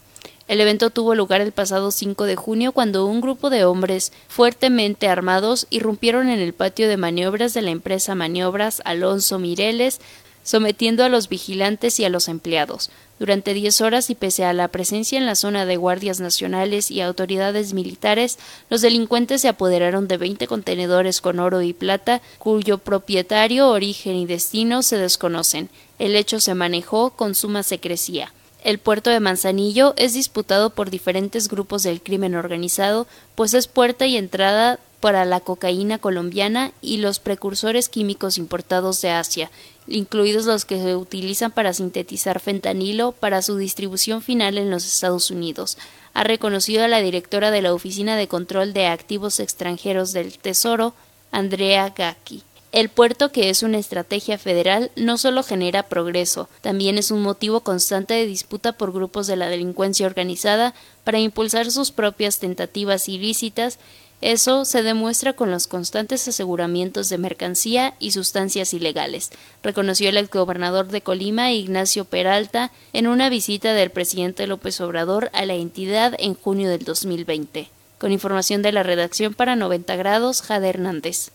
El 0.48 0.62
evento 0.62 0.90
tuvo 0.90 1.14
lugar 1.14 1.42
el 1.42 1.52
pasado 1.52 1.92
5 1.92 2.24
de 2.24 2.36
junio 2.36 2.72
cuando 2.72 3.06
un 3.06 3.22
grupo 3.22 3.52
de 3.52 3.66
hombres 3.66 4.12
fuertemente 4.28 5.08
armados 5.08 5.68
irrumpieron 5.70 6.28
en 6.30 6.40
el 6.40 6.54
patio 6.54 6.90
de 6.90 6.98
maniobras 6.98 7.54
de 7.54 7.62
la 7.62 7.70
empresa 7.70 8.16
Maniobras 8.16 8.82
Alonso 8.86 9.38
Mireles, 9.38 10.02
sometiendo 10.50 11.04
a 11.04 11.10
los 11.10 11.30
vigilantes 11.30 12.00
y 12.00 12.06
a 12.06 12.10
los 12.10 12.28
empleados. 12.28 12.90
Durante 13.20 13.54
diez 13.54 13.82
horas 13.82 14.10
y 14.10 14.16
pese 14.16 14.46
a 14.46 14.54
la 14.54 14.68
presencia 14.68 15.20
en 15.20 15.28
la 15.28 15.36
zona 15.36 15.68
de 15.68 15.78
guardias 15.78 16.20
nacionales 16.20 16.90
y 16.90 17.02
autoridades 17.02 17.74
militares, 17.76 18.40
los 18.68 18.82
delincuentes 18.82 19.42
se 19.42 19.48
apoderaron 19.48 20.08
de 20.08 20.18
20 20.18 20.48
contenedores 20.48 21.22
con 21.22 21.40
oro 21.40 21.62
y 21.62 21.74
plata, 21.74 22.24
cuyo 22.40 22.80
propietario, 22.80 23.70
origen 23.70 24.16
y 24.16 24.26
destino 24.26 24.82
se 24.82 24.98
desconocen. 24.98 25.70
El 26.00 26.16
hecho 26.16 26.40
se 26.40 26.56
manejó 26.56 27.12
con 27.12 27.36
suma 27.36 27.62
secrecía. 27.62 28.34
El 28.64 28.80
puerto 28.80 29.12
de 29.12 29.20
Manzanillo 29.20 29.94
es 29.98 30.16
disputado 30.16 30.72
por 30.72 30.90
diferentes 30.90 31.48
grupos 31.48 31.84
del 31.84 32.02
crimen 32.02 32.34
organizado, 32.34 33.06
pues 33.36 33.54
es 33.54 33.68
puerta 33.68 34.08
y 34.08 34.18
entrada 34.18 34.80
para 35.00 35.26
la 35.26 35.40
cocaína 35.40 35.98
colombiana 35.98 36.72
y 36.82 36.98
los 36.98 37.20
precursores 37.20 37.90
químicos 37.90 38.38
importados 38.38 39.02
de 39.02 39.10
Asia, 39.12 39.52
incluidos 39.88 40.46
los 40.46 40.66
que 40.66 40.82
se 40.82 40.96
utilizan 40.96 41.52
para 41.52 41.74
sintetizar 41.74 42.40
fentanilo 42.40 43.12
para 43.12 43.42
su 43.42 43.58
distribución 43.58 44.22
final 44.22 44.58
en 44.58 44.70
los 44.70 44.86
Estados 44.86 45.32
Unidos, 45.32 45.78
ha 46.14 46.24
reconocido 46.24 46.84
a 46.84 46.88
la 46.88 47.02
directora 47.02 47.52
de 47.52 47.62
la 47.62 47.74
Oficina 47.74 48.16
de 48.16 48.28
Control 48.28 48.74
de 48.74 48.88
Activos 48.88 49.40
Extranjeros 49.40 50.12
del 50.12 50.38
Tesoro, 50.38 50.94
Andrea 51.32 51.94
Gacki. 51.96 52.44
El 52.72 52.90
puerto, 52.90 53.32
que 53.32 53.50
es 53.50 53.64
una 53.64 53.80
estrategia 53.80 54.38
federal, 54.38 54.92
no 54.96 55.18
solo 55.18 55.42
genera 55.42 55.84
progreso, 55.84 56.50
también 56.62 57.00
es 57.00 57.10
un 57.10 57.24
motivo 57.24 57.62
constante 57.62 58.14
de 58.14 58.28
disputa 58.28 58.74
por 58.74 58.92
grupos 58.92 59.26
de 59.26 59.36
la 59.36 59.50
delincuencia 59.50 60.06
organizada 60.06 60.76
para 61.04 61.20
impulsar 61.20 61.72
sus 61.72 61.92
propias 61.92 62.38
tentativas 62.38 63.10
ilícitas. 63.10 63.80
Eso 64.22 64.66
se 64.66 64.84
demuestra 64.84 65.32
con 65.32 65.50
los 65.50 65.68
constantes 65.68 66.28
aseguramientos 66.28 67.08
de 67.08 67.18
mercancía 67.18 67.94
y 68.00 68.12
sustancias 68.12 68.74
ilegales, 68.74 69.32
reconoció 69.64 70.10
el 70.10 70.18
exgobernador 70.18 70.88
de 70.88 71.00
Colima, 71.00 71.54
Ignacio 71.54 72.04
Peralta, 72.04 72.72
en 72.92 73.08
una 73.08 73.30
visita 73.30 73.74
del 73.74 73.92
presidente 73.92 74.46
López 74.46 74.82
Obrador 74.82 75.30
a 75.32 75.46
la 75.46 75.54
entidad 75.54 76.16
en 76.20 76.34
junio 76.34 76.70
del 76.70 76.84
2020. 76.84 77.70
Con 77.98 78.12
información 78.12 78.62
de 78.62 78.74
la 78.74 78.84
redacción 78.84 79.34
para 79.34 79.56
90 79.56 79.96
grados, 79.96 80.42
Jade 80.42 80.68
Hernández. 80.68 81.32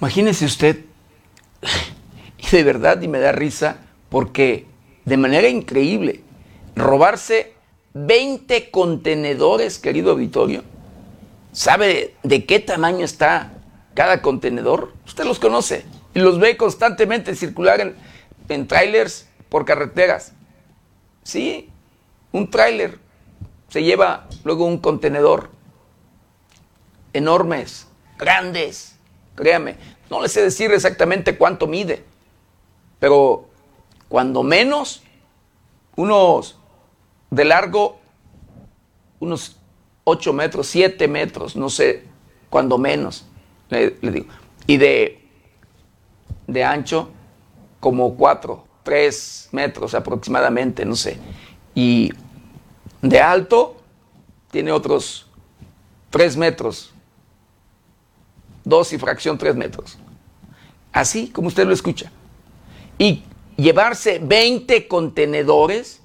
Imagínese 0.00 0.44
usted, 0.44 0.84
y 2.38 2.50
de 2.54 2.62
verdad, 2.62 3.02
y 3.02 3.08
me 3.08 3.18
da 3.18 3.32
risa, 3.32 3.78
porque 4.10 4.66
de 5.04 5.16
manera 5.16 5.48
increíble, 5.48 6.20
robarse 6.76 7.54
20 7.94 8.70
contenedores, 8.70 9.78
querido 9.78 10.12
auditorio, 10.12 10.62
¿Sabe 11.56 12.14
de 12.22 12.44
qué 12.44 12.60
tamaño 12.60 13.02
está 13.02 13.54
cada 13.94 14.20
contenedor? 14.20 14.92
Usted 15.06 15.24
los 15.24 15.38
conoce 15.38 15.86
y 16.12 16.18
los 16.18 16.38
ve 16.38 16.58
constantemente 16.58 17.34
circular 17.34 17.80
en, 17.80 17.96
en 18.50 18.68
trailers 18.68 19.26
por 19.48 19.64
carreteras. 19.64 20.34
Sí, 21.22 21.70
un 22.30 22.50
tráiler 22.50 22.98
se 23.70 23.82
lleva 23.82 24.28
luego 24.44 24.66
un 24.66 24.76
contenedor 24.76 25.48
enormes, 27.14 27.86
grandes, 28.18 28.96
créame. 29.34 29.76
No 30.10 30.20
les 30.20 30.32
sé 30.32 30.42
decir 30.42 30.70
exactamente 30.72 31.38
cuánto 31.38 31.66
mide, 31.66 32.04
pero 33.00 33.48
cuando 34.10 34.42
menos, 34.42 35.02
unos 35.96 36.58
de 37.30 37.44
largo, 37.44 37.98
unos 39.20 39.56
8 40.04 40.32
metros, 40.32 40.66
7 40.68 41.08
metros, 41.08 41.56
no 41.56 41.68
sé, 41.68 42.04
cuando 42.50 42.78
menos, 42.78 43.26
le, 43.70 43.90
digo. 44.00 44.26
Y 44.66 44.76
de, 44.76 45.20
de 46.46 46.64
ancho, 46.64 47.10
como 47.80 48.16
4, 48.16 48.64
3 48.82 49.48
metros 49.52 49.94
aproximadamente, 49.94 50.84
no 50.84 50.96
sé. 50.96 51.18
Y 51.74 52.12
de 53.02 53.20
alto, 53.20 53.76
tiene 54.50 54.72
otros 54.72 55.26
3 56.10 56.36
metros, 56.36 56.94
2 58.64 58.92
y 58.92 58.98
fracción 58.98 59.38
3 59.38 59.56
metros. 59.56 59.98
Así 60.92 61.28
como 61.28 61.48
usted 61.48 61.66
lo 61.66 61.74
escucha. 61.74 62.10
Y 62.96 63.22
llevarse 63.56 64.18
20 64.22 64.88
contenedores, 64.88 66.00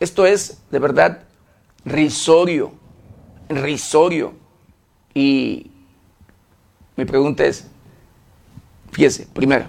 esto 0.00 0.26
es 0.26 0.62
de 0.70 0.78
verdad 0.78 1.24
risorio, 1.84 2.72
risorio. 3.48 4.34
Y 5.14 5.70
mi 6.96 7.04
pregunta 7.04 7.44
es, 7.44 7.68
fíjese, 8.90 9.26
primero, 9.32 9.66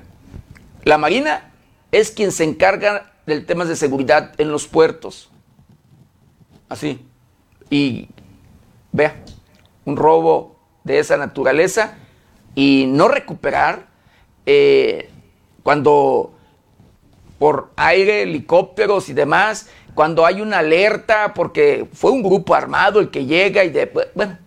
la 0.83 0.97
Marina 0.97 1.51
es 1.91 2.11
quien 2.11 2.31
se 2.31 2.43
encarga 2.43 3.13
del 3.25 3.45
tema 3.45 3.65
de 3.65 3.75
seguridad 3.75 4.33
en 4.37 4.51
los 4.51 4.67
puertos. 4.67 5.29
Así. 6.69 7.05
Y 7.69 8.09
vea, 8.91 9.23
un 9.85 9.97
robo 9.97 10.55
de 10.83 10.99
esa 10.99 11.17
naturaleza 11.17 11.97
y 12.53 12.85
no 12.87 13.07
recuperar 13.07 13.87
eh, 14.45 15.09
cuando 15.63 16.34
por 17.39 17.71
aire, 17.75 18.23
helicópteros 18.23 19.09
y 19.09 19.13
demás, 19.13 19.69
cuando 19.93 20.25
hay 20.25 20.41
una 20.41 20.59
alerta, 20.59 21.33
porque 21.33 21.87
fue 21.93 22.11
un 22.11 22.21
grupo 22.21 22.53
armado 22.53 22.99
el 22.99 23.09
que 23.09 23.25
llega 23.25 23.63
y 23.63 23.69
de, 23.69 23.91
bueno, 24.13 24.37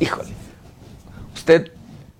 híjole, 0.00 0.30
usted, 1.34 1.72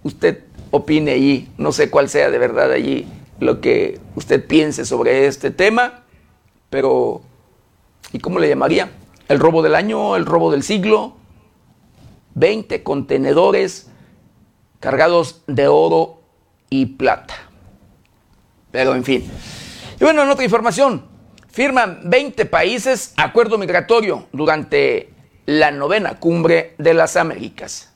usted 0.03 0.45
opine 0.71 1.13
allí, 1.13 1.49
no 1.57 1.73
sé 1.73 1.91
cuál 1.91 2.09
sea 2.09 2.31
de 2.31 2.39
verdad 2.39 2.73
allí 2.73 3.07
lo 3.41 3.61
que 3.61 4.01
usted 4.15 4.47
piense 4.47 4.85
sobre 4.85 5.27
este 5.27 5.51
tema, 5.51 6.05
pero 6.71 7.23
¿y 8.13 8.19
cómo 8.19 8.39
le 8.39 8.49
llamaría? 8.49 8.91
¿El 9.29 9.39
robo 9.39 9.63
del 9.63 9.75
año? 9.75 10.17
¿El 10.17 10.27
robo 10.27 10.51
del 10.51 10.63
siglo? 10.63 11.17
20 12.35 12.83
contenedores 12.83 13.91
cargados 14.81 15.43
de 15.47 15.69
oro 15.69 16.16
y 16.71 16.87
plata. 16.87 17.35
Pero 18.71 18.95
en 18.95 19.05
fin. 19.05 19.31
Y 19.99 20.05
bueno, 20.05 20.23
en 20.23 20.31
otra 20.31 20.45
información, 20.45 21.07
firman 21.49 22.01
20 22.05 22.47
países 22.47 23.15
acuerdo 23.17 23.59
migratorio 23.59 24.29
durante 24.33 25.11
la 25.47 25.71
novena 25.71 26.19
cumbre 26.19 26.75
de 26.79 26.95
las 26.95 27.17
Américas. 27.17 27.96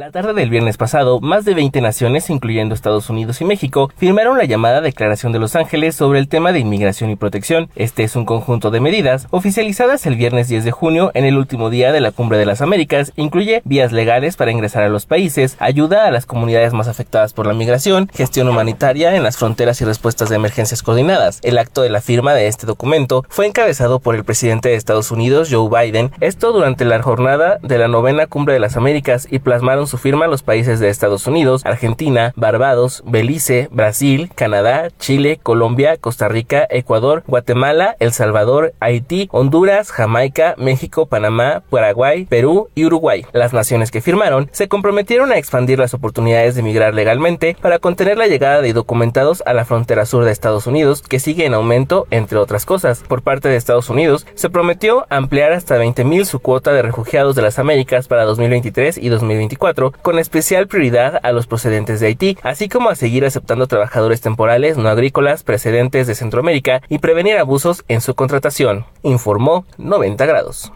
La 0.00 0.12
tarde 0.12 0.32
del 0.32 0.48
viernes 0.48 0.76
pasado, 0.76 1.18
más 1.18 1.44
de 1.44 1.54
20 1.54 1.80
naciones, 1.80 2.30
incluyendo 2.30 2.72
Estados 2.72 3.10
Unidos 3.10 3.40
y 3.40 3.44
México, 3.44 3.90
firmaron 3.96 4.38
la 4.38 4.44
llamada 4.44 4.80
Declaración 4.80 5.32
de 5.32 5.40
Los 5.40 5.56
Ángeles 5.56 5.96
sobre 5.96 6.20
el 6.20 6.28
tema 6.28 6.52
de 6.52 6.60
inmigración 6.60 7.10
y 7.10 7.16
protección. 7.16 7.68
Este 7.74 8.04
es 8.04 8.14
un 8.14 8.24
conjunto 8.24 8.70
de 8.70 8.78
medidas 8.78 9.26
oficializadas 9.32 10.06
el 10.06 10.14
viernes 10.14 10.46
10 10.46 10.62
de 10.62 10.70
junio 10.70 11.10
en 11.14 11.24
el 11.24 11.36
último 11.36 11.68
día 11.68 11.90
de 11.90 11.98
la 11.98 12.12
Cumbre 12.12 12.38
de 12.38 12.46
las 12.46 12.60
Américas. 12.60 13.12
Incluye 13.16 13.60
vías 13.64 13.90
legales 13.90 14.36
para 14.36 14.52
ingresar 14.52 14.84
a 14.84 14.88
los 14.88 15.04
países, 15.04 15.56
ayuda 15.58 16.06
a 16.06 16.12
las 16.12 16.26
comunidades 16.26 16.72
más 16.74 16.86
afectadas 16.86 17.32
por 17.32 17.48
la 17.48 17.54
migración, 17.54 18.08
gestión 18.14 18.46
humanitaria 18.48 19.16
en 19.16 19.24
las 19.24 19.36
fronteras 19.36 19.80
y 19.80 19.84
respuestas 19.84 20.28
de 20.28 20.36
emergencias 20.36 20.84
coordinadas. 20.84 21.40
El 21.42 21.58
acto 21.58 21.82
de 21.82 21.90
la 21.90 22.02
firma 22.02 22.34
de 22.34 22.46
este 22.46 22.66
documento 22.66 23.24
fue 23.28 23.46
encabezado 23.46 23.98
por 23.98 24.14
el 24.14 24.24
presidente 24.24 24.68
de 24.68 24.76
Estados 24.76 25.10
Unidos, 25.10 25.48
Joe 25.50 25.68
Biden, 25.68 26.12
esto 26.20 26.52
durante 26.52 26.84
la 26.84 27.02
jornada 27.02 27.58
de 27.64 27.78
la 27.78 27.88
novena 27.88 28.28
Cumbre 28.28 28.54
de 28.54 28.60
las 28.60 28.76
Américas 28.76 29.26
y 29.28 29.40
plasmaron 29.40 29.87
su 29.88 29.98
firma 29.98 30.26
los 30.26 30.42
países 30.42 30.80
de 30.80 30.88
Estados 30.88 31.26
Unidos, 31.26 31.62
Argentina, 31.64 32.32
Barbados, 32.36 33.02
Belice, 33.06 33.68
Brasil, 33.70 34.30
Canadá, 34.34 34.88
Chile, 34.98 35.40
Colombia, 35.42 35.96
Costa 35.96 36.28
Rica, 36.28 36.66
Ecuador, 36.70 37.24
Guatemala, 37.26 37.96
El 37.98 38.12
Salvador, 38.12 38.72
Haití, 38.80 39.28
Honduras, 39.32 39.90
Jamaica, 39.90 40.54
México, 40.56 41.06
Panamá, 41.06 41.62
Paraguay, 41.70 42.24
Perú 42.26 42.68
y 42.74 42.84
Uruguay. 42.84 43.26
Las 43.32 43.52
naciones 43.52 43.90
que 43.90 44.00
firmaron 44.00 44.48
se 44.52 44.68
comprometieron 44.68 45.32
a 45.32 45.38
expandir 45.38 45.78
las 45.78 45.94
oportunidades 45.94 46.54
de 46.54 46.62
migrar 46.62 46.94
legalmente 46.94 47.56
para 47.60 47.78
contener 47.78 48.18
la 48.18 48.26
llegada 48.26 48.60
de 48.60 48.68
indocumentados 48.68 49.42
a 49.46 49.54
la 49.54 49.64
frontera 49.64 50.06
sur 50.06 50.24
de 50.24 50.30
Estados 50.30 50.66
Unidos, 50.66 51.02
que 51.02 51.20
sigue 51.20 51.46
en 51.46 51.54
aumento, 51.54 52.06
entre 52.10 52.38
otras 52.38 52.64
cosas. 52.64 53.02
Por 53.06 53.22
parte 53.22 53.48
de 53.48 53.56
Estados 53.56 53.90
Unidos, 53.90 54.26
se 54.34 54.50
prometió 54.50 55.06
ampliar 55.10 55.52
hasta 55.52 55.78
20.000 55.78 56.24
su 56.24 56.40
cuota 56.40 56.72
de 56.72 56.82
refugiados 56.82 57.34
de 57.34 57.42
las 57.42 57.58
Américas 57.58 58.08
para 58.08 58.24
2023 58.24 58.98
y 58.98 59.08
2024 59.08 59.77
con 60.02 60.18
especial 60.18 60.66
prioridad 60.66 61.20
a 61.22 61.32
los 61.32 61.46
procedentes 61.46 62.00
de 62.00 62.08
Haití, 62.08 62.38
así 62.42 62.68
como 62.68 62.90
a 62.90 62.96
seguir 62.96 63.24
aceptando 63.24 63.66
trabajadores 63.66 64.20
temporales 64.20 64.76
no 64.76 64.88
agrícolas 64.88 65.44
precedentes 65.44 66.06
de 66.06 66.14
Centroamérica 66.14 66.82
y 66.88 66.98
prevenir 66.98 67.36
abusos 67.36 67.84
en 67.88 68.00
su 68.00 68.14
contratación, 68.14 68.84
informó 69.02 69.64
90 69.78 70.26
grados. 70.26 70.72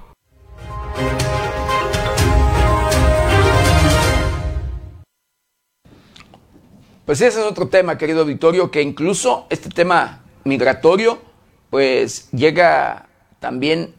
Pues 7.04 7.20
ese 7.20 7.40
es 7.40 7.46
otro 7.46 7.66
tema, 7.66 7.98
querido 7.98 8.20
auditorio, 8.20 8.70
que 8.70 8.80
incluso 8.80 9.46
este 9.50 9.68
tema 9.68 10.22
migratorio, 10.44 11.18
pues 11.70 12.30
llega 12.30 13.08
también 13.40 13.94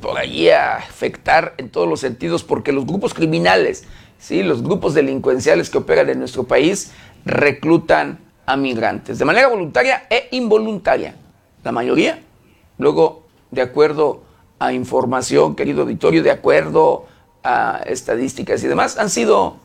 por 0.00 0.16
allí 0.18 0.48
a 0.50 0.76
afectar 0.76 1.54
en 1.58 1.70
todos 1.70 1.88
los 1.88 2.00
sentidos, 2.00 2.44
porque 2.44 2.72
los 2.72 2.86
grupos 2.86 3.12
criminales 3.12 3.84
¿sí? 4.18 4.42
los 4.42 4.62
grupos 4.62 4.94
delincuenciales 4.94 5.70
que 5.70 5.78
operan 5.78 6.08
en 6.10 6.18
nuestro 6.18 6.44
país 6.44 6.92
reclutan 7.24 8.18
a 8.46 8.56
migrantes 8.56 9.18
de 9.18 9.24
manera 9.24 9.48
voluntaria 9.48 10.06
e 10.08 10.28
involuntaria. 10.32 11.14
La 11.64 11.72
mayoría, 11.72 12.22
luego, 12.78 13.26
de 13.50 13.62
acuerdo 13.62 14.22
a 14.58 14.72
información, 14.72 15.54
querido 15.54 15.82
auditorio, 15.82 16.22
de 16.22 16.30
acuerdo 16.30 17.06
a 17.44 17.82
estadísticas 17.86 18.62
y 18.64 18.68
demás, 18.68 18.98
han 18.98 19.10
sido, 19.10 19.56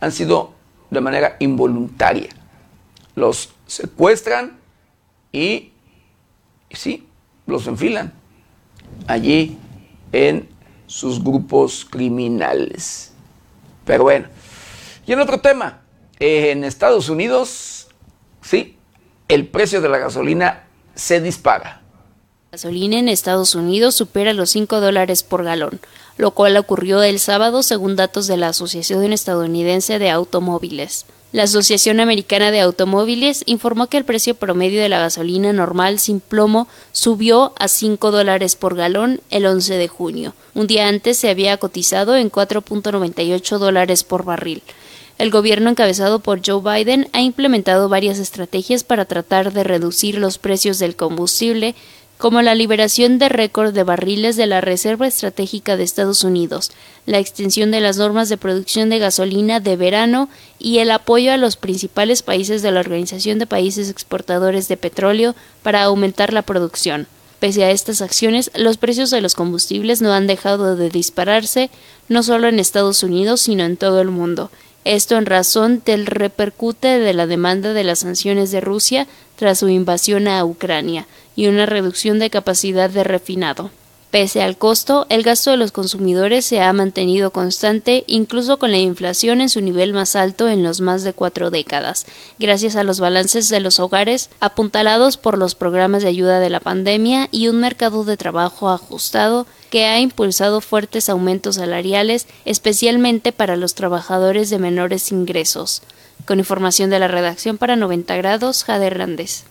han 0.00 0.12
sido 0.12 0.52
de 0.90 1.00
manera 1.00 1.36
involuntaria. 1.38 2.30
Los 3.14 3.50
secuestran 3.66 4.58
y, 5.32 5.72
y 6.68 6.74
sí, 6.74 7.06
los 7.46 7.66
enfilan 7.66 8.12
allí 9.06 9.58
en 10.12 10.48
sus 10.86 11.22
grupos 11.22 11.86
criminales. 11.88 13.15
Pero 13.86 14.02
bueno. 14.02 14.26
Y 15.06 15.12
en 15.12 15.20
otro 15.20 15.40
tema, 15.40 15.80
en 16.18 16.64
Estados 16.64 17.08
Unidos, 17.08 17.86
sí, 18.42 18.76
el 19.28 19.46
precio 19.46 19.80
de 19.80 19.88
la 19.88 19.98
gasolina 19.98 20.64
se 20.94 21.20
dispara. 21.22 21.80
La 22.50 22.58
gasolina 22.58 22.98
en 22.98 23.08
Estados 23.08 23.54
Unidos 23.54 23.94
supera 23.94 24.34
los 24.34 24.50
5 24.50 24.80
dólares 24.80 25.22
por 25.22 25.44
galón, 25.44 25.80
lo 26.16 26.32
cual 26.32 26.56
ocurrió 26.56 27.02
el 27.02 27.20
sábado 27.20 27.62
según 27.62 27.96
datos 27.96 28.26
de 28.26 28.36
la 28.36 28.48
Asociación 28.48 29.12
Estadounidense 29.12 29.98
de 29.98 30.10
Automóviles. 30.10 31.06
La 31.32 31.42
Asociación 31.42 31.98
Americana 31.98 32.52
de 32.52 32.60
Automóviles 32.60 33.42
informó 33.46 33.88
que 33.88 33.96
el 33.96 34.04
precio 34.04 34.36
promedio 34.36 34.80
de 34.80 34.88
la 34.88 35.00
gasolina 35.00 35.52
normal 35.52 35.98
sin 35.98 36.20
plomo 36.20 36.68
subió 36.92 37.52
a 37.58 37.66
5 37.66 38.12
dólares 38.12 38.54
por 38.54 38.76
galón 38.76 39.20
el 39.30 39.44
11 39.44 39.74
de 39.74 39.88
junio. 39.88 40.34
Un 40.54 40.68
día 40.68 40.86
antes 40.86 41.16
se 41.18 41.28
había 41.28 41.56
cotizado 41.56 42.16
en 42.16 42.30
4.98 42.30 43.58
dólares 43.58 44.04
por 44.04 44.24
barril. 44.24 44.62
El 45.18 45.30
gobierno 45.30 45.70
encabezado 45.70 46.20
por 46.20 46.42
Joe 46.46 46.60
Biden 46.62 47.08
ha 47.12 47.22
implementado 47.22 47.88
varias 47.88 48.18
estrategias 48.18 48.84
para 48.84 49.06
tratar 49.06 49.52
de 49.52 49.64
reducir 49.64 50.18
los 50.18 50.38
precios 50.38 50.78
del 50.78 50.94
combustible, 50.94 51.74
como 52.18 52.40
la 52.40 52.54
liberación 52.54 53.18
de 53.18 53.28
récord 53.28 53.74
de 53.74 53.82
barriles 53.82 54.36
de 54.36 54.46
la 54.46 54.60
Reserva 54.60 55.06
Estratégica 55.06 55.76
de 55.76 55.84
Estados 55.84 56.24
Unidos, 56.24 56.72
la 57.04 57.18
extensión 57.18 57.70
de 57.70 57.80
las 57.80 57.98
normas 57.98 58.28
de 58.28 58.38
producción 58.38 58.88
de 58.88 58.98
gasolina 58.98 59.60
de 59.60 59.76
verano 59.76 60.30
y 60.58 60.78
el 60.78 60.90
apoyo 60.90 61.32
a 61.32 61.36
los 61.36 61.56
principales 61.56 62.22
países 62.22 62.62
de 62.62 62.72
la 62.72 62.80
Organización 62.80 63.38
de 63.38 63.46
Países 63.46 63.90
Exportadores 63.90 64.66
de 64.68 64.78
Petróleo 64.78 65.34
para 65.62 65.82
aumentar 65.82 66.32
la 66.32 66.42
producción. 66.42 67.06
Pese 67.38 67.64
a 67.64 67.70
estas 67.70 68.00
acciones, 68.00 68.50
los 68.54 68.78
precios 68.78 69.10
de 69.10 69.20
los 69.20 69.34
combustibles 69.34 70.00
no 70.00 70.14
han 70.14 70.26
dejado 70.26 70.74
de 70.74 70.88
dispararse, 70.88 71.70
no 72.08 72.22
solo 72.22 72.48
en 72.48 72.58
Estados 72.58 73.02
Unidos, 73.02 73.42
sino 73.42 73.64
en 73.64 73.76
todo 73.76 74.00
el 74.00 74.08
mundo. 74.08 74.50
Esto 74.86 75.16
en 75.16 75.26
razón 75.26 75.82
del 75.84 76.06
repercute 76.06 76.98
de 76.98 77.12
la 77.12 77.26
demanda 77.26 77.74
de 77.74 77.84
las 77.84 77.98
sanciones 77.98 78.52
de 78.52 78.62
Rusia 78.62 79.06
tras 79.34 79.58
su 79.58 79.68
invasión 79.68 80.28
a 80.28 80.42
Ucrania 80.44 81.06
y 81.36 81.46
una 81.46 81.66
reducción 81.66 82.18
de 82.18 82.30
capacidad 82.30 82.90
de 82.90 83.04
refinado. 83.04 83.70
Pese 84.10 84.40
al 84.40 84.56
costo, 84.56 85.04
el 85.10 85.22
gasto 85.22 85.50
de 85.50 85.56
los 85.58 85.72
consumidores 85.72 86.46
se 86.46 86.60
ha 86.62 86.72
mantenido 86.72 87.32
constante, 87.32 88.04
incluso 88.06 88.58
con 88.58 88.70
la 88.70 88.78
inflación 88.78 89.40
en 89.42 89.50
su 89.50 89.60
nivel 89.60 89.92
más 89.92 90.16
alto 90.16 90.48
en 90.48 90.62
los 90.62 90.80
más 90.80 91.02
de 91.02 91.12
cuatro 91.12 91.50
décadas, 91.50 92.06
gracias 92.38 92.76
a 92.76 92.84
los 92.84 92.98
balances 92.98 93.48
de 93.50 93.60
los 93.60 93.78
hogares 93.78 94.30
apuntalados 94.40 95.16
por 95.18 95.36
los 95.36 95.54
programas 95.54 96.02
de 96.02 96.08
ayuda 96.08 96.40
de 96.40 96.50
la 96.50 96.60
pandemia 96.60 97.28
y 97.30 97.48
un 97.48 97.56
mercado 97.56 98.04
de 98.04 98.16
trabajo 98.16 98.70
ajustado 98.70 99.46
que 99.68 99.84
ha 99.84 100.00
impulsado 100.00 100.60
fuertes 100.62 101.10
aumentos 101.10 101.56
salariales, 101.56 102.26
especialmente 102.46 103.32
para 103.32 103.56
los 103.56 103.74
trabajadores 103.74 104.48
de 104.48 104.58
menores 104.58 105.12
ingresos. 105.12 105.82
Con 106.24 106.38
información 106.38 106.88
de 106.88 107.00
la 107.00 107.08
redacción 107.08 107.58
para 107.58 107.76
90 107.76 108.16
grados, 108.16 108.64
Jade 108.64 108.86
Hernández. 108.86 109.44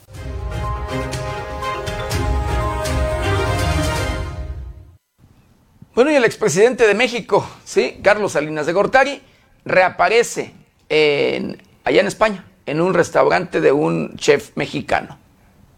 Bueno, 5.96 6.12
y 6.12 6.16
el 6.16 6.26
expresidente 6.26 6.86
de 6.86 6.94
México, 6.94 7.48
¿sí? 7.64 8.00
Carlos 8.04 8.34
Salinas 8.34 8.66
de 8.66 8.74
Gortari, 8.74 9.22
reaparece 9.64 10.54
en, 10.90 11.64
allá 11.86 12.02
en 12.02 12.08
España, 12.08 12.46
en 12.66 12.82
un 12.82 12.94
restaurante 12.94 13.62
de 13.62 13.72
un 13.72 14.18
chef 14.18 14.52
mexicano. 14.56 15.18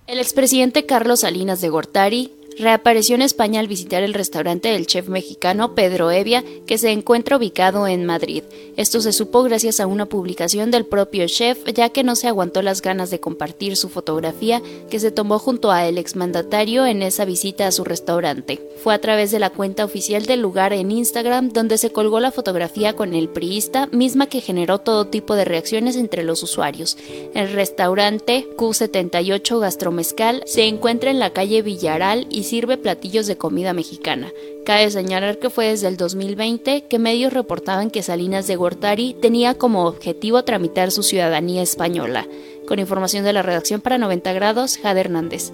El 0.07 0.17
expresidente 0.17 0.87
Carlos 0.87 1.19
Salinas 1.19 1.61
de 1.61 1.69
Gortari 1.69 2.33
reapareció 2.59 3.15
en 3.15 3.21
España 3.21 3.59
al 3.59 3.67
visitar 3.67 4.03
el 4.03 4.13
restaurante 4.13 4.69
del 4.69 4.87
chef 4.87 5.07
mexicano 5.09 5.75
Pedro 5.75 6.11
Evia, 6.11 6.43
que 6.65 6.77
se 6.77 6.91
encuentra 6.91 7.37
ubicado 7.37 7.87
en 7.87 8.05
Madrid. 8.05 8.43
Esto 8.75 9.01
se 9.01 9.13
supo 9.13 9.43
gracias 9.43 9.79
a 9.79 9.87
una 9.87 10.07
publicación 10.07 10.71
del 10.71 10.85
propio 10.85 11.27
chef, 11.27 11.59
ya 11.73 11.89
que 11.89 12.03
no 12.03 12.15
se 12.15 12.27
aguantó 12.27 12.61
las 12.61 12.81
ganas 12.81 13.09
de 13.09 13.19
compartir 13.19 13.75
su 13.75 13.89
fotografía 13.89 14.61
que 14.89 14.99
se 14.99 15.11
tomó 15.11 15.39
junto 15.39 15.71
a 15.71 15.87
el 15.87 15.97
exmandatario 15.97 16.85
en 16.85 17.01
esa 17.01 17.25
visita 17.25 17.67
a 17.67 17.71
su 17.71 17.83
restaurante. 17.83 18.59
Fue 18.83 18.93
a 18.93 19.01
través 19.01 19.31
de 19.31 19.39
la 19.39 19.49
cuenta 19.49 19.85
oficial 19.85 20.25
del 20.25 20.41
lugar 20.41 20.73
en 20.73 20.91
Instagram 20.91 21.49
donde 21.49 21.77
se 21.77 21.91
colgó 21.91 22.19
la 22.19 22.31
fotografía 22.31 22.93
con 22.93 23.13
el 23.13 23.29
priista, 23.29 23.87
misma 23.91 24.27
que 24.27 24.41
generó 24.41 24.79
todo 24.79 25.07
tipo 25.07 25.35
de 25.35 25.45
reacciones 25.45 25.95
entre 25.95 26.23
los 26.23 26.43
usuarios. 26.43 26.97
El 27.33 27.51
restaurante 27.51 28.47
Q78 28.57 29.59
Gastromezcal 29.59 30.43
se 30.45 30.65
encuentra 30.65 31.11
en 31.11 31.19
la 31.19 31.31
calle 31.31 31.61
Villaral 31.61 32.27
y 32.29 32.43
sirve 32.47 32.77
platillos 32.77 33.27
de 33.27 33.37
comida 33.37 33.73
mexicana. 33.73 34.31
Cabe 34.65 34.89
señalar 34.89 35.37
que 35.37 35.49
fue 35.49 35.67
desde 35.67 35.89
el 35.89 35.97
2020 35.97 36.85
que 36.87 36.99
medios 36.99 37.33
reportaban 37.33 37.91
que 37.91 38.01
Salinas 38.01 38.47
de 38.47 38.55
Gortari 38.55 39.15
tenía 39.21 39.55
como 39.55 39.85
objetivo 39.85 40.43
tramitar 40.43 40.91
su 40.91 41.03
ciudadanía 41.03 41.61
española. 41.61 42.25
Con 42.65 42.79
información 42.79 43.25
de 43.25 43.33
la 43.33 43.41
redacción 43.41 43.81
para 43.81 43.97
90 43.97 44.31
grados, 44.33 44.77
Jade 44.77 45.01
Hernández. 45.01 45.51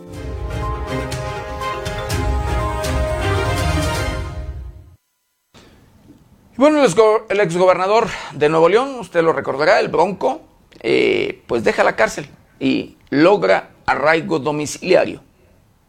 Bueno, 6.56 6.86
el 7.30 7.40
exgobernador 7.40 8.08
de 8.34 8.50
Nuevo 8.50 8.70
León, 8.70 9.00
usted 9.00 9.24
lo 9.24 9.34
recordará, 9.34 9.80
el 9.80 9.88
Bronco, 9.88 10.42
eh, 10.82 11.42
pues 11.48 11.64
deja 11.64 11.84
la 11.84 11.96
cárcel 11.96 12.28
y 12.60 12.98
logra 13.10 13.72
arraigo 13.88 14.38
domiciliario. 14.38 15.22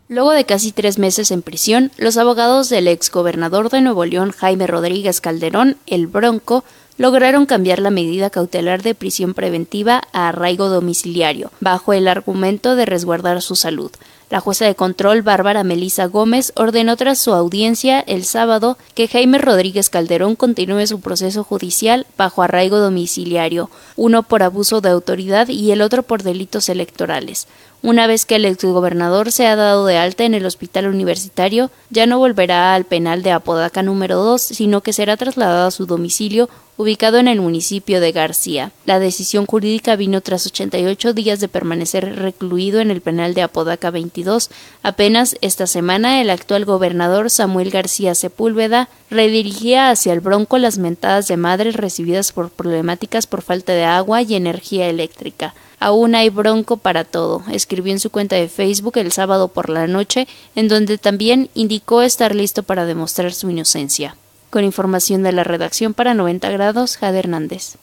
Luego 0.08 0.32
de 0.32 0.44
casi 0.44 0.70
tres 0.70 0.98
meses 0.98 1.30
en 1.30 1.40
prisión, 1.40 1.90
los 1.96 2.18
abogados 2.18 2.68
del 2.68 2.88
exgobernador 2.88 3.70
de 3.70 3.80
Nuevo 3.80 4.04
León, 4.04 4.32
Jaime 4.32 4.66
Rodríguez 4.66 5.22
Calderón, 5.22 5.78
el 5.86 6.06
Bronco, 6.06 6.62
lograron 6.98 7.46
cambiar 7.46 7.78
la 7.78 7.90
medida 7.90 8.28
cautelar 8.28 8.82
de 8.82 8.94
prisión 8.94 9.32
preventiva 9.32 10.02
a 10.12 10.28
arraigo 10.28 10.68
domiciliario, 10.68 11.50
bajo 11.60 11.94
el 11.94 12.06
argumento 12.06 12.76
de 12.76 12.84
resguardar 12.84 13.40
su 13.40 13.56
salud. 13.56 13.90
La 14.30 14.40
jueza 14.40 14.64
de 14.64 14.74
control 14.74 15.22
Bárbara 15.22 15.64
Melisa 15.64 16.06
Gómez 16.06 16.52
ordenó 16.56 16.96
tras 16.96 17.18
su 17.18 17.32
audiencia 17.32 18.00
el 18.00 18.24
sábado 18.24 18.78
que 18.94 19.08
Jaime 19.08 19.38
Rodríguez 19.38 19.90
Calderón 19.90 20.34
continúe 20.34 20.86
su 20.86 21.00
proceso 21.00 21.44
judicial 21.44 22.06
bajo 22.16 22.42
arraigo 22.42 22.78
domiciliario, 22.78 23.70
uno 23.96 24.22
por 24.22 24.42
abuso 24.42 24.80
de 24.80 24.90
autoridad 24.90 25.48
y 25.48 25.70
el 25.72 25.82
otro 25.82 26.02
por 26.02 26.22
delitos 26.22 26.68
electorales. 26.68 27.46
Una 27.84 28.06
vez 28.06 28.24
que 28.24 28.36
el 28.36 28.46
exgobernador 28.46 29.30
se 29.30 29.46
ha 29.46 29.56
dado 29.56 29.84
de 29.84 29.98
alta 29.98 30.24
en 30.24 30.32
el 30.32 30.46
hospital 30.46 30.86
universitario, 30.86 31.70
ya 31.90 32.06
no 32.06 32.18
volverá 32.18 32.74
al 32.74 32.86
penal 32.86 33.22
de 33.22 33.30
Apodaca 33.30 33.82
número 33.82 34.16
2, 34.16 34.40
sino 34.40 34.80
que 34.80 34.94
será 34.94 35.18
trasladado 35.18 35.66
a 35.66 35.70
su 35.70 35.84
domicilio 35.84 36.48
ubicado 36.78 37.18
en 37.18 37.28
el 37.28 37.42
municipio 37.42 38.00
de 38.00 38.10
García. 38.10 38.72
La 38.86 39.00
decisión 39.00 39.44
jurídica 39.44 39.96
vino 39.96 40.22
tras 40.22 40.46
88 40.46 41.12
días 41.12 41.40
de 41.40 41.48
permanecer 41.48 42.16
recluido 42.16 42.80
en 42.80 42.90
el 42.90 43.02
penal 43.02 43.34
de 43.34 43.42
Apodaca 43.42 43.90
22. 43.90 44.48
Apenas 44.82 45.36
esta 45.42 45.66
semana 45.66 46.22
el 46.22 46.30
actual 46.30 46.64
gobernador 46.64 47.28
Samuel 47.28 47.68
García 47.68 48.14
Sepúlveda 48.14 48.88
redirigía 49.10 49.90
hacia 49.90 50.14
el 50.14 50.20
Bronco 50.20 50.56
las 50.56 50.78
mentadas 50.78 51.28
de 51.28 51.36
madres 51.36 51.76
recibidas 51.76 52.32
por 52.32 52.48
problemáticas 52.48 53.26
por 53.26 53.42
falta 53.42 53.74
de 53.74 53.84
agua 53.84 54.22
y 54.22 54.36
energía 54.36 54.88
eléctrica. 54.88 55.52
Aún 55.80 56.14
hay 56.14 56.30
bronco 56.30 56.76
para 56.76 57.04
todo, 57.04 57.42
escribió 57.50 57.92
en 57.92 58.00
su 58.00 58.10
cuenta 58.10 58.36
de 58.36 58.48
Facebook 58.48 58.96
el 58.96 59.12
sábado 59.12 59.48
por 59.48 59.68
la 59.68 59.86
noche, 59.86 60.26
en 60.54 60.68
donde 60.68 60.98
también 60.98 61.50
indicó 61.54 62.02
estar 62.02 62.34
listo 62.34 62.62
para 62.62 62.86
demostrar 62.86 63.32
su 63.32 63.50
inocencia. 63.50 64.16
Con 64.50 64.64
información 64.64 65.22
de 65.22 65.32
la 65.32 65.44
redacción 65.44 65.94
para 65.94 66.14
90 66.14 66.50
grados, 66.50 66.96
Jade 66.96 67.18
Hernández. 67.18 67.76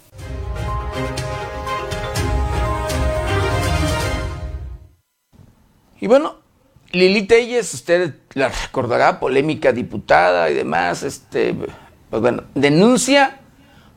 Y 5.99 6.07
bueno, 6.07 6.35
Lili 6.91 7.27
Telles, 7.27 7.73
usted 7.73 8.15
la 8.33 8.49
recordará, 8.49 9.19
polémica 9.19 9.71
diputada 9.71 10.49
y 10.49 10.55
demás, 10.55 11.03
este, 11.03 11.55
pues 12.09 12.21
bueno, 12.21 12.43
denuncia 12.55 13.39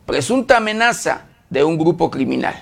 presunta 0.07 0.59
amenaza 0.59 1.27
de 1.49 1.65
un 1.65 1.79
grupo 1.79 2.11
criminal. 2.11 2.55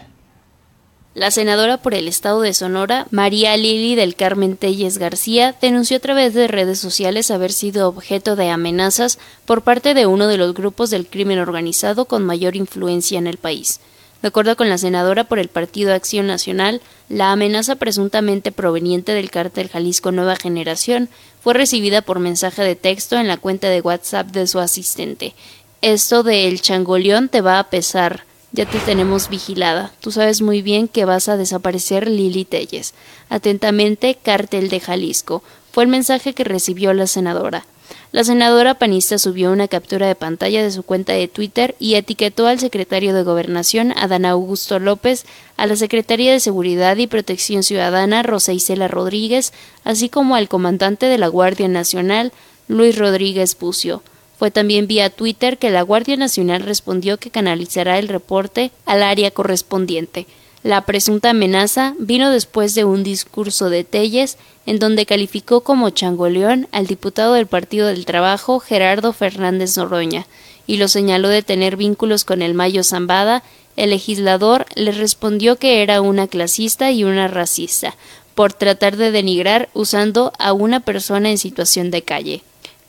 La 1.15 1.31
senadora 1.31 1.77
por 1.77 1.93
el 1.93 2.09
estado 2.09 2.41
de 2.41 2.55
Sonora, 2.55 3.07
María 3.11 3.55
Lili 3.59 3.95
del 3.97 4.17
Carmen 4.17 4.57
Telles 4.57 4.97
García, 4.97 5.55
denunció 5.61 5.99
a 5.99 6.01
través 6.01 6.33
de 6.33 6.49
redes 6.49 6.79
sociales 6.79 7.31
haber 7.31 7.53
sido 7.53 7.87
objeto 7.87 8.35
de 8.35 8.49
amenazas 8.49 9.19
por 9.45 9.61
parte 9.61 9.93
de 9.93 10.07
uno 10.07 10.27
de 10.27 10.39
los 10.39 10.55
grupos 10.55 10.89
del 10.89 11.07
crimen 11.07 11.39
organizado 11.39 12.07
con 12.07 12.25
mayor 12.25 12.57
influencia 12.57 13.19
en 13.19 13.27
el 13.27 13.37
país. 13.37 13.81
De 14.23 14.29
acuerdo 14.29 14.57
con 14.57 14.71
la 14.71 14.79
senadora 14.79 15.25
por 15.25 15.39
el 15.39 15.49
Partido 15.49 15.93
Acción 15.93 16.27
Nacional, 16.27 16.81
la 17.11 17.31
amenaza 17.31 17.77
presuntamente 17.77 18.51
proveniente 18.51 19.13
del 19.13 19.31
cártel 19.31 19.69
Jalisco 19.69 20.13
Nueva 20.13 20.37
Generación 20.37 21.11
fue 21.43 21.53
recibida 21.53 22.01
por 22.01 22.21
mensaje 22.21 22.63
de 22.63 22.77
texto 22.77 23.19
en 23.19 23.29
la 23.29 23.37
cuenta 23.37 23.69
de 23.69 23.83
WhatsApp 23.83 24.29
de 24.29 24.47
su 24.47 24.61
asistente. 24.61 25.35
Esto 25.83 26.23
de 26.23 26.49
el 26.49 26.63
changoleón 26.63 27.29
te 27.29 27.43
va 27.43 27.59
a 27.59 27.69
pesar 27.69 28.25
ya 28.53 28.67
te 28.67 28.79
tenemos 28.79 29.29
vigilada. 29.29 29.93
Tú 30.01 30.11
sabes 30.11 30.43
muy 30.43 30.63
bien 30.63 30.89
que 30.89 31.05
vas 31.05 31.29
a 31.29 31.37
desaparecer 31.37 32.09
Lili 32.09 32.45
Telles. 32.45 32.95
Atentamente, 33.29 34.19
Cártel 34.23 34.69
de 34.69 34.81
Jalisco. 34.81 35.43
Fue 35.73 35.85
el 35.85 35.89
mensaje 35.89 36.35
que 36.35 36.45
recibió 36.45 36.93
la 36.93 37.07
senadora. 37.07 37.65
La 38.11 38.25
senadora 38.25 38.75
panista 38.75 39.19
subió 39.19 39.51
una 39.53 39.69
captura 39.69 40.07
de 40.07 40.15
pantalla 40.15 40.63
de 40.63 40.71
su 40.71 40.83
cuenta 40.83 41.15
de 41.15 41.29
Twitter 41.29 41.75
y 41.79 41.95
etiquetó 41.95 42.47
al 42.47 42.61
secretario 42.61 43.15
de 43.15 43.23
Gobernación, 43.23 43.93
Adán 43.97 44.27
Augusto 44.27 44.79
López, 44.79 45.25
a 45.57 45.67
la 45.67 45.77
Secretaría 45.77 46.33
de 46.33 46.41
Seguridad 46.41 46.97
y 46.99 47.07
Protección 47.07 47.63
Ciudadana, 47.63 48.23
Rosa 48.23 48.53
Isela 48.53 48.87
Rodríguez, 48.87 49.55
así 49.85 50.11
como 50.11 50.35
al 50.35 50.49
comandante 50.49 51.07
de 51.07 51.17
la 51.17 51.29
Guardia 51.29 51.69
Nacional, 51.69 52.33
Luis 52.69 52.99
Rodríguez 52.99 53.55
Pucio. 53.55 54.03
Fue 54.43 54.51
también 54.51 54.89
vía 54.89 55.09
Twitter 55.09 55.57
que 55.57 55.71
la 55.71 55.83
Guardia 55.83 56.17
Nacional 56.17 56.63
respondió 56.63 57.17
que 57.17 57.31
canalizará 57.31 58.01
el 58.01 58.09
reporte 58.09 58.73
al 58.87 59.05
área 59.05 59.31
correspondiente. 59.31 60.27
La 60.65 60.85
presunta 60.85 61.31
amenaza 61.31 61.95
vino 62.01 62.29
después 62.29 62.75
de 62.75 62.85
un 62.85 63.05
discurso 63.05 63.71
de 63.71 63.85
Telles 63.85 64.39
en 64.67 64.81
donde 64.81 65.07
calificó 65.07 65.61
como 65.61 65.91
changoleón 65.91 66.67
al 66.73 66.89
diputado 66.89 67.35
del 67.35 67.47
Partido 67.47 67.87
del 67.87 68.05
Trabajo 68.05 68.59
Gerardo 68.59 69.13
Fernández 69.13 69.77
Noroña 69.77 70.27
y 70.67 70.79
lo 70.79 70.89
señaló 70.89 71.29
de 71.29 71.45
tener 71.45 71.77
vínculos 71.77 72.25
con 72.25 72.43
el 72.43 72.55
Mayo 72.55 72.83
Zambada. 72.83 73.45
El 73.77 73.91
legislador 73.91 74.67
le 74.75 74.91
respondió 74.91 75.55
que 75.55 75.85
era 75.85 76.01
una 76.01 76.27
clasista 76.27 76.91
y 76.91 77.05
una 77.05 77.29
racista 77.29 77.95
por 78.35 78.53
tratar 78.53 78.97
de 78.97 79.13
denigrar 79.13 79.69
usando 79.73 80.33
a 80.41 80.53
una 80.53 80.81
persona 80.81 81.31
en 81.31 81.39
situación 81.39 81.93
de 81.93 82.03
calle. 82.03 82.43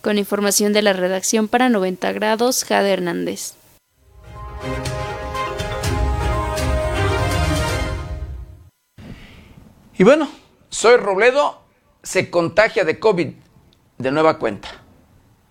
Con 0.04 0.18
información 0.18 0.74
de 0.74 0.82
la 0.82 0.92
redacción 0.92 1.48
para 1.48 1.70
90 1.70 2.12
grados, 2.12 2.66
Jade 2.66 2.92
Hernández. 2.92 3.54
Y 9.98 10.04
bueno, 10.04 10.30
soy 10.70 10.98
Robledo 10.98 11.62
se 12.04 12.30
contagia 12.30 12.84
de 12.84 13.00
COVID 13.00 13.30
de 13.98 14.12
nueva 14.12 14.40
cuenta. 14.40 14.84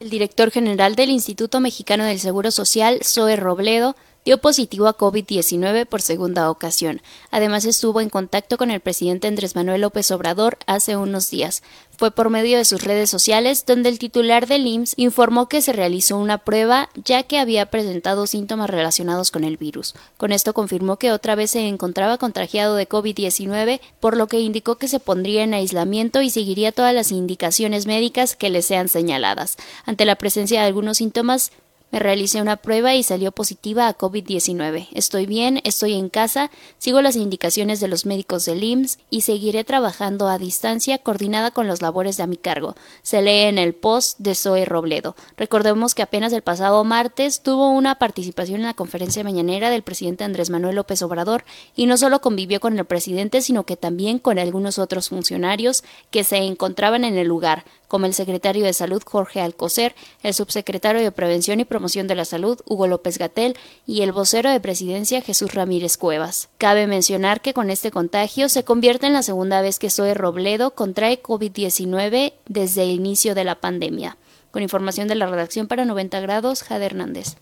El 0.00 0.11
director 0.11 0.50
general 0.50 0.96
del 0.96 1.09
Instituto 1.09 1.61
Mexicano 1.61 2.05
del 2.05 2.20
Seguro 2.20 2.50
Social, 2.50 3.00
Zoe 3.05 3.36
Robledo, 3.36 3.96
dio 4.25 4.39
positivo 4.39 4.87
a 4.87 4.97
COVID-19 4.97 5.87
por 5.87 6.01
segunda 6.01 6.51
ocasión. 6.51 7.03
Además 7.31 7.64
estuvo 7.64 8.01
en 8.01 8.11
contacto 8.11 8.57
con 8.57 8.70
el 8.70 8.81
presidente 8.81 9.27
Andrés 9.27 9.57
Manuel 9.57 9.81
López 9.81 10.11
Obrador 10.11 10.59
hace 10.66 10.97
unos 10.97 11.31
días. 11.31 11.62
Fue 11.97 12.11
por 12.11 12.31
medio 12.31 12.59
de 12.59 12.64
sus 12.64 12.83
redes 12.83 13.11
sociales 13.11 13.64
donde 13.66 13.89
el 13.89 13.99
titular 13.99 14.47
del 14.47 14.66
IMSS 14.66 14.95
informó 14.97 15.49
que 15.49 15.61
se 15.61 15.73
realizó 15.73 16.16
una 16.16 16.39
prueba 16.39 16.89
ya 16.95 17.23
que 17.25 17.39
había 17.39 17.66
presentado 17.66 18.27
síntomas 18.27 18.70
relacionados 18.70 19.31
con 19.31 19.45
el 19.45 19.57
virus. 19.57 19.95
Con 20.16 20.33
esto 20.33 20.55
confirmó 20.55 20.97
que 20.99 21.12
otra 21.12 21.35
vez 21.35 21.53
se 21.53 21.66
encontraba 21.66 22.18
contagiado 22.18 22.77
de 22.77 22.89
COVID-19, 22.89 23.81
por 24.01 24.16
lo 24.16 24.27
que 24.27 24.41
indicó 24.41 24.77
que 24.77 24.89
se 24.89 25.01
pondría 25.01 25.43
en 25.43 25.55
aislamiento 25.55 26.23
y 26.23 26.31
seguiría 26.31 26.73
todas 26.73 26.95
las 26.95 27.12
indicaciones 27.12 27.87
médicas 27.87 28.37
que 28.37 28.51
le 28.51 28.62
sean 28.62 28.89
señaladas. 28.89 29.57
Ante 29.85 30.05
la 30.05 30.16
presencia 30.16 30.61
de 30.61 30.66
algunos 30.66 30.99
síntomas, 30.99 31.53
me 31.93 31.99
realicé 31.99 32.40
una 32.40 32.57
prueba 32.57 32.95
y 32.95 33.03
salió 33.03 33.30
positiva 33.30 33.86
a 33.86 33.97
COVID-19. 33.97 34.88
Estoy 34.93 35.26
bien, 35.26 35.61
estoy 35.62 35.93
en 35.93 36.09
casa, 36.09 36.51
sigo 36.78 37.03
las 37.03 37.16
indicaciones 37.16 37.78
de 37.78 37.86
los 37.86 38.07
médicos 38.07 38.47
del 38.47 38.64
IMSS 38.64 38.99
y 39.11 39.20
seguiré 39.20 39.62
trabajando 39.62 40.26
a 40.28 40.38
distancia 40.38 40.99
coordinada 40.99 41.51
con 41.51 41.68
las 41.68 41.82
labores 41.82 42.16
de 42.16 42.22
a 42.22 42.26
mi 42.26 42.38
cargo. 42.38 42.74
Se 43.03 43.20
lee 43.20 43.43
en 43.43 43.59
el 43.59 43.74
post 43.74 44.18
de 44.18 44.34
Zoe 44.34 44.64
Robledo. 44.64 45.14
Recordemos 45.36 45.95
que 45.95 46.03
apenas 46.03 46.32
el 46.32 46.43
pasado 46.43 46.82
martes 46.82 47.43
tuvo 47.43 47.70
una 47.70 47.97
participación 47.97 48.61
en 48.61 48.66
la 48.66 48.74
conferencia 48.74 49.22
mañanera 49.22 49.68
del 49.68 49.82
presidente 49.82 50.24
Andrés 50.24 50.49
Manuel 50.49 50.76
López 50.76 51.03
Obrador 51.03 51.45
y 51.76 51.86
no 51.86 51.99
solo 51.99 52.20
convivió 52.20 52.59
con 52.59 52.78
el 52.78 52.84
presidente, 52.86 53.43
sino 53.43 53.64
que 53.64 53.76
también 53.76 54.18
con 54.18 54.38
algunos 54.38 54.78
otros 54.78 55.11
funcionarios 55.11 55.84
que 56.11 56.24
se 56.24 56.38
encontraban 56.38 57.05
en 57.05 57.18
el 57.18 57.28
lugar, 57.28 57.64
como 57.93 58.07
el 58.07 58.14
secretario 58.14 58.64
de 58.64 58.72
Salud 58.72 59.03
Jorge 59.05 59.43
Alcocer, 59.43 59.95
el 60.22 60.32
subsecretario 60.32 61.03
de 61.03 61.12
Prevención 61.12 61.61
y 61.61 61.66
Promoción 61.66 62.07
de 62.07 62.14
la 62.14 62.24
Salud 62.24 62.59
Hugo 62.64 62.86
López 62.86 63.18
Gatel 63.18 63.55
y 63.86 64.01
el 64.01 64.12
vocero 64.12 64.51
de 64.51 64.61
Presidencia 64.61 65.20
Jesús 65.20 65.53
Ramírez 65.53 65.99
Cuevas. 65.99 66.49
Cabe 66.57 66.86
mencionar 66.86 67.43
que 67.43 67.53
con 67.53 67.68
este 67.68 67.90
contagio 67.90 68.49
se 68.49 68.64
convierte 68.64 69.09
en 69.09 69.12
la 69.12 69.22
segunda 69.22 69.61
vez 69.61 69.78
que 69.78 69.90
Zoe 69.90 70.14
Robledo 70.14 70.70
contrae 70.70 71.22
COVID-19 71.22 72.32
desde 72.49 72.82
el 72.82 72.93
inicio 72.93 73.34
de 73.34 73.45
la 73.45 73.57
pandemia. 73.57 74.16
Con 74.53 74.62
información 74.62 75.07
de 75.07 75.16
la 75.16 75.26
redacción 75.26 75.66
para 75.66 75.84
90 75.84 76.18
grados, 76.20 76.62
Jade 76.62 76.86
Hernández. 76.86 77.36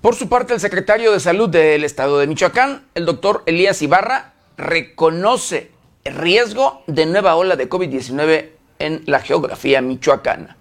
Por 0.00 0.14
su 0.14 0.28
parte, 0.28 0.54
el 0.54 0.60
secretario 0.60 1.10
de 1.10 1.18
Salud 1.18 1.48
del 1.48 1.82
Estado 1.82 2.20
de 2.20 2.28
Michoacán, 2.28 2.86
el 2.94 3.06
doctor 3.06 3.42
Elías 3.46 3.82
Ibarra, 3.82 4.34
reconoce 4.58 5.70
el 6.04 6.14
riesgo 6.16 6.82
de 6.86 7.06
nueva 7.06 7.36
ola 7.36 7.56
de 7.56 7.70
COVID-19 7.70 8.50
en 8.80 9.02
la 9.06 9.20
geografía 9.20 9.80
michoacana. 9.80 10.57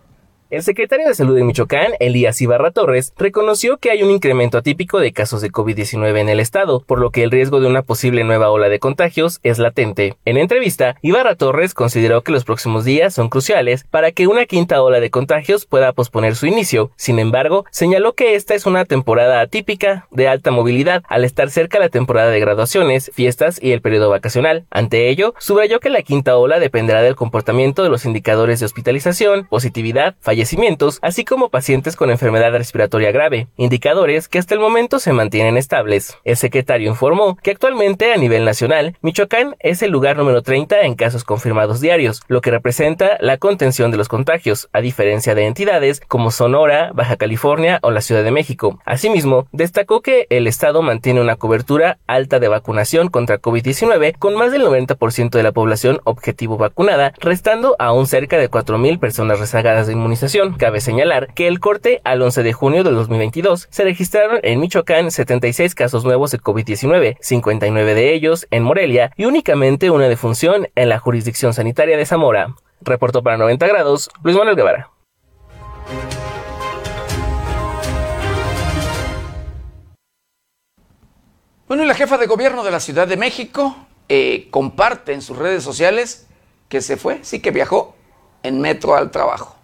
El 0.50 0.64
secretario 0.64 1.06
de 1.06 1.14
Salud 1.14 1.36
de 1.36 1.44
Michoacán, 1.44 1.92
Elías 2.00 2.42
Ibarra 2.42 2.72
Torres, 2.72 3.14
reconoció 3.18 3.76
que 3.80 3.92
hay 3.92 4.02
un 4.02 4.12
incremento 4.12 4.58
atípico 4.58 4.98
de 4.98 5.12
casos 5.12 5.42
de 5.42 5.52
COVID-19 5.52 6.20
en 6.20 6.30
el 6.30 6.40
estado, 6.40 6.80
por 6.80 7.00
lo 7.00 7.10
que 7.10 7.24
el 7.24 7.32
riesgo 7.32 7.60
de 7.60 7.68
una 7.68 7.82
posible 7.82 8.24
nueva 8.24 8.50
ola 8.50 8.70
de 8.70 8.80
contagios 8.80 9.42
es 9.44 9.60
latente. 9.60 10.16
En 10.24 10.38
entrevista, 10.38 10.96
Ibarra 11.02 11.36
Torres 11.36 11.74
consideró 11.74 12.22
que 12.22 12.32
los 12.32 12.46
próximos 12.46 12.86
días 12.86 13.14
son 13.14 13.28
cruciales 13.28 13.84
para 13.92 14.14
que 14.14 14.28
una 14.28 14.46
quinta 14.46 14.82
ola 14.82 15.02
de 15.02 15.10
contagios 15.10 15.66
pueda 15.66 15.92
posponer 15.92 16.34
su 16.38 16.46
inicio. 16.46 16.92
Sin 16.96 17.20
embargo, 17.20 17.66
señaló 17.70 18.14
que 18.14 18.36
esta 18.36 18.56
es 18.56 18.66
una 18.66 18.86
temporada 18.86 19.42
atípica 19.42 20.08
de 20.12 20.30
alta 20.30 20.52
movilidad 20.52 21.04
al 21.10 21.26
estar 21.26 21.50
cerca 21.50 21.78
la 21.78 21.90
temporada 21.90 22.30
de 22.30 22.40
graduaciones, 22.40 23.12
fiestas 23.14 23.60
y 23.62 23.74
el 23.74 23.82
periodo 23.82 24.10
vacacional. 24.10 24.66
Ante 24.72 25.10
ello, 25.10 25.34
subrayó 25.40 25.82
que 25.82 25.90
la 25.90 26.04
quinta 26.04 26.38
ola 26.38 26.58
dependerá 26.58 27.02
del 27.02 27.18
comportamiento 27.18 27.84
de 27.84 27.90
los 27.90 28.06
indicadores 28.06 28.62
de 28.62 28.66
hospitalización, 28.66 29.46
positividad, 29.50 30.16
fallecimientos, 30.38 31.00
así 31.02 31.26
como 31.26 31.50
pacientes 31.50 31.96
con 31.96 32.12
enfermedad 32.12 32.52
respiratoria 32.52 33.12
grave, 33.12 33.48
indicadores 33.58 34.28
que 34.28 34.38
hasta 34.38 34.54
el 34.54 34.60
momento 34.60 35.00
se 35.00 35.12
mantienen 35.12 35.58
estables. 35.58 36.16
El 36.24 36.38
secretario 36.38 36.92
informó 36.92 37.38
que 37.42 37.50
actualmente 37.50 38.14
a 38.14 38.18
nivel 38.18 38.46
nacional, 38.46 38.96
Michoacán 39.02 39.56
es 39.60 39.82
el 39.82 39.90
lugar 39.90 40.16
número 40.16 40.44
30 40.44 40.82
en 40.82 40.94
casos 40.94 41.24
confirmados 41.24 41.82
diarios, 41.82 42.22
lo 42.28 42.42
que 42.42 42.52
representa 42.52 43.18
la 43.20 43.38
contención 43.38 43.90
de 43.90 43.98
los 43.98 44.10
contagios, 44.10 44.70
a 44.74 44.82
diferencia 44.82 45.34
de 45.34 45.48
entidades 45.48 46.02
como 46.02 46.30
Sonora, 46.30 46.92
Baja 46.94 47.16
California 47.16 47.80
o 47.82 47.90
la 47.90 48.02
Ciudad 48.02 48.24
de 48.24 48.30
México. 48.30 48.80
Asimismo, 48.86 49.48
destacó 49.52 50.02
que 50.02 50.28
el 50.30 50.46
Estado 50.46 50.84
mantiene 50.84 51.20
una 51.20 51.38
cobertura 51.38 51.98
alta 52.06 52.38
de 52.40 52.48
vacunación 52.48 53.08
contra 53.08 53.42
COVID-19 53.42 54.16
con 54.20 54.36
más 54.36 54.52
del 54.52 54.62
90% 54.68 55.32
de 55.32 55.42
la 55.42 55.52
población 55.52 56.00
objetivo 56.04 56.58
vacunada, 56.58 57.14
restando 57.18 57.76
aún 57.80 58.06
cerca 58.06 58.38
de 58.38 58.52
4.000 58.52 59.00
personas 59.00 59.40
rezagadas 59.40 59.88
de 59.88 59.94
inmunización 59.94 60.27
Cabe 60.58 60.82
señalar 60.82 61.34
que 61.34 61.48
el 61.48 61.62
corte 61.62 62.02
al 62.04 62.22
11 62.22 62.44
de 62.44 62.52
junio 62.52 62.84
del 62.84 62.96
2022 62.96 63.68
se 63.72 63.84
registraron 63.86 64.42
en 64.44 64.60
Michoacán 64.60 65.10
76 65.10 65.74
casos 65.74 66.04
nuevos 66.04 66.32
de 66.32 66.40
COVID-19, 66.40 67.16
59 67.22 67.94
de 67.94 68.14
ellos 68.14 68.46
en 68.52 68.64
Morelia 68.64 69.14
y 69.16 69.24
únicamente 69.24 69.90
una 69.90 70.10
defunción 70.10 70.68
en 70.76 70.90
la 70.90 71.00
jurisdicción 71.00 71.54
sanitaria 71.54 71.96
de 71.96 72.06
Zamora. 72.06 72.56
Reportó 72.82 73.24
para 73.24 73.38
90 73.38 73.68
grados 73.68 74.10
Luis 74.22 74.36
Manuel 74.36 74.58
Guevara. 74.58 74.92
Bueno, 81.70 81.84
y 81.84 81.88
la 81.88 81.96
jefa 81.96 82.18
de 82.18 82.28
gobierno 82.28 82.66
de 82.66 82.72
la 82.72 82.82
Ciudad 82.82 83.08
de 83.08 83.16
México 83.16 83.78
eh, 84.10 84.50
comparte 84.52 85.14
en 85.14 85.22
sus 85.22 85.38
redes 85.38 85.64
sociales 85.64 86.28
que 86.68 86.82
se 86.82 86.98
fue, 86.98 87.20
sí 87.22 87.42
que 87.42 87.52
viajó 87.52 87.96
en 88.44 88.60
metro 88.60 88.94
al 88.94 89.10
trabajo. 89.10 89.57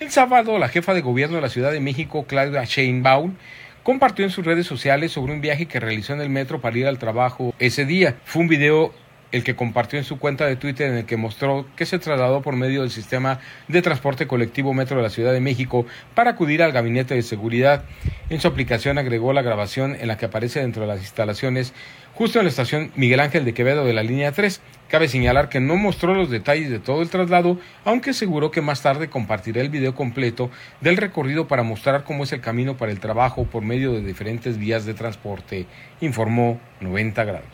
El 0.00 0.10
sábado, 0.10 0.58
la 0.58 0.70
jefa 0.70 0.94
de 0.94 1.02
gobierno 1.02 1.36
de 1.36 1.42
la 1.42 1.50
Ciudad 1.50 1.72
de 1.72 1.78
México, 1.78 2.24
Claudia 2.26 2.64
Sheinbaum, 2.64 3.34
compartió 3.82 4.24
en 4.24 4.30
sus 4.30 4.46
redes 4.46 4.66
sociales 4.66 5.12
sobre 5.12 5.34
un 5.34 5.42
viaje 5.42 5.66
que 5.66 5.78
realizó 5.78 6.14
en 6.14 6.22
el 6.22 6.30
metro 6.30 6.62
para 6.62 6.78
ir 6.78 6.86
al 6.86 6.98
trabajo 6.98 7.52
ese 7.58 7.84
día. 7.84 8.16
Fue 8.24 8.40
un 8.40 8.48
video 8.48 8.94
el 9.30 9.44
que 9.44 9.56
compartió 9.56 9.98
en 9.98 10.06
su 10.06 10.18
cuenta 10.18 10.46
de 10.46 10.56
Twitter 10.56 10.90
en 10.90 10.96
el 10.96 11.04
que 11.04 11.18
mostró 11.18 11.66
que 11.76 11.84
se 11.84 11.98
trasladó 11.98 12.40
por 12.40 12.56
medio 12.56 12.80
del 12.80 12.90
sistema 12.90 13.40
de 13.68 13.82
transporte 13.82 14.26
colectivo 14.26 14.72
Metro 14.72 14.96
de 14.96 15.02
la 15.02 15.10
Ciudad 15.10 15.34
de 15.34 15.40
México 15.40 15.84
para 16.14 16.30
acudir 16.30 16.62
al 16.62 16.72
gabinete 16.72 17.14
de 17.14 17.22
seguridad. 17.22 17.84
En 18.30 18.40
su 18.40 18.48
aplicación 18.48 18.96
agregó 18.96 19.34
la 19.34 19.42
grabación 19.42 19.98
en 20.00 20.08
la 20.08 20.16
que 20.16 20.24
aparece 20.24 20.60
dentro 20.60 20.80
de 20.80 20.88
las 20.88 21.00
instalaciones 21.00 21.74
justo 22.14 22.38
en 22.38 22.46
la 22.46 22.50
estación 22.50 22.90
Miguel 22.96 23.20
Ángel 23.20 23.44
de 23.44 23.52
Quevedo 23.52 23.84
de 23.84 23.92
la 23.92 24.02
línea 24.02 24.32
3. 24.32 24.62
Cabe 24.90 25.06
señalar 25.06 25.48
que 25.48 25.60
no 25.60 25.76
mostró 25.76 26.14
los 26.16 26.30
detalles 26.30 26.68
de 26.68 26.80
todo 26.80 27.00
el 27.00 27.10
traslado, 27.10 27.58
aunque 27.84 28.10
aseguró 28.10 28.50
que 28.50 28.60
más 28.60 28.82
tarde 28.82 29.08
compartirá 29.08 29.60
el 29.60 29.68
video 29.68 29.94
completo 29.94 30.50
del 30.80 30.96
recorrido 30.96 31.46
para 31.46 31.62
mostrar 31.62 32.02
cómo 32.02 32.24
es 32.24 32.32
el 32.32 32.40
camino 32.40 32.76
para 32.76 32.90
el 32.90 32.98
trabajo 32.98 33.44
por 33.44 33.62
medio 33.62 33.92
de 33.92 34.02
diferentes 34.02 34.58
vías 34.58 34.84
de 34.86 34.94
transporte, 34.94 35.66
informó 36.00 36.58
90 36.80 37.22
grados. 37.22 37.48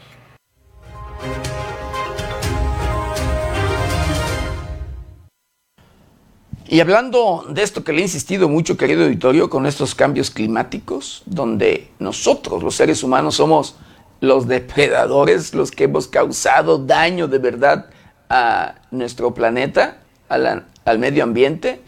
Y 6.69 6.81
hablando 6.81 7.45
de 7.51 7.63
esto 7.63 7.85
que 7.85 7.93
le 7.93 7.99
he 7.99 8.03
insistido 8.03 8.49
mucho, 8.49 8.79
querido 8.79 9.05
auditorio, 9.05 9.51
con 9.51 9.67
estos 9.67 9.95
cambios 9.95 10.31
climáticos, 10.31 11.23
donde 11.27 11.89
nosotros, 11.99 12.63
los 12.63 12.75
seres 12.75 13.03
humanos, 13.03 13.37
somos 13.37 13.77
los 14.21 14.49
depredadores, 14.49 15.55
los 15.55 15.71
que 15.71 15.85
hemos 15.85 16.09
causado 16.09 16.79
daño 16.79 17.29
de 17.29 17.39
verdad 17.39 17.91
a 18.29 18.77
nuestro 18.91 19.35
planeta, 19.35 19.99
al 20.29 20.99
medio 20.99 21.23
ambiente, 21.23 21.81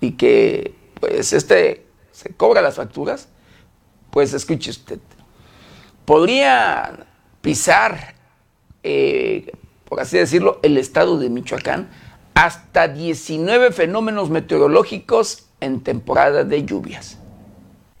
y 0.00 0.12
que 0.12 0.74
pues 1.00 1.32
este 1.32 1.86
se 2.12 2.34
cobra 2.34 2.60
las 2.60 2.76
facturas, 2.76 3.28
pues 4.10 4.34
escuche 4.34 4.70
usted, 4.70 4.98
podría 6.04 7.06
pisar, 7.40 8.14
eh, 8.82 9.52
por 9.88 10.00
así 10.00 10.18
decirlo, 10.18 10.60
el 10.62 10.78
estado 10.78 11.18
de 11.18 11.30
Michoacán 11.30 11.88
hasta 12.34 12.88
19 12.88 13.72
fenómenos 13.72 14.30
meteorológicos 14.30 15.46
en 15.60 15.80
temporada 15.80 16.44
de 16.44 16.64
lluvias. 16.64 17.18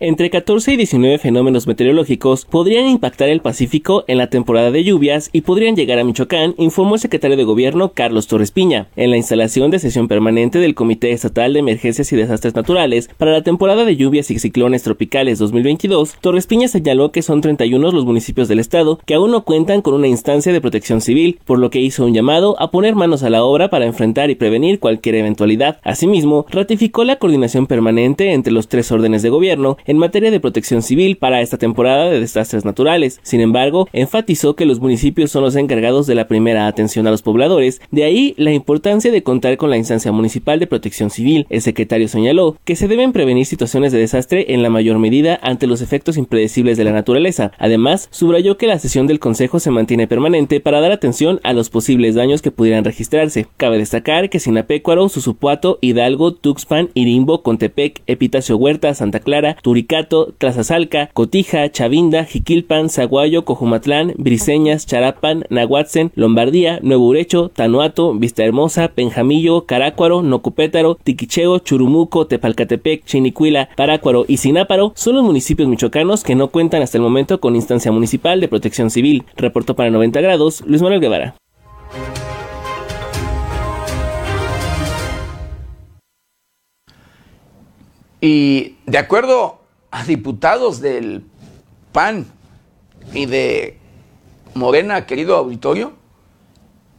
Entre 0.04 0.30
14 0.30 0.72
y 0.72 0.76
19 0.76 1.18
fenómenos 1.18 1.68
meteorológicos 1.68 2.44
podrían 2.44 2.88
impactar 2.88 3.28
el 3.28 3.40
Pacífico 3.40 4.02
en 4.08 4.18
la 4.18 4.26
temporada 4.26 4.72
de 4.72 4.82
lluvias 4.82 5.30
y 5.32 5.42
podrían 5.42 5.76
llegar 5.76 6.00
a 6.00 6.04
Michoacán, 6.04 6.56
informó 6.58 6.96
el 6.96 7.00
secretario 7.00 7.36
de 7.36 7.44
Gobierno 7.44 7.92
Carlos 7.92 8.26
Torres 8.26 8.50
Piña. 8.50 8.88
En 8.96 9.12
la 9.12 9.16
instalación 9.16 9.70
de 9.70 9.78
sesión 9.78 10.08
permanente 10.08 10.58
del 10.58 10.74
Comité 10.74 11.12
Estatal 11.12 11.52
de 11.52 11.60
Emergencias 11.60 12.12
y 12.12 12.16
Desastres 12.16 12.56
Naturales 12.56 13.10
para 13.16 13.30
la 13.30 13.42
temporada 13.42 13.84
de 13.84 13.94
lluvias 13.94 14.32
y 14.32 14.40
ciclones 14.40 14.82
tropicales 14.82 15.38
2022, 15.38 16.16
Torres 16.20 16.48
Piña 16.48 16.66
señaló 16.66 17.12
que 17.12 17.22
son 17.22 17.40
31 17.40 17.92
los 17.92 18.04
municipios 18.04 18.48
del 18.48 18.58
estado 18.58 18.98
que 19.06 19.14
aún 19.14 19.30
no 19.30 19.44
cuentan 19.44 19.82
con 19.82 19.94
una 19.94 20.08
instancia 20.08 20.52
de 20.52 20.60
protección 20.60 21.00
civil, 21.00 21.38
por 21.44 21.60
lo 21.60 21.70
que 21.70 21.78
hizo 21.78 22.04
un 22.04 22.12
llamado 22.12 22.60
a 22.60 22.72
poner 22.72 22.96
manos 22.96 23.22
a 23.22 23.30
la 23.30 23.44
obra 23.44 23.70
para 23.70 23.86
enfrentar 23.86 24.30
y 24.30 24.34
prevenir 24.34 24.80
cualquier 24.80 25.14
eventualidad. 25.14 25.78
Asimismo, 25.84 26.44
ratificó 26.50 27.04
la 27.04 27.20
coordinación 27.20 27.68
permanente 27.68 28.32
entre 28.32 28.52
los 28.52 28.66
tres 28.66 28.90
órdenes 28.90 29.22
de 29.22 29.30
gobierno 29.30 29.76
en 29.92 29.98
materia 29.98 30.30
de 30.30 30.40
protección 30.40 30.80
civil 30.80 31.18
para 31.18 31.42
esta 31.42 31.58
temporada 31.58 32.08
de 32.08 32.18
desastres 32.18 32.64
naturales. 32.64 33.20
Sin 33.22 33.42
embargo, 33.42 33.88
enfatizó 33.92 34.56
que 34.56 34.64
los 34.64 34.80
municipios 34.80 35.30
son 35.30 35.44
los 35.44 35.54
encargados 35.54 36.06
de 36.06 36.14
la 36.14 36.28
primera 36.28 36.66
atención 36.66 37.06
a 37.06 37.10
los 37.10 37.20
pobladores, 37.20 37.82
de 37.90 38.04
ahí 38.04 38.32
la 38.38 38.52
importancia 38.52 39.12
de 39.12 39.22
contar 39.22 39.58
con 39.58 39.68
la 39.68 39.76
instancia 39.76 40.10
municipal 40.10 40.58
de 40.58 40.66
protección 40.66 41.10
civil. 41.10 41.46
El 41.50 41.60
secretario 41.60 42.08
señaló 42.08 42.56
que 42.64 42.74
se 42.74 42.88
deben 42.88 43.12
prevenir 43.12 43.44
situaciones 43.44 43.92
de 43.92 43.98
desastre 43.98 44.54
en 44.54 44.62
la 44.62 44.70
mayor 44.70 44.98
medida 44.98 45.38
ante 45.42 45.66
los 45.66 45.82
efectos 45.82 46.16
impredecibles 46.16 46.78
de 46.78 46.84
la 46.84 46.92
naturaleza. 46.92 47.52
Además, 47.58 48.08
subrayó 48.10 48.56
que 48.56 48.66
la 48.66 48.78
sesión 48.78 49.06
del 49.06 49.20
Consejo 49.20 49.60
se 49.60 49.70
mantiene 49.70 50.06
permanente 50.06 50.60
para 50.60 50.80
dar 50.80 50.92
atención 50.92 51.38
a 51.42 51.52
los 51.52 51.68
posibles 51.68 52.14
daños 52.14 52.40
que 52.40 52.50
pudieran 52.50 52.84
registrarse. 52.84 53.46
Cabe 53.58 53.76
destacar 53.76 54.30
que 54.30 54.40
Sinapecuaro, 54.40 55.10
Susupuato, 55.10 55.78
Hidalgo, 55.82 56.32
Tuxpan, 56.32 56.88
Irimbo, 56.94 57.42
Contepec, 57.42 58.00
Epitacio 58.06 58.56
Huerta, 58.56 58.94
Santa 58.94 59.20
Clara, 59.20 59.58
Tlazazalca, 60.38 61.10
Cotija, 61.12 61.70
Chavinda, 61.70 62.24
Jiquilpan, 62.24 62.88
Zaguayo, 62.88 63.44
Cojumatlán, 63.44 64.14
Briseñas, 64.16 64.86
Charapan, 64.86 65.44
Nahuatzen, 65.50 66.12
Lombardía, 66.14 66.78
Nuevo 66.82 67.06
Urecho, 67.06 67.50
Tanuato, 67.54 68.14
Vista 68.14 68.44
Hermosa, 68.44 68.88
Penjamillo, 68.88 69.66
Carácuaro, 69.66 70.22
Nocupétaro, 70.22 70.96
Tiquicheo, 71.02 71.58
Churumuco, 71.58 72.26
Tepalcatepec, 72.26 73.04
Chinicuila, 73.04 73.68
Parácuaro 73.76 74.24
y 74.28 74.38
Sináparo 74.38 74.92
son 74.94 75.16
los 75.16 75.24
municipios 75.24 75.68
michoacanos 75.68 76.24
que 76.24 76.34
no 76.34 76.48
cuentan 76.48 76.82
hasta 76.82 76.98
el 76.98 77.02
momento 77.02 77.40
con 77.40 77.56
instancia 77.56 77.92
municipal 77.92 78.40
de 78.40 78.48
protección 78.48 78.90
civil. 78.90 79.24
Reportó 79.36 79.74
para 79.76 79.90
90 79.90 80.20
grados 80.20 80.62
Luis 80.66 80.82
Manuel 80.82 81.00
Guevara. 81.00 81.34
Y 88.20 88.76
de 88.86 88.98
acuerdo 88.98 89.61
a 89.92 90.04
diputados 90.04 90.80
del 90.80 91.24
PAN 91.92 92.26
y 93.12 93.26
de 93.26 93.78
Morena, 94.54 95.06
querido 95.06 95.36
auditorio, 95.36 95.92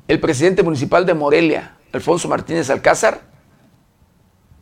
el 0.08 0.20
presidente 0.20 0.62
municipal 0.62 1.06
de 1.06 1.16
Morelia, 1.16 1.78
Alfonso 1.92 2.30
Martínez 2.30 2.70
Alcázar, 2.70 3.22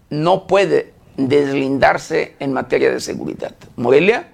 no 0.09 0.47
puede 0.47 0.93
deslindarse 1.17 2.35
en 2.39 2.53
materia 2.53 2.89
de 2.89 3.01
seguridad. 3.01 3.53
Morelia, 3.75 4.31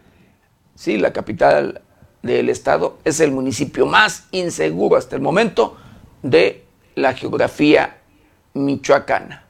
sí, 0.76 0.98
la 0.98 1.12
capital 1.12 1.82
del 2.22 2.50
estado, 2.50 3.00
es 3.04 3.20
el 3.20 3.32
municipio 3.32 3.88
más 3.88 4.28
inseguro 4.32 4.96
hasta 4.96 5.16
el 5.16 5.24
momento 5.24 5.76
de 6.22 6.66
la 6.94 7.14
geografía 7.14 7.98
michoacana. 8.54 9.47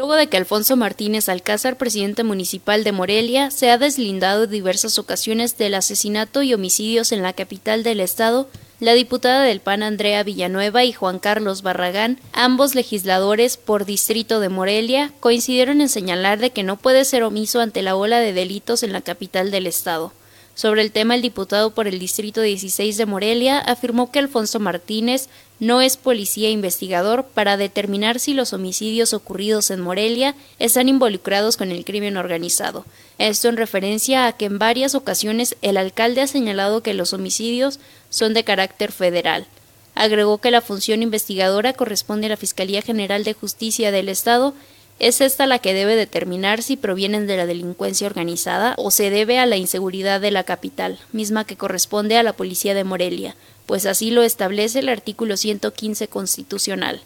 Luego 0.00 0.14
de 0.14 0.28
que 0.28 0.38
Alfonso 0.38 0.76
Martínez 0.76 1.28
Alcázar, 1.28 1.76
presidente 1.76 2.24
municipal 2.24 2.84
de 2.84 2.92
Morelia, 2.92 3.50
se 3.50 3.68
ha 3.68 3.76
deslindado 3.76 4.44
en 4.44 4.50
diversas 4.50 4.98
ocasiones 4.98 5.58
del 5.58 5.74
asesinato 5.74 6.42
y 6.42 6.54
homicidios 6.54 7.12
en 7.12 7.20
la 7.20 7.34
capital 7.34 7.82
del 7.82 8.00
estado, 8.00 8.48
la 8.78 8.94
diputada 8.94 9.42
del 9.42 9.60
PAN 9.60 9.82
Andrea 9.82 10.22
Villanueva 10.22 10.84
y 10.84 10.94
Juan 10.94 11.18
Carlos 11.18 11.60
Barragán, 11.60 12.18
ambos 12.32 12.74
legisladores 12.74 13.58
por 13.58 13.84
distrito 13.84 14.40
de 14.40 14.48
Morelia, 14.48 15.12
coincidieron 15.20 15.82
en 15.82 15.90
señalar 15.90 16.38
de 16.38 16.48
que 16.48 16.62
no 16.62 16.78
puede 16.78 17.04
ser 17.04 17.22
omiso 17.22 17.60
ante 17.60 17.82
la 17.82 17.94
ola 17.94 18.20
de 18.20 18.32
delitos 18.32 18.82
en 18.82 18.94
la 18.94 19.02
capital 19.02 19.50
del 19.50 19.66
estado. 19.66 20.14
Sobre 20.60 20.82
el 20.82 20.92
tema, 20.92 21.14
el 21.14 21.22
diputado 21.22 21.70
por 21.70 21.88
el 21.88 21.98
Distrito 21.98 22.42
16 22.42 22.98
de 22.98 23.06
Morelia 23.06 23.60
afirmó 23.60 24.12
que 24.12 24.18
Alfonso 24.18 24.60
Martínez 24.60 25.30
no 25.58 25.80
es 25.80 25.96
policía 25.96 26.50
investigador 26.50 27.24
para 27.24 27.56
determinar 27.56 28.20
si 28.20 28.34
los 28.34 28.52
homicidios 28.52 29.14
ocurridos 29.14 29.70
en 29.70 29.80
Morelia 29.80 30.34
están 30.58 30.90
involucrados 30.90 31.56
con 31.56 31.70
el 31.70 31.86
crimen 31.86 32.18
organizado. 32.18 32.84
Esto 33.16 33.48
en 33.48 33.56
referencia 33.56 34.26
a 34.26 34.32
que 34.32 34.44
en 34.44 34.58
varias 34.58 34.94
ocasiones 34.94 35.56
el 35.62 35.78
alcalde 35.78 36.20
ha 36.20 36.26
señalado 36.26 36.82
que 36.82 36.92
los 36.92 37.14
homicidios 37.14 37.80
son 38.10 38.34
de 38.34 38.44
carácter 38.44 38.92
federal. 38.92 39.46
Agregó 39.94 40.42
que 40.42 40.50
la 40.50 40.60
función 40.60 41.02
investigadora 41.02 41.72
corresponde 41.72 42.26
a 42.26 42.30
la 42.30 42.36
Fiscalía 42.36 42.82
General 42.82 43.24
de 43.24 43.32
Justicia 43.32 43.92
del 43.92 44.10
Estado 44.10 44.52
es 45.00 45.22
esta 45.22 45.46
la 45.46 45.58
que 45.58 45.72
debe 45.72 45.96
determinar 45.96 46.62
si 46.62 46.76
provienen 46.76 47.26
de 47.26 47.38
la 47.38 47.46
delincuencia 47.46 48.06
organizada 48.06 48.74
o 48.76 48.90
se 48.90 49.08
debe 49.08 49.38
a 49.38 49.46
la 49.46 49.56
inseguridad 49.56 50.20
de 50.20 50.30
la 50.30 50.44
capital, 50.44 50.98
misma 51.10 51.46
que 51.46 51.56
corresponde 51.56 52.18
a 52.18 52.22
la 52.22 52.34
Policía 52.34 52.74
de 52.74 52.84
Morelia, 52.84 53.34
pues 53.64 53.86
así 53.86 54.10
lo 54.10 54.22
establece 54.22 54.80
el 54.80 54.90
artículo 54.90 55.38
115 55.38 56.08
constitucional. 56.08 57.00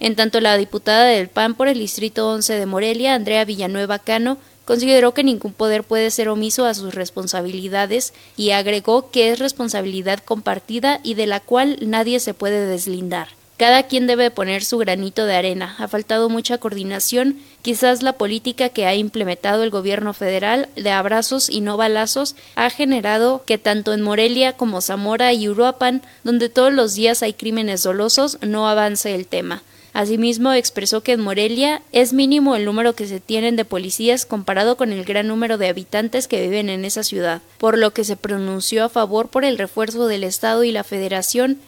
En 0.00 0.16
tanto, 0.16 0.40
la 0.40 0.56
diputada 0.58 1.04
del 1.06 1.28
PAN 1.28 1.54
por 1.54 1.68
el 1.68 1.78
Distrito 1.78 2.28
11 2.28 2.54
de 2.54 2.66
Morelia, 2.66 3.14
Andrea 3.14 3.46
Villanueva 3.46 3.98
Cano, 3.98 4.36
consideró 4.66 5.14
que 5.14 5.24
ningún 5.24 5.54
poder 5.54 5.82
puede 5.82 6.10
ser 6.10 6.28
omiso 6.28 6.66
a 6.66 6.74
sus 6.74 6.94
responsabilidades 6.94 8.12
y 8.36 8.50
agregó 8.50 9.10
que 9.10 9.30
es 9.30 9.38
responsabilidad 9.38 10.20
compartida 10.20 11.00
y 11.02 11.14
de 11.14 11.26
la 11.26 11.40
cual 11.40 11.78
nadie 11.80 12.20
se 12.20 12.34
puede 12.34 12.66
deslindar. 12.66 13.39
Cada 13.60 13.82
quien 13.82 14.06
debe 14.06 14.30
poner 14.30 14.64
su 14.64 14.78
granito 14.78 15.26
de 15.26 15.34
arena. 15.34 15.76
Ha 15.78 15.86
faltado 15.86 16.30
mucha 16.30 16.56
coordinación. 16.56 17.36
Quizás 17.60 18.02
la 18.02 18.14
política 18.14 18.70
que 18.70 18.86
ha 18.86 18.94
implementado 18.94 19.64
el 19.64 19.68
gobierno 19.68 20.14
federal 20.14 20.70
de 20.76 20.90
abrazos 20.90 21.50
y 21.50 21.60
no 21.60 21.76
balazos 21.76 22.36
ha 22.54 22.70
generado 22.70 23.44
que 23.44 23.58
tanto 23.58 23.92
en 23.92 24.00
Morelia 24.00 24.54
como 24.54 24.80
Zamora 24.80 25.34
y 25.34 25.46
Uruapan, 25.46 26.00
donde 26.24 26.48
todos 26.48 26.72
los 26.72 26.94
días 26.94 27.22
hay 27.22 27.34
crímenes 27.34 27.82
dolosos, 27.82 28.38
no 28.40 28.66
avance 28.66 29.14
el 29.14 29.26
tema. 29.26 29.62
Asimismo, 29.92 30.54
expresó 30.54 31.02
que 31.02 31.12
en 31.12 31.20
Morelia 31.20 31.82
es 31.92 32.14
mínimo 32.14 32.56
el 32.56 32.64
número 32.64 32.94
que 32.94 33.06
se 33.06 33.20
tienen 33.20 33.56
de 33.56 33.66
policías 33.66 34.24
comparado 34.24 34.78
con 34.78 34.90
el 34.90 35.04
gran 35.04 35.26
número 35.28 35.58
de 35.58 35.68
habitantes 35.68 36.28
que 36.28 36.40
viven 36.40 36.70
en 36.70 36.86
esa 36.86 37.02
ciudad, 37.02 37.42
por 37.58 37.76
lo 37.76 37.92
que 37.92 38.04
se 38.04 38.16
pronunció 38.16 38.86
a 38.86 38.88
favor 38.88 39.28
por 39.28 39.44
el 39.44 39.58
refuerzo 39.58 40.06
del 40.06 40.24
Estado 40.24 40.64
y 40.64 40.72
la 40.72 40.82
Federación 40.82 41.58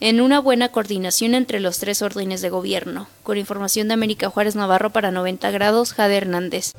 en 0.00 0.22
una 0.22 0.40
buena 0.40 0.70
coordinación 0.70 1.34
entre 1.34 1.60
los 1.60 1.78
tres 1.78 2.00
órdenes 2.00 2.40
de 2.40 2.48
gobierno. 2.48 3.06
Con 3.22 3.36
información 3.36 3.88
de 3.88 3.94
América 3.94 4.30
Juárez 4.30 4.56
Navarro 4.56 4.90
para 4.90 5.10
90 5.10 5.50
grados, 5.50 5.92
Jade 5.92 6.16
Hernández. 6.16 6.72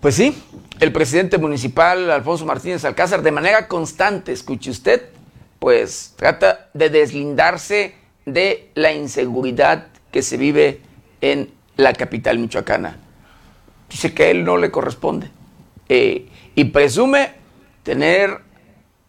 Pues 0.00 0.14
sí, 0.14 0.40
el 0.78 0.92
presidente 0.92 1.36
municipal 1.36 2.10
Alfonso 2.12 2.46
Martínez 2.46 2.84
Alcázar 2.84 3.22
de 3.22 3.32
manera 3.32 3.66
constante, 3.66 4.30
escuche 4.30 4.70
usted, 4.70 5.02
pues 5.58 6.14
trata 6.16 6.68
de 6.74 6.90
deslindarse 6.90 7.94
de 8.24 8.70
la 8.74 8.92
inseguridad 8.92 9.88
que 10.12 10.22
se 10.22 10.36
vive 10.36 10.80
en 11.20 11.50
la 11.76 11.92
capital 11.92 12.38
michoacana. 12.38 12.98
Dice 13.90 14.14
que 14.14 14.24
a 14.24 14.28
él 14.28 14.44
no 14.44 14.58
le 14.58 14.70
corresponde. 14.70 15.28
Eh, 15.88 16.28
y 16.56 16.64
presume 16.64 17.34
tener 17.84 18.40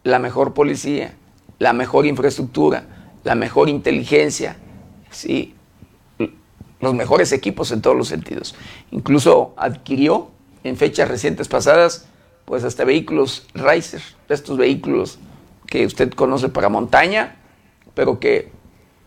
la 0.04 0.20
mejor 0.20 0.54
policía, 0.54 1.14
la 1.58 1.72
mejor 1.72 2.06
infraestructura, 2.06 2.84
la 3.24 3.34
mejor 3.34 3.68
inteligencia, 3.68 4.56
¿sí? 5.10 5.54
los 6.80 6.94
mejores 6.94 7.32
equipos 7.32 7.72
en 7.72 7.82
todos 7.82 7.96
los 7.96 8.06
sentidos. 8.06 8.54
Incluso 8.92 9.54
adquirió 9.56 10.30
en 10.62 10.76
fechas 10.76 11.08
recientes 11.08 11.48
pasadas, 11.48 12.06
pues 12.44 12.62
hasta 12.62 12.84
vehículos 12.84 13.46
Riser, 13.54 14.02
estos 14.28 14.56
vehículos 14.56 15.18
que 15.66 15.86
usted 15.86 16.12
conoce 16.12 16.48
para 16.48 16.68
montaña, 16.68 17.36
pero 17.94 18.20
que 18.20 18.52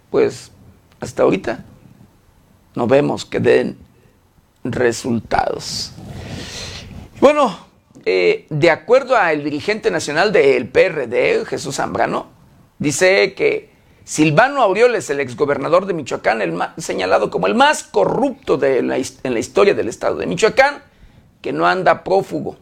pues 0.10 0.52
hasta 1.00 1.24
ahorita 1.24 1.64
no 2.76 2.88
vemos 2.88 3.24
que 3.24 3.40
den 3.40 3.78
resultados. 4.64 5.94
Bueno, 7.20 7.71
eh, 8.06 8.46
de 8.50 8.70
acuerdo 8.72 9.16
al 9.16 9.44
dirigente 9.44 9.92
nacional 9.92 10.32
del 10.32 10.68
PRD, 10.68 11.46
Jesús 11.46 11.76
Zambrano, 11.76 12.28
dice 12.80 13.34
que 13.34 13.72
Silvano 14.04 14.62
Aureoles, 14.62 15.10
el 15.10 15.20
exgobernador 15.20 15.86
de 15.86 15.94
Michoacán, 15.94 16.42
el 16.42 16.58
señalado 16.78 17.30
como 17.30 17.48
el 17.48 17.56
más 17.56 17.84
corrupto 17.84 18.58
de 18.58 18.80
en 18.80 18.88
la 19.34 19.40
historia 19.40 19.74
del 19.74 19.88
estado 19.88 20.18
de 20.18 20.26
Michoacán, 20.26 20.84
que 21.42 21.54
no 21.54 21.68
anda 21.68 22.04
prófugo. 22.04 22.58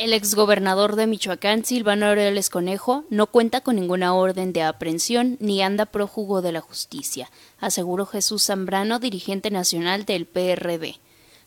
El 0.00 0.14
exgobernador 0.14 0.96
de 0.96 1.06
Michoacán, 1.06 1.62
Silvano 1.62 2.06
Aureoles 2.06 2.48
Conejo, 2.48 3.04
no 3.10 3.26
cuenta 3.26 3.60
con 3.60 3.76
ninguna 3.76 4.14
orden 4.14 4.54
de 4.54 4.62
aprehensión 4.62 5.36
ni 5.40 5.60
anda 5.60 5.84
prófugo 5.84 6.40
de 6.40 6.52
la 6.52 6.62
justicia, 6.62 7.30
aseguró 7.58 8.06
Jesús 8.06 8.46
Zambrano, 8.46 8.98
dirigente 8.98 9.50
nacional 9.50 10.06
del 10.06 10.24
PRD. 10.24 10.94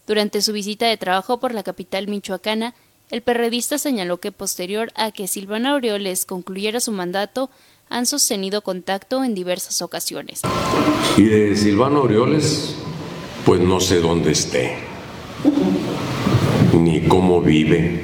Durante 0.06 0.42
su 0.42 0.52
visita 0.52 0.88
de 0.88 0.98
trabajo 0.98 1.40
por 1.40 1.54
la 1.54 1.64
capital 1.64 2.08
michoacana, 2.08 2.74
el 3.10 3.22
perredista 3.22 3.78
señaló 3.78 4.20
que 4.20 4.34
posterior 4.34 4.92
a 4.96 5.12
que 5.12 5.28
Silvana 5.28 5.72
Aureoles 5.72 6.26
concluyera 6.26 6.82
su 6.82 6.92
mandato, 6.92 7.50
han 7.90 8.06
sostenido 8.06 8.62
contacto 8.62 9.24
en 9.24 9.34
diversas 9.34 9.82
ocasiones. 9.82 10.42
Y 11.16 11.24
de 11.24 11.56
Silvano 11.56 12.00
Aureoles, 12.00 12.76
pues 13.46 13.62
no 13.62 13.80
sé 13.80 14.02
dónde 14.02 14.32
esté, 14.32 14.78
ni 16.74 17.02
cómo 17.08 17.40
vive. 17.40 18.04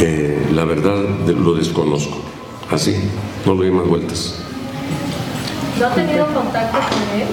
Eh, 0.00 0.48
la 0.52 0.64
verdad 0.64 1.02
lo 1.28 1.54
desconozco, 1.54 2.18
así, 2.70 2.94
no 3.46 3.54
le 3.54 3.68
doy 3.68 3.70
más 3.70 3.86
vueltas. 3.86 4.34
¿No 5.78 5.86
ha 5.86 5.94
tenido 5.94 6.26
contacto 6.34 6.78
con 6.78 7.20
él? 7.20 7.26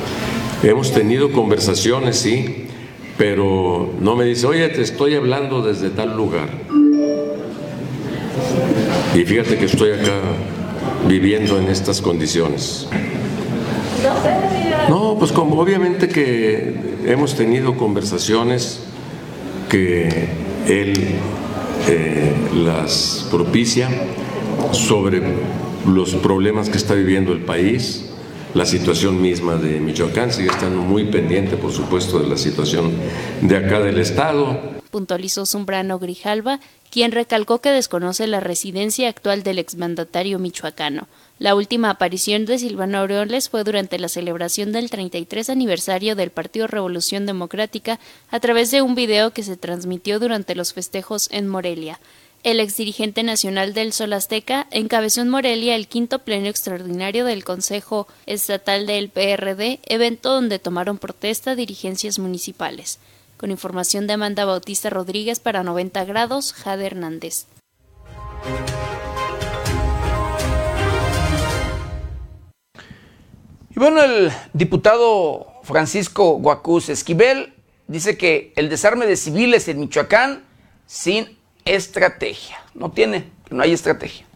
Hemos 0.63 0.91
tenido 0.93 1.31
conversaciones, 1.31 2.17
sí, 2.19 2.66
pero 3.17 3.93
no 3.99 4.15
me 4.15 4.25
dice, 4.25 4.45
oye, 4.45 4.67
te 4.69 4.81
estoy 4.81 5.15
hablando 5.15 5.61
desde 5.61 5.89
tal 5.89 6.15
lugar. 6.15 6.49
Y 9.15 9.23
fíjate 9.23 9.57
que 9.57 9.65
estoy 9.65 9.91
acá 9.91 10.19
viviendo 11.07 11.57
en 11.57 11.67
estas 11.67 12.01
condiciones. 12.01 12.87
No, 14.89 15.15
pues 15.17 15.31
como 15.31 15.59
obviamente 15.59 16.07
que 16.07 16.75
hemos 17.05 17.35
tenido 17.35 17.75
conversaciones 17.75 18.81
que 19.69 20.29
él 20.67 20.93
eh, 21.87 22.33
las 22.53 23.27
propicia 23.31 23.89
sobre 24.71 25.21
los 25.87 26.15
problemas 26.15 26.69
que 26.69 26.77
está 26.77 26.93
viviendo 26.93 27.33
el 27.33 27.39
país, 27.39 28.06
la 28.53 28.65
situación 28.65 29.21
misma 29.21 29.55
de 29.55 29.79
Michoacán, 29.79 30.31
sigue 30.31 30.49
estando 30.49 30.81
muy 30.81 31.05
pendiente, 31.05 31.57
por 31.57 31.71
supuesto, 31.71 32.19
de 32.19 32.27
la 32.27 32.37
situación 32.37 32.91
de 33.41 33.57
acá 33.57 33.79
del 33.79 33.99
Estado. 33.99 34.77
Puntualizó 34.91 35.45
Zumbrano 35.45 35.99
Grijalva, 35.99 36.59
quien 36.89 37.11
recalcó 37.11 37.59
que 37.59 37.69
desconoce 37.69 38.25
la 38.25 38.39
residencia 38.39 39.09
actual 39.09 39.43
del 39.43 39.59
exmandatario 39.59 40.39
michoacano. 40.39 41.07
La 41.39 41.53
última 41.53 41.91
aparición 41.91 42.45
de 42.45 42.57
Silvano 42.57 42.97
Aureoles 42.97 43.49
fue 43.49 43.63
durante 43.63 43.99
la 43.99 44.09
celebración 44.09 44.71
del 44.71 44.89
33 44.89 45.49
aniversario 45.49 46.15
del 46.15 46.31
Partido 46.31 46.65
Revolución 46.65 47.25
Democrática 47.25 47.99
a 48.31 48.39
través 48.39 48.71
de 48.71 48.81
un 48.81 48.95
video 48.95 49.31
que 49.31 49.43
se 49.43 49.57
transmitió 49.57 50.19
durante 50.19 50.55
los 50.55 50.73
festejos 50.73 51.27
en 51.31 51.47
Morelia. 51.47 51.99
El 52.43 52.59
exdirigente 52.59 53.23
nacional 53.23 53.73
del 53.73 53.91
Sol 53.93 54.13
Azteca 54.13 54.67
encabezó 54.71 55.21
en 55.21 55.29
Morelia 55.29 55.75
el 55.75 55.87
quinto 55.87 56.19
pleno 56.19 56.47
extraordinario 56.47 57.25
del 57.25 57.43
Consejo 57.43 58.07
Estatal 58.25 58.85
del 58.85 59.09
PRD, 59.09 59.79
evento 59.83 60.33
donde 60.33 60.59
tomaron 60.59 60.97
protesta 60.97 61.55
dirigencias 61.55 62.19
municipales. 62.19 62.99
Con 63.37 63.51
información 63.51 64.07
de 64.07 64.13
Amanda 64.13 64.45
Bautista 64.45 64.89
Rodríguez 64.89 65.39
para 65.39 65.63
90 65.63 66.05
grados, 66.05 66.53
Jade 66.53 66.85
Hernández. 66.85 67.47
Y 73.75 73.79
bueno, 73.79 74.01
el 74.03 74.31
diputado 74.53 75.53
Francisco 75.63 76.33
Guacuz 76.39 76.89
Esquivel 76.89 77.53
dice 77.87 78.17
que 78.17 78.53
el 78.55 78.69
desarme 78.69 79.05
de 79.05 79.17
civiles 79.17 79.67
en 79.67 79.79
Michoacán 79.79 80.45
sin 80.87 81.36
estrategia. 81.69 82.57
No 82.73 82.91
tiene, 82.91 83.29
no 83.49 83.63
hay 83.63 83.73
estrategia. 83.73 84.27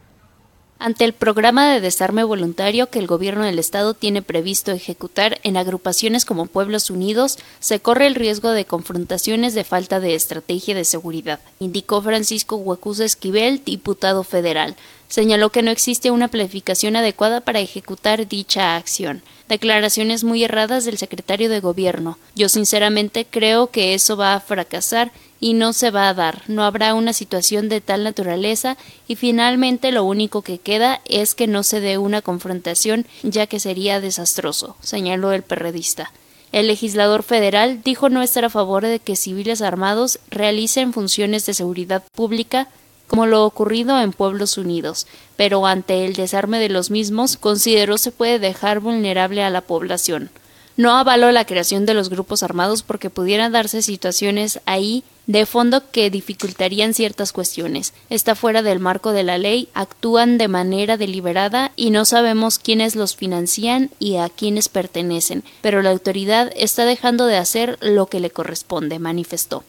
Ante 0.84 1.06
el 1.06 1.14
programa 1.14 1.72
de 1.72 1.80
desarme 1.80 2.24
voluntario 2.24 2.90
que 2.90 2.98
el 2.98 3.06
gobierno 3.06 3.46
del 3.46 3.60
estado 3.60 3.94
tiene 3.94 4.24
previsto 4.24 4.72
ejecutar 4.72 5.40
en 5.44 5.56
agrupaciones 5.56 6.26
como 6.26 6.48
Pueblos 6.48 6.90
Unidos, 6.90 7.38
se 7.60 7.80
corre 7.80 8.08
el 8.08 8.16
riesgo 8.16 8.50
de 8.50 8.66
confrontaciones 8.66 9.54
de 9.54 9.64
falta 9.64 10.00
de 10.00 10.16
estrategia 10.16 10.74
de 10.74 10.84
seguridad, 10.84 11.40
indicó 11.60 12.02
Francisco 12.02 12.56
Huacuz 12.56 13.00
Esquivel, 13.00 13.64
diputado 13.64 14.24
federal. 14.24 14.76
Señaló 15.08 15.52
que 15.52 15.62
no 15.62 15.70
existe 15.70 16.10
una 16.10 16.30
planificación 16.30 16.96
adecuada 16.96 17.42
para 17.42 17.60
ejecutar 17.60 18.28
dicha 18.28 18.76
acción. 18.76 19.22
Declaraciones 19.50 20.24
muy 20.24 20.44
erradas 20.44 20.86
del 20.86 20.98
secretario 20.98 21.48
de 21.48 21.60
Gobierno. 21.60 22.18
Yo 22.34 22.50
sinceramente 22.50 23.28
creo 23.30 23.70
que 23.70 23.94
eso 23.94 24.18
va 24.18 24.34
a 24.34 24.40
fracasar 24.40 25.12
y 25.42 25.56
no 25.56 25.74
se 25.74 25.92
va 25.92 26.08
a 26.08 26.14
dar. 26.14 26.44
No 26.48 26.64
habrá 26.64 26.94
una 26.94 27.12
situación 27.12 27.68
de 27.68 27.82
tal 27.82 28.06
naturaleza 28.06 28.78
y 29.08 29.16
finalmente 29.18 29.92
lo 29.92 30.06
único 30.06 30.44
que 30.44 30.60
queda 30.60 31.02
es 31.06 31.36
que 31.36 31.48
no 31.48 31.64
se 31.64 31.82
dé 31.82 31.98
una 31.98 32.22
confrontación 32.22 33.06
ya 33.24 33.48
que 33.48 33.60
sería 33.60 34.00
desastroso, 34.00 34.78
señaló 34.80 35.34
el 35.34 35.42
perredista. 35.42 36.14
El 36.54 36.68
legislador 36.68 37.24
federal 37.24 37.82
dijo 37.84 38.10
no 38.10 38.22
estar 38.22 38.46
a 38.46 38.50
favor 38.50 38.86
de 38.86 39.00
que 39.00 39.16
civiles 39.16 39.62
armados 39.62 40.20
realicen 40.30 40.94
funciones 40.94 41.46
de 41.46 41.54
seguridad 41.54 42.04
pública 42.14 42.68
como 43.08 43.26
lo 43.26 43.46
ocurrido 43.46 44.00
en 44.00 44.14
Pueblos 44.14 44.58
Unidos, 44.58 45.06
pero 45.36 45.66
ante 45.66 46.06
el 46.06 46.14
desarme 46.14 46.60
de 46.60 46.70
los 46.70 46.92
mismos 46.92 47.36
consideró 47.36 47.98
se 47.98 48.12
puede 48.12 48.40
dejar 48.40 48.80
vulnerable 48.80 49.44
a 49.44 49.50
la 49.50 49.62
población. 49.62 50.30
No 50.78 50.92
avaló 50.92 51.32
la 51.32 51.46
creación 51.46 51.86
de 51.86 51.94
los 51.94 52.10
grupos 52.10 52.44
armados 52.44 52.84
porque 52.84 53.10
pudieran 53.10 53.52
darse 53.52 53.82
situaciones 53.82 54.62
ahí 54.66 55.04
de 55.28 55.46
fondo 55.46 55.90
que 55.92 56.10
dificultarían 56.10 56.94
ciertas 56.94 57.32
cuestiones. 57.32 57.94
Está 58.10 58.36
fuera 58.36 58.62
del 58.62 58.80
marco 58.80 59.12
de 59.12 59.24
la 59.24 59.38
ley, 59.38 59.70
actúan 59.74 60.38
de 60.38 60.48
manera 60.48 60.98
deliberada 60.98 61.72
y 61.76 61.92
no 61.92 62.06
sabemos 62.06 62.60
quiénes 62.60 62.96
los 62.96 63.16
financian 63.16 63.92
y 64.00 64.18
a 64.18 64.30
quiénes 64.30 64.70
pertenecen, 64.70 65.44
pero 65.62 65.82
la 65.82 65.92
autoridad 65.92 66.52
está 66.56 66.86
dejando 66.86 67.26
de 67.26 67.38
hacer 67.38 67.78
lo 67.82 68.08
que 68.08 68.20
le 68.20 68.30
corresponde, 68.32 69.00
manifestó. 69.00 69.64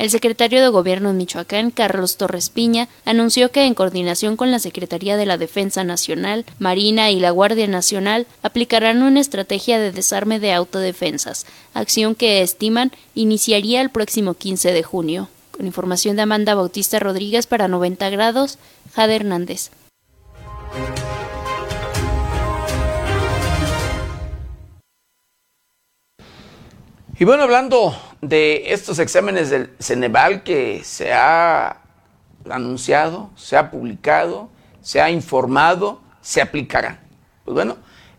El 0.00 0.08
secretario 0.08 0.62
de 0.62 0.68
Gobierno 0.68 1.12
Michoacán, 1.12 1.70
Carlos 1.70 2.16
Torres 2.16 2.48
Piña, 2.48 2.88
anunció 3.04 3.50
que 3.50 3.66
en 3.66 3.74
coordinación 3.74 4.38
con 4.38 4.50
la 4.50 4.58
Secretaría 4.58 5.18
de 5.18 5.26
la 5.26 5.36
Defensa 5.36 5.84
Nacional, 5.84 6.46
Marina 6.58 7.10
y 7.10 7.20
la 7.20 7.32
Guardia 7.32 7.66
Nacional 7.66 8.26
aplicarán 8.42 9.02
una 9.02 9.20
estrategia 9.20 9.78
de 9.78 9.92
desarme 9.92 10.40
de 10.40 10.54
autodefensas, 10.54 11.44
acción 11.74 12.14
que 12.14 12.40
estiman 12.40 12.92
iniciaría 13.14 13.82
el 13.82 13.90
próximo 13.90 14.32
15 14.32 14.72
de 14.72 14.82
junio. 14.82 15.28
Con 15.50 15.66
información 15.66 16.16
de 16.16 16.22
Amanda 16.22 16.54
Bautista 16.54 16.98
Rodríguez 16.98 17.46
para 17.46 17.68
90 17.68 18.08
grados, 18.08 18.58
Jade 18.94 19.16
Hernández. 19.16 19.70
Y 27.18 27.24
bueno, 27.26 27.42
hablando 27.42 27.94
de 28.20 28.72
estos 28.72 28.98
exámenes 28.98 29.50
del 29.50 29.70
Ceneval 29.78 30.42
que 30.42 30.82
se 30.84 31.12
ha 31.12 31.82
anunciado, 32.48 33.30
se 33.36 33.56
ha 33.56 33.70
publicado, 33.70 34.50
se 34.82 35.00
ha 35.00 35.10
informado, 35.10 36.00
se 36.20 36.40
aplicarán. 36.40 37.00
Pues 37.44 37.54
bueno, 37.54 37.76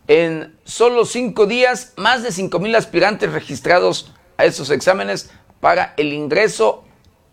en 0.08 0.56
solo 0.64 1.04
cinco 1.04 1.46
días, 1.46 1.92
más 1.96 2.22
de 2.22 2.32
cinco 2.32 2.58
mil 2.58 2.74
aspirantes 2.74 3.32
registrados 3.32 4.12
a 4.36 4.44
estos 4.44 4.70
exámenes 4.70 5.30
para 5.60 5.94
el 5.96 6.12
ingreso 6.12 6.84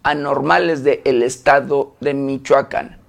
a 0.03 0.13
normales 0.15 0.84
del 0.84 1.24
estado 1.24 1.95
de 1.99 2.13
Michoacán. 2.13 2.99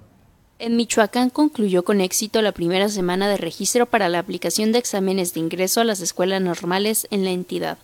En 0.59 0.75
Michoacán 0.75 1.29
concluyó 1.29 1.83
con 1.83 2.01
éxito 2.01 2.41
la 2.41 2.51
primera 2.51 2.89
semana 2.89 3.27
de 3.29 3.37
registro 3.37 3.85
para 3.87 4.09
la 4.09 4.19
aplicación 4.19 4.71
de 4.71 4.79
exámenes 4.79 5.33
de 5.33 5.39
ingreso 5.39 5.81
a 5.81 5.85
las 5.85 6.01
escuelas 6.01 6.41
normales 6.41 7.07
en 7.09 7.23
la 7.23 7.31
entidad. 7.31 7.77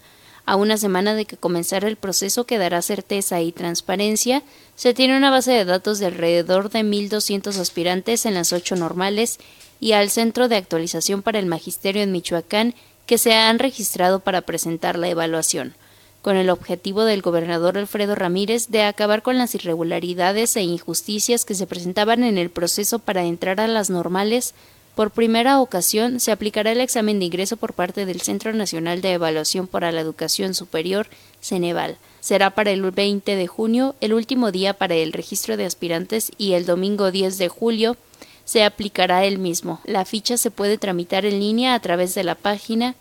A 0.47 0.55
una 0.55 0.77
semana 0.77 1.13
de 1.13 1.25
que 1.25 1.35
comenzara 1.35 1.89
el 1.89 1.97
proceso 1.97 2.45
que 2.45 2.57
dará 2.57 2.81
certeza 2.81 3.41
y 3.41 3.51
transparencia, 3.51 4.43
se 4.77 4.93
tiene 4.93 5.17
una 5.17 5.29
base 5.29 5.51
de 5.51 5.65
datos 5.65 5.99
de 5.99 6.05
alrededor 6.05 6.69
de 6.69 6.85
1.200 6.85 7.57
aspirantes 7.59 8.25
en 8.25 8.33
las 8.33 8.53
ocho 8.53 8.77
normales 8.77 9.39
y 9.81 9.91
al 9.91 10.09
Centro 10.09 10.47
de 10.47 10.55
Actualización 10.55 11.21
para 11.21 11.39
el 11.39 11.47
Magisterio 11.47 12.01
en 12.01 12.13
Michoacán 12.13 12.75
que 13.05 13.17
se 13.17 13.33
han 13.33 13.59
registrado 13.59 14.21
para 14.21 14.39
presentar 14.39 14.97
la 14.97 15.09
evaluación, 15.09 15.75
con 16.21 16.37
el 16.37 16.49
objetivo 16.49 17.03
del 17.03 17.21
gobernador 17.21 17.77
Alfredo 17.77 18.15
Ramírez 18.15 18.69
de 18.69 18.83
acabar 18.83 19.23
con 19.23 19.37
las 19.37 19.53
irregularidades 19.53 20.55
e 20.55 20.61
injusticias 20.61 21.43
que 21.43 21.55
se 21.55 21.67
presentaban 21.67 22.23
en 22.23 22.37
el 22.37 22.51
proceso 22.51 22.99
para 22.99 23.25
entrar 23.25 23.59
a 23.59 23.67
las 23.67 23.89
normales 23.89 24.55
por 24.97 25.11
primera 25.11 25.61
ocasión 25.61 26.19
se 26.19 26.31
aplicará 26.31 26.71
el 26.71 26.81
examen 26.81 27.19
de 27.19 27.25
ingreso 27.25 27.55
por 27.55 27.73
parte 27.73 28.07
del 28.07 28.21
Centro 28.21 28.51
Nacional 28.51 28.99
de 28.99 29.13
Evaluación 29.13 29.67
para 29.67 29.91
la 29.91 30.01
Educación 30.01 30.55
Superior, 30.55 31.05
Ceneval. 31.39 31.99
Será 32.19 32.49
para 32.49 32.71
el 32.71 32.81
20 32.81 33.35
de 33.35 33.45
junio, 33.45 33.93
el 34.01 34.15
último 34.15 34.51
día 34.51 34.73
para 34.73 34.95
el 34.95 35.13
registro 35.13 35.55
de 35.55 35.65
aspirantes 35.65 36.31
y 36.39 36.53
el 36.53 36.65
domingo 36.65 37.11
10 37.11 37.37
de 37.37 37.47
julio 37.47 37.95
se 38.43 38.63
aplicará 38.63 39.23
el 39.23 39.37
mismo. 39.37 39.81
La 39.85 40.03
ficha 40.03 40.35
se 40.35 40.49
puede 40.49 40.79
tramitar 40.79 41.25
en 41.25 41.41
línea 41.41 41.75
a 41.75 41.79
través 41.79 42.15
de 42.15 42.23
la 42.23 42.33
página 42.33 42.95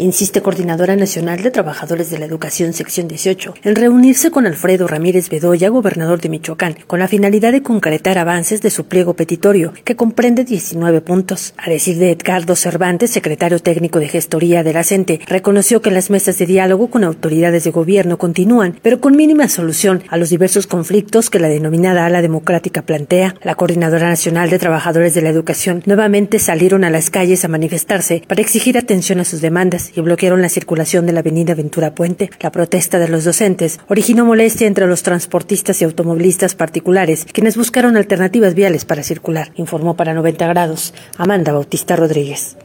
insiste 0.00 0.42
Coordinadora 0.42 0.96
Nacional 0.96 1.42
de 1.42 1.50
Trabajadores 1.50 2.10
de 2.10 2.18
la 2.18 2.26
Educación, 2.26 2.72
sección 2.74 3.08
18, 3.08 3.54
en 3.62 3.76
reunirse 3.76 4.30
con 4.30 4.46
Alfredo 4.46 4.86
Ramírez 4.86 5.30
Bedoya, 5.30 5.70
gobernador 5.70 6.20
de 6.20 6.28
Michoacán, 6.28 6.76
con 6.86 6.98
la 6.98 7.08
finalidad 7.08 7.52
de 7.52 7.62
concretar 7.62 8.18
avances 8.18 8.60
de 8.60 8.70
su 8.70 8.84
pliego 8.84 9.14
petitorio, 9.14 9.72
que 9.84 9.96
comprende 9.96 10.44
19 10.44 11.00
puntos. 11.00 11.54
A 11.56 11.70
decir 11.70 11.96
de 11.98 12.10
Edgardo 12.10 12.56
Cervantes, 12.56 13.10
secretario 13.10 13.58
técnico 13.60 13.98
de 13.98 14.08
gestoría 14.08 14.62
de 14.62 14.72
la 14.72 14.80
reconoció 15.26 15.82
que 15.82 15.90
las 15.90 16.10
mesas 16.10 16.38
de 16.38 16.46
diálogo 16.46 16.88
con 16.88 17.04
autoridades 17.04 17.64
de 17.64 17.70
gobierno 17.70 18.18
continúan, 18.18 18.78
pero 18.82 19.00
con 19.00 19.14
mínima 19.14 19.48
solución 19.48 20.02
a 20.08 20.16
los 20.16 20.30
diversos 20.30 20.66
conflictos 20.66 21.30
que 21.30 21.38
la 21.38 21.48
denominada 21.48 22.06
ala 22.06 22.22
democrática 22.22 22.82
plantea. 22.82 23.34
La 23.42 23.54
Coordinadora 23.54 24.08
Nacional 24.08 24.50
de 24.50 24.58
Trabajadores 24.58 25.14
de 25.14 25.22
la 25.22 25.28
Educación 25.28 25.82
nuevamente 25.86 26.38
salieron 26.38 26.84
a 26.84 26.90
las 26.90 27.10
calles 27.10 27.44
a 27.44 27.48
manifestarse 27.48 28.22
para 28.26 28.40
exigir 28.40 28.78
atención 28.78 29.20
a 29.20 29.24
sus 29.24 29.40
demandas 29.40 29.89
y 29.94 30.00
bloquearon 30.00 30.42
la 30.42 30.48
circulación 30.48 31.06
de 31.06 31.12
la 31.12 31.20
avenida 31.20 31.54
Ventura 31.54 31.94
Puente. 31.94 32.30
La 32.40 32.52
protesta 32.52 32.98
de 32.98 33.08
los 33.08 33.24
docentes 33.24 33.80
originó 33.88 34.24
molestia 34.24 34.66
entre 34.66 34.86
los 34.86 35.02
transportistas 35.02 35.80
y 35.80 35.84
automovilistas 35.84 36.54
particulares, 36.54 37.26
quienes 37.32 37.56
buscaron 37.56 37.96
alternativas 37.96 38.54
viales 38.54 38.84
para 38.84 39.02
circular, 39.02 39.52
informó 39.56 39.96
para 39.96 40.14
90 40.14 40.46
grados 40.48 40.94
Amanda 41.16 41.52
Bautista 41.52 41.96
Rodríguez. 41.96 42.56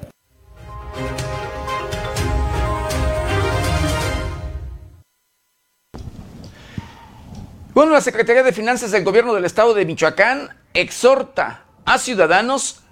Bueno, 7.75 7.91
la 7.91 7.99
Secretaría 7.99 8.41
de 8.41 8.53
Finanzas 8.53 8.91
del 8.91 9.03
Gobierno 9.03 9.33
del 9.33 9.43
Estado 9.43 9.73
de 9.73 9.85
Michoacán 9.85 10.49
exhorta 10.73 11.65
a 11.83 11.97
ciudadanos 11.97 12.83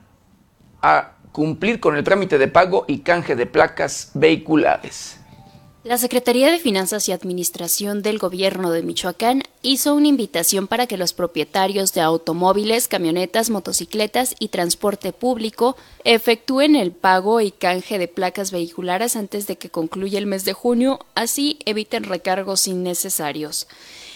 a 0.82 1.14
cumplir 1.34 1.82
con 1.82 1.98
el 1.98 2.06
trámite 2.06 2.38
de 2.38 2.48
pago 2.48 2.86
y 2.88 3.00
canje 3.00 3.36
de 3.36 3.46
placas 3.46 4.12
vehiculares. 4.14 5.18
La 5.84 5.98
Secretaría 5.98 6.50
de 6.50 6.60
Finanzas 6.60 7.10
y 7.10 7.12
Administración 7.12 8.04
del 8.04 8.18
Gobierno 8.18 8.72
de 8.72 8.84
Michoacán 8.84 9.44
hizo 9.62 9.96
una 9.96 10.08
invitación 10.08 10.68
para 10.68 10.88
que 10.88 10.96
los 10.96 11.12
propietarios 11.12 11.94
de 11.94 12.00
automóviles, 12.00 12.88
camionetas, 12.88 13.50
motocicletas 13.50 14.34
y 14.40 14.48
transporte 14.48 15.12
público 15.12 15.76
efectúen 16.06 16.78
el 16.78 16.94
pago 16.94 17.42
y 17.42 17.52
canje 17.52 18.00
de 18.00 18.08
placas 18.08 18.52
vehiculares 18.52 19.18
antes 19.18 19.46
de 19.46 19.58
que 19.58 19.70
concluya 19.70 20.20
el 20.20 20.26
mes 20.26 20.46
de 20.46 20.54
junio, 20.54 21.00
así 21.16 21.60
eviten 21.66 22.06
recargos 22.06 22.66
innecesarios. 22.66 23.68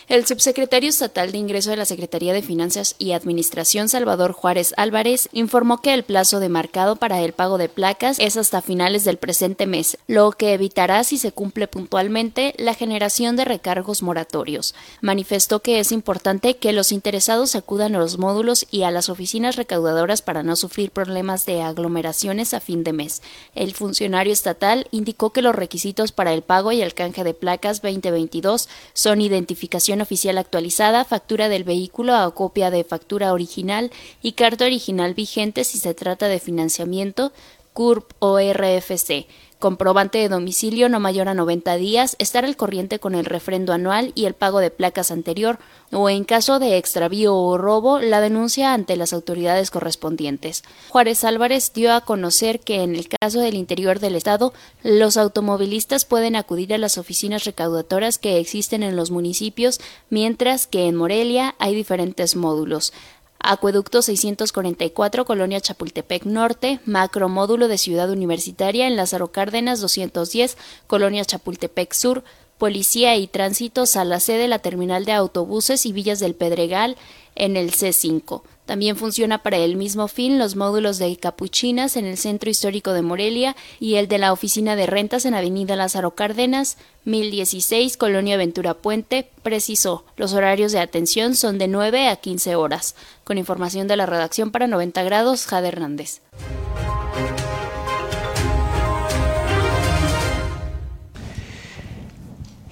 El 0.10 0.26
subsecretario 0.26 0.90
estatal 0.90 1.34
de 1.34 1.38
ingreso 1.38 1.70
de 1.70 1.76
la 1.76 1.84
Secretaría 1.84 2.32
de 2.32 2.42
Finanzas 2.42 2.96
y 2.98 3.12
Administración, 3.12 3.90
Salvador 3.90 4.32
Juárez 4.32 4.74
Álvarez, 4.78 5.28
informó 5.34 5.82
que 5.82 5.94
el 5.94 6.04
plazo 6.04 6.40
demarcado 6.40 6.96
para 6.96 7.22
el 7.22 7.34
pago 7.34 7.58
de 7.58 7.68
placas 7.68 8.18
es 8.18 8.38
hasta 8.38 8.62
finales 8.62 9.04
del 9.04 9.18
presente 9.18 9.68
mes, 9.68 9.98
lo 10.08 10.32
que 10.32 10.54
evitará, 10.54 11.04
si 11.04 11.18
se 11.18 11.34
cumple 11.34 11.68
puntualmente, 11.68 12.54
la 12.58 12.74
generación 12.74 13.36
de 13.36 13.44
recargos 13.44 14.02
moratorios. 14.02 14.76
Manifestó 15.02 15.62
que 15.62 15.82
es 15.82 15.92
importante 15.92 16.56
que 16.56 16.72
los 16.72 16.94
interesados 16.94 17.58
acudan 17.58 17.94
a 17.94 18.00
los 18.00 18.18
módulos 18.18 18.66
y 18.72 18.84
a 18.84 18.92
las 18.92 19.10
oficinas 19.10 19.58
recaudadoras 19.58 20.22
para 20.22 20.42
no 20.42 20.56
sufrir 20.56 20.92
problemas 20.92 21.46
de 21.46 21.62
aglomeraciones 21.64 22.54
a 22.54 22.62
fin 22.62 22.86
de 22.86 22.94
mes. 22.94 23.22
El 23.56 23.74
funcionario 23.74 24.32
estatal 24.32 24.88
indicó 24.92 25.34
que 25.34 25.42
los 25.42 25.54
requisitos 25.54 26.14
para 26.14 26.34
el 26.34 26.44
pago 26.44 26.72
y 26.72 26.82
el 26.82 26.94
canje 26.94 27.26
de 27.26 27.34
placas 27.34 27.82
2022 27.82 28.70
son 28.94 29.20
identificación 29.20 29.97
oficial 30.02 30.38
actualizada, 30.38 31.06
factura 31.06 31.50
del 31.50 31.64
vehículo 31.64 32.16
a 32.16 32.34
copia 32.34 32.72
de 32.72 32.84
factura 32.84 33.34
original 33.34 33.92
y 34.22 34.34
carta 34.34 34.66
original 34.66 35.14
vigente 35.14 35.64
si 35.64 35.78
se 35.78 35.94
trata 35.94 36.28
de 36.28 36.40
financiamiento, 36.40 37.32
CURP 37.74 38.12
o 38.20 38.40
RFC 38.40 39.28
comprobante 39.60 40.20
de 40.20 40.30
domicilio 40.30 40.90
no 40.90 41.00
mayor 41.00 41.28
a 41.28 41.34
90 41.34 41.76
días, 41.78 42.16
estar 42.20 42.46
al 42.46 42.56
corriente 42.56 43.00
con 43.00 43.16
el 43.16 43.26
refrendo 43.26 43.74
anual 43.74 44.12
y 44.16 44.26
el 44.26 44.34
pago 44.34 44.60
de 44.60 44.72
placas 44.72 45.12
anterior, 45.12 45.60
o 45.92 46.10
en 46.10 46.26
caso 46.26 46.60
de 46.60 46.78
extravío 46.78 47.36
o 47.36 47.58
robo, 47.58 48.00
la 48.00 48.22
denuncia 48.22 48.74
ante 48.74 48.98
las 48.98 49.14
autoridades 49.14 49.72
correspondientes. 49.72 50.64
Juárez 50.90 51.24
Álvarez 51.24 51.72
dio 51.74 51.94
a 51.94 52.02
conocer 52.02 52.60
que 52.60 52.84
en 52.84 52.96
el 52.96 53.08
caso 53.08 53.40
del 53.40 53.56
interior 53.56 54.00
del 54.00 54.16
Estado, 54.16 54.54
los 54.84 55.18
automovilistas 55.18 56.06
pueden 56.06 56.36
acudir 56.36 56.74
a 56.74 56.78
las 56.78 56.98
oficinas 56.98 57.46
recaudatoras 57.46 58.18
que 58.18 58.40
existen 58.40 58.84
en 58.84 58.96
los 58.96 59.12
municipios, 59.12 59.80
mientras 60.10 60.68
que 60.68 60.88
en 60.88 60.96
Morelia 60.96 61.56
hay 61.60 61.74
diferentes 61.74 62.36
módulos. 62.36 62.94
Acueducto 63.40 64.02
644, 64.02 65.26
Colonia 65.26 65.62
Chapultepec 65.62 66.26
Norte, 66.26 66.80
macromódulo 66.86 67.68
de 67.68 67.78
Ciudad 67.78 68.10
Universitaria 68.10 68.88
en 68.88 68.96
Lázaro 68.96 69.32
Cárdenas 69.32 69.80
210, 69.80 70.58
Colonia 70.88 71.24
Chapultepec 71.24 71.94
Sur, 71.94 72.24
Policía 72.58 73.16
y 73.16 73.28
Tránsito, 73.28 73.86
Sala 73.86 74.20
C 74.20 74.34
de 74.34 74.48
la 74.48 74.60
Terminal 74.60 75.06
de 75.06 75.12
Autobuses 75.12 75.86
y 75.86 75.92
Villas 75.92 76.20
del 76.20 76.34
Pedregal 76.34 76.98
en 77.36 77.56
el 77.56 77.72
C5. 77.72 78.42
También 78.68 78.98
funciona 78.98 79.44
para 79.44 79.56
el 79.56 79.78
mismo 79.78 80.10
fin 80.10 80.38
los 80.38 80.58
módulos 80.58 80.98
de 80.98 81.16
Capuchinas 81.16 81.96
en 81.96 82.06
el 82.06 82.18
Centro 82.18 82.50
Histórico 82.50 82.92
de 82.92 83.02
Morelia 83.02 83.56
y 83.80 83.96
el 83.96 84.10
de 84.10 84.18
la 84.18 84.34
Oficina 84.34 84.76
de 84.76 84.86
Rentas 84.86 85.24
en 85.24 85.36
Avenida 85.36 85.78
Lázaro 85.78 86.16
Cárdenas, 86.16 86.78
1016, 87.06 87.96
Colonia 87.96 88.36
Ventura 88.36 88.74
Puente, 88.74 89.32
precisó. 89.42 90.04
Los 90.18 90.34
horarios 90.34 90.74
de 90.74 90.82
atención 90.82 91.36
son 91.36 91.58
de 91.58 91.70
9 91.70 92.10
a 92.10 92.18
15 92.18 92.58
horas. 92.58 92.96
Con 93.24 93.38
información 93.38 93.88
de 93.88 93.96
la 93.96 94.06
redacción 94.06 94.52
para 94.52 94.68
90 94.68 95.02
grados, 95.04 95.46
Jade 95.46 95.70
Hernández. 95.70 96.20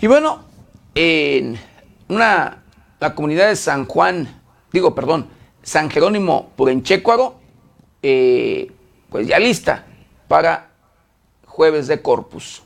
Y 0.02 0.08
bueno, 0.08 0.44
en 0.94 1.58
una, 2.10 2.64
la 3.00 3.16
comunidad 3.16 3.48
de 3.48 3.56
San 3.56 3.86
Juan, 3.86 4.42
digo, 4.74 4.94
perdón, 4.94 5.34
San 5.66 5.90
Jerónimo 5.90 6.52
Purenchecuaro, 6.56 7.40
eh, 8.04 8.72
pues 9.10 9.28
ya 9.28 9.40
lista 9.40 9.84
para 10.28 10.70
jueves 11.48 11.88
de 11.88 12.04
Corpus. 12.04 12.62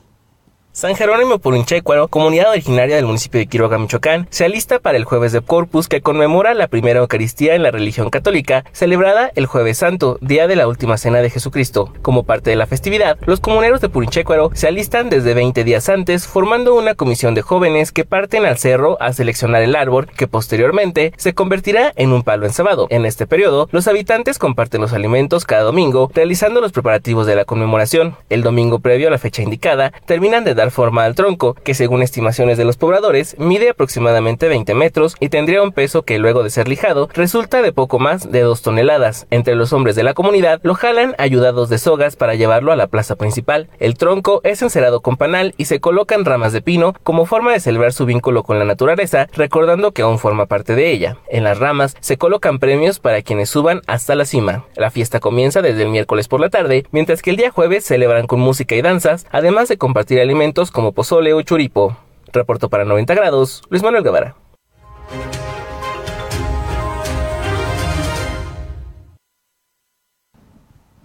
San 0.71 0.95
Jerónimo 0.95 1.39
Purinchecuaro, 1.39 2.09
comunidad 2.09 2.51
originaria 2.51 2.95
del 2.95 3.07
municipio 3.07 3.39
de 3.39 3.47
Quiroga, 3.47 3.79
Michoacán, 3.79 4.27
se 4.29 4.45
alista 4.45 4.77
para 4.77 4.97
el 4.97 5.03
Jueves 5.03 5.31
de 5.31 5.41
Corpus 5.41 5.87
que 5.87 6.01
conmemora 6.01 6.53
la 6.53 6.67
primera 6.67 6.99
Eucaristía 6.99 7.55
en 7.55 7.63
la 7.63 7.71
religión 7.71 8.11
católica, 8.11 8.63
celebrada 8.71 9.31
el 9.33 9.47
Jueves 9.47 9.79
Santo, 9.79 10.19
día 10.21 10.47
de 10.47 10.55
la 10.55 10.67
última 10.67 10.97
cena 10.97 11.19
de 11.19 11.31
Jesucristo. 11.31 11.91
Como 12.03 12.23
parte 12.23 12.51
de 12.51 12.55
la 12.55 12.67
festividad, 12.67 13.17
los 13.25 13.39
comuneros 13.39 13.81
de 13.81 13.89
Purinchecuaro 13.89 14.51
se 14.53 14.67
alistan 14.67 15.09
desde 15.09 15.33
20 15.33 15.63
días 15.63 15.89
antes, 15.89 16.27
formando 16.27 16.75
una 16.75 16.93
comisión 16.93 17.33
de 17.33 17.41
jóvenes 17.41 17.91
que 17.91 18.05
parten 18.05 18.45
al 18.45 18.59
cerro 18.59 19.01
a 19.01 19.11
seleccionar 19.11 19.63
el 19.63 19.75
árbol, 19.75 20.07
que 20.15 20.27
posteriormente 20.27 21.13
se 21.17 21.33
convertirá 21.33 21.93
en 21.95 22.13
un 22.13 22.21
palo 22.21 22.45
ensabado. 22.45 22.85
En 22.91 23.05
este 23.05 23.25
periodo, 23.25 23.67
los 23.71 23.87
habitantes 23.87 24.37
comparten 24.37 24.81
los 24.81 24.93
alimentos 24.93 25.45
cada 25.45 25.63
domingo, 25.63 26.11
realizando 26.13 26.61
los 26.61 26.71
preparativos 26.71 27.25
de 27.25 27.35
la 27.35 27.45
conmemoración. 27.45 28.15
El 28.29 28.43
domingo 28.43 28.79
previo 28.79 29.07
a 29.07 29.11
la 29.11 29.17
fecha 29.17 29.41
indicada, 29.41 29.91
terminan 30.05 30.43
de 30.43 30.58
dar 30.59 30.71
forma 30.71 31.05
al 31.05 31.15
tronco, 31.15 31.55
que 31.63 31.73
según 31.73 32.03
estimaciones 32.03 32.57
de 32.57 32.65
los 32.65 32.75
pobladores 32.75 33.37
mide 33.39 33.69
aproximadamente 33.69 34.49
20 34.49 34.73
metros 34.73 35.15
y 35.19 35.29
tendría 35.29 35.63
un 35.63 35.71
peso 35.71 36.03
que 36.03 36.19
luego 36.19 36.43
de 36.43 36.49
ser 36.49 36.67
lijado 36.67 37.07
resulta 37.13 37.61
de 37.61 37.71
poco 37.71 37.97
más 37.97 38.29
de 38.29 38.41
2 38.41 38.61
toneladas. 38.61 39.25
Entre 39.29 39.55
los 39.55 39.71
hombres 39.71 39.95
de 39.95 40.03
la 40.03 40.13
comunidad 40.13 40.59
lo 40.63 40.75
jalan 40.75 41.15
ayudados 41.17 41.69
de 41.69 41.77
sogas 41.77 42.17
para 42.17 42.35
llevarlo 42.35 42.73
a 42.73 42.75
la 42.75 42.87
plaza 42.87 43.15
principal. 43.15 43.69
El 43.79 43.97
tronco 43.97 44.41
es 44.43 44.61
encerado 44.61 44.99
con 44.99 45.15
panal 45.15 45.53
y 45.55 45.65
se 45.65 45.79
colocan 45.79 46.25
ramas 46.25 46.51
de 46.51 46.61
pino 46.61 46.93
como 47.03 47.25
forma 47.25 47.53
de 47.53 47.61
celebrar 47.61 47.93
su 47.93 48.05
vínculo 48.05 48.43
con 48.43 48.59
la 48.59 48.65
naturaleza, 48.65 49.27
recordando 49.31 49.93
que 49.93 50.01
aún 50.01 50.19
forma 50.19 50.45
parte 50.45 50.75
de 50.75 50.91
ella. 50.91 51.17
En 51.29 51.45
las 51.45 51.57
ramas 51.57 51.95
se 52.01 52.17
colocan 52.17 52.59
premios 52.59 52.99
para 52.99 53.21
quienes 53.21 53.49
suban 53.49 53.81
hasta 53.87 54.13
la 54.13 54.25
cima. 54.25 54.65
La 54.75 54.91
fiesta 54.91 55.21
comienza 55.21 55.61
desde 55.61 55.83
el 55.83 55.89
miércoles 55.89 56.27
por 56.27 56.41
la 56.41 56.49
tarde, 56.49 56.85
mientras 56.91 57.21
que 57.21 57.29
el 57.29 57.37
día 57.37 57.49
jueves 57.49 57.85
celebran 57.85 58.27
con 58.27 58.41
música 58.41 58.75
y 58.75 58.81
danzas, 58.81 59.25
además 59.31 59.69
de 59.69 59.77
compartir 59.77 60.19
alimentos 60.19 60.48
como 60.71 60.91
pozole 60.91 61.33
o 61.33 61.41
churipo. 61.41 61.95
Reporto 62.33 62.69
para 62.69 62.85
90 62.85 63.13
grados, 63.13 63.61
Luis 63.69 63.83
Manuel 63.83 64.03
Guevara. 64.03 64.35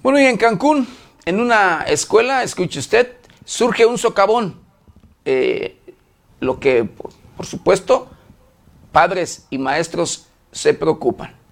Bueno, 0.02 0.20
y 0.20 0.24
en 0.24 0.36
Cancún, 0.36 0.86
en 1.24 1.40
una 1.40 1.82
escuela, 1.86 2.42
escuche 2.42 2.78
usted, 2.78 3.16
surge 3.44 3.86
un 3.86 3.96
socavón. 3.96 4.60
Eh, 5.24 5.78
lo 6.40 6.60
que, 6.60 6.84
por 6.84 7.46
supuesto, 7.46 8.08
padres 8.92 9.46
y 9.50 9.58
maestros 9.58 10.26
se 10.52 10.74
preocupan. 10.74 11.43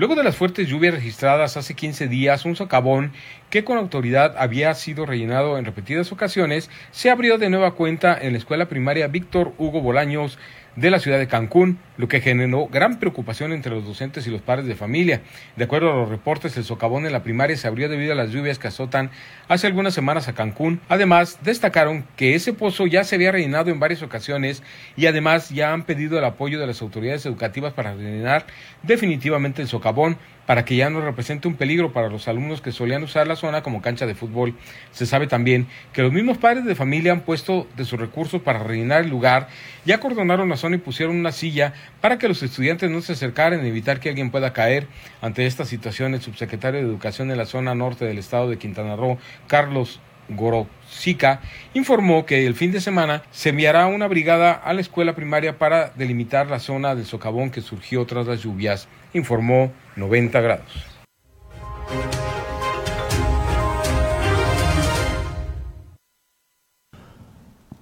Luego 0.00 0.14
de 0.14 0.24
las 0.24 0.34
fuertes 0.34 0.66
lluvias 0.66 0.94
registradas 0.94 1.58
hace 1.58 1.74
15 1.74 2.08
días, 2.08 2.46
un 2.46 2.56
socavón 2.56 3.12
que 3.50 3.64
con 3.64 3.76
autoridad 3.76 4.34
había 4.38 4.72
sido 4.72 5.04
rellenado 5.04 5.58
en 5.58 5.66
repetidas 5.66 6.10
ocasiones, 6.10 6.70
se 6.90 7.10
abrió 7.10 7.36
de 7.36 7.50
nueva 7.50 7.72
cuenta 7.72 8.16
en 8.18 8.32
la 8.32 8.38
escuela 8.38 8.66
primaria 8.66 9.08
Víctor 9.08 9.52
Hugo 9.58 9.82
Bolaños 9.82 10.38
de 10.74 10.90
la 10.90 11.00
ciudad 11.00 11.18
de 11.18 11.28
Cancún, 11.28 11.78
lo 12.00 12.08
que 12.08 12.22
generó 12.22 12.66
gran 12.66 12.98
preocupación 12.98 13.52
entre 13.52 13.72
los 13.72 13.84
docentes 13.84 14.26
y 14.26 14.30
los 14.30 14.40
padres 14.40 14.66
de 14.66 14.74
familia. 14.74 15.20
De 15.56 15.64
acuerdo 15.64 15.92
a 15.92 15.96
los 15.96 16.08
reportes, 16.08 16.56
el 16.56 16.64
socavón 16.64 17.04
en 17.04 17.12
la 17.12 17.22
primaria 17.22 17.58
se 17.58 17.68
abrió 17.68 17.90
debido 17.90 18.12
a 18.12 18.16
las 18.16 18.30
lluvias 18.30 18.58
que 18.58 18.68
azotan 18.68 19.10
hace 19.48 19.66
algunas 19.66 19.92
semanas 19.92 20.26
a 20.26 20.32
Cancún. 20.32 20.80
Además, 20.88 21.38
destacaron 21.42 22.06
que 22.16 22.34
ese 22.34 22.54
pozo 22.54 22.86
ya 22.86 23.04
se 23.04 23.16
había 23.16 23.32
rellenado 23.32 23.70
en 23.70 23.78
varias 23.80 24.02
ocasiones 24.02 24.62
y 24.96 25.06
además 25.06 25.50
ya 25.50 25.74
han 25.74 25.84
pedido 25.84 26.18
el 26.18 26.24
apoyo 26.24 26.58
de 26.58 26.66
las 26.66 26.80
autoridades 26.80 27.26
educativas 27.26 27.74
para 27.74 27.92
rellenar 27.92 28.46
definitivamente 28.82 29.60
el 29.60 29.68
socavón 29.68 30.16
para 30.50 30.64
que 30.64 30.74
ya 30.74 30.90
no 30.90 31.00
represente 31.00 31.46
un 31.46 31.54
peligro 31.54 31.92
para 31.92 32.08
los 32.08 32.26
alumnos 32.26 32.60
que 32.60 32.72
solían 32.72 33.04
usar 33.04 33.28
la 33.28 33.36
zona 33.36 33.62
como 33.62 33.82
cancha 33.82 34.04
de 34.04 34.16
fútbol. 34.16 34.54
Se 34.90 35.06
sabe 35.06 35.28
también 35.28 35.68
que 35.92 36.02
los 36.02 36.12
mismos 36.12 36.38
padres 36.38 36.64
de 36.64 36.74
familia 36.74 37.12
han 37.12 37.20
puesto 37.20 37.68
de 37.76 37.84
sus 37.84 38.00
recursos 38.00 38.42
para 38.42 38.58
rellenar 38.58 39.04
el 39.04 39.10
lugar, 39.10 39.46
ya 39.84 39.94
acordonaron 39.94 40.48
la 40.48 40.56
zona 40.56 40.74
y 40.74 40.80
pusieron 40.80 41.14
una 41.14 41.30
silla 41.30 41.72
para 42.00 42.18
que 42.18 42.28
los 42.28 42.42
estudiantes 42.42 42.90
no 42.90 43.00
se 43.02 43.12
acercaran 43.12 43.64
y 43.64 43.68
evitar 43.68 44.00
que 44.00 44.08
alguien 44.08 44.30
pueda 44.30 44.52
caer. 44.52 44.86
Ante 45.20 45.46
esta 45.46 45.64
situación, 45.64 46.14
el 46.14 46.22
subsecretario 46.22 46.80
de 46.80 46.86
Educación 46.86 47.30
en 47.30 47.38
la 47.38 47.46
zona 47.46 47.74
norte 47.74 48.04
del 48.04 48.18
estado 48.18 48.48
de 48.48 48.58
Quintana 48.58 48.96
Roo, 48.96 49.18
Carlos 49.46 50.00
Gorosica, 50.28 51.40
informó 51.74 52.24
que 52.24 52.46
el 52.46 52.54
fin 52.54 52.72
de 52.72 52.80
semana 52.80 53.22
se 53.30 53.50
enviará 53.50 53.86
una 53.86 54.08
brigada 54.08 54.52
a 54.52 54.72
la 54.72 54.80
escuela 54.80 55.14
primaria 55.14 55.58
para 55.58 55.90
delimitar 55.90 56.48
la 56.48 56.60
zona 56.60 56.94
del 56.94 57.06
socavón 57.06 57.50
que 57.50 57.60
surgió 57.60 58.06
tras 58.06 58.26
las 58.26 58.42
lluvias, 58.42 58.88
informó 59.12 59.72
90 59.96 60.40
grados. 60.40 60.86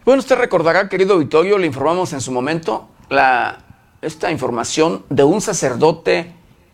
Bueno, 0.04 0.20
usted 0.20 0.36
recordará, 0.36 0.88
querido 0.88 1.14
auditorio, 1.14 1.58
le 1.58 1.66
informamos 1.66 2.14
en 2.14 2.22
su 2.22 2.32
momento 2.32 2.88
la, 3.10 3.67
esta 4.02 4.30
información 4.30 5.04
de 5.08 5.24
un 5.24 5.40
sacerdote 5.40 6.32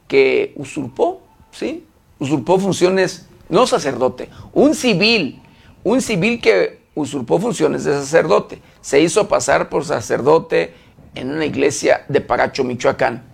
que 0.08 0.52
usurpó, 0.56 1.22
¿sí? 1.50 1.86
Usurpó 2.18 2.58
funciones, 2.58 3.26
no 3.48 3.66
sacerdote, 3.66 4.28
un 4.52 4.74
civil, 4.74 5.42
un 5.82 6.00
civil 6.00 6.40
que 6.40 6.84
usurpó 6.94 7.38
funciones 7.40 7.84
de 7.84 7.92
sacerdote. 7.92 8.60
Se 8.80 9.00
hizo 9.00 9.28
pasar 9.28 9.68
por 9.68 9.84
sacerdote 9.84 10.74
en 11.14 11.30
una 11.30 11.44
iglesia 11.44 12.04
de 12.08 12.20
Paracho, 12.20 12.64
Michoacán. 12.64 13.24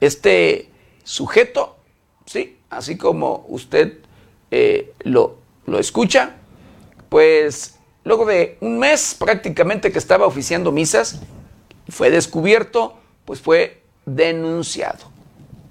Este 0.00 0.70
sujeto, 1.04 1.76
¿sí? 2.26 2.58
Así 2.70 2.96
como 2.96 3.44
usted 3.48 3.98
eh, 4.50 4.92
lo, 5.00 5.38
lo 5.66 5.78
escucha, 5.78 6.36
pues 7.08 7.78
luego 8.04 8.24
de 8.24 8.56
un 8.60 8.78
mes 8.78 9.14
prácticamente 9.18 9.92
que 9.92 9.98
estaba 9.98 10.26
oficiando 10.26 10.72
misas, 10.72 11.20
fue 11.88 12.10
descubierto, 12.10 12.96
pues 13.24 13.40
fue 13.40 13.82
denunciado. 14.04 15.10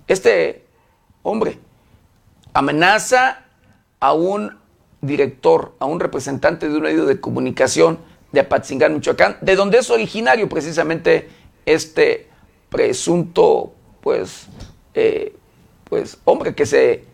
Este 0.08 0.66
hombre 1.24 1.60
amenaza 2.54 3.46
a 4.00 4.14
un 4.14 4.58
director, 5.02 5.76
a 5.80 5.86
un 5.86 6.00
representante 6.00 6.70
de 6.70 6.76
un 6.76 6.84
medio 6.84 7.06
de 7.06 7.20
comunicación 7.20 8.00
de 8.32 8.42
Apatzingán, 8.42 8.94
Michoacán, 8.94 9.38
de 9.42 9.56
donde 9.56 9.80
es 9.80 9.90
originario 9.90 10.48
precisamente 10.48 11.30
este 11.66 12.30
presunto, 12.70 13.74
pues, 14.02 14.48
eh, 14.94 15.36
pues, 15.86 16.18
hombre 16.24 16.56
que 16.56 16.66
se 16.66 17.06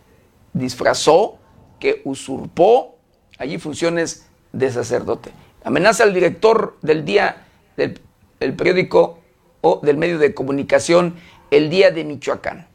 disfrazó, 0.54 1.38
que 1.80 2.02
usurpó 2.06 2.96
allí 3.38 3.58
funciones 3.58 4.28
de 4.52 4.72
sacerdote. 4.72 5.32
Amenaza 5.64 6.04
al 6.04 6.14
director 6.14 6.78
del 6.82 7.06
día 7.06 7.46
del, 7.76 8.00
del 8.40 8.54
periódico 8.56 9.20
o 9.62 9.80
del 9.84 9.98
medio 9.98 10.20
de 10.20 10.34
comunicación 10.34 11.16
El 11.52 11.70
Día 11.70 11.92
de 11.92 12.04
Michoacán. 12.04 12.68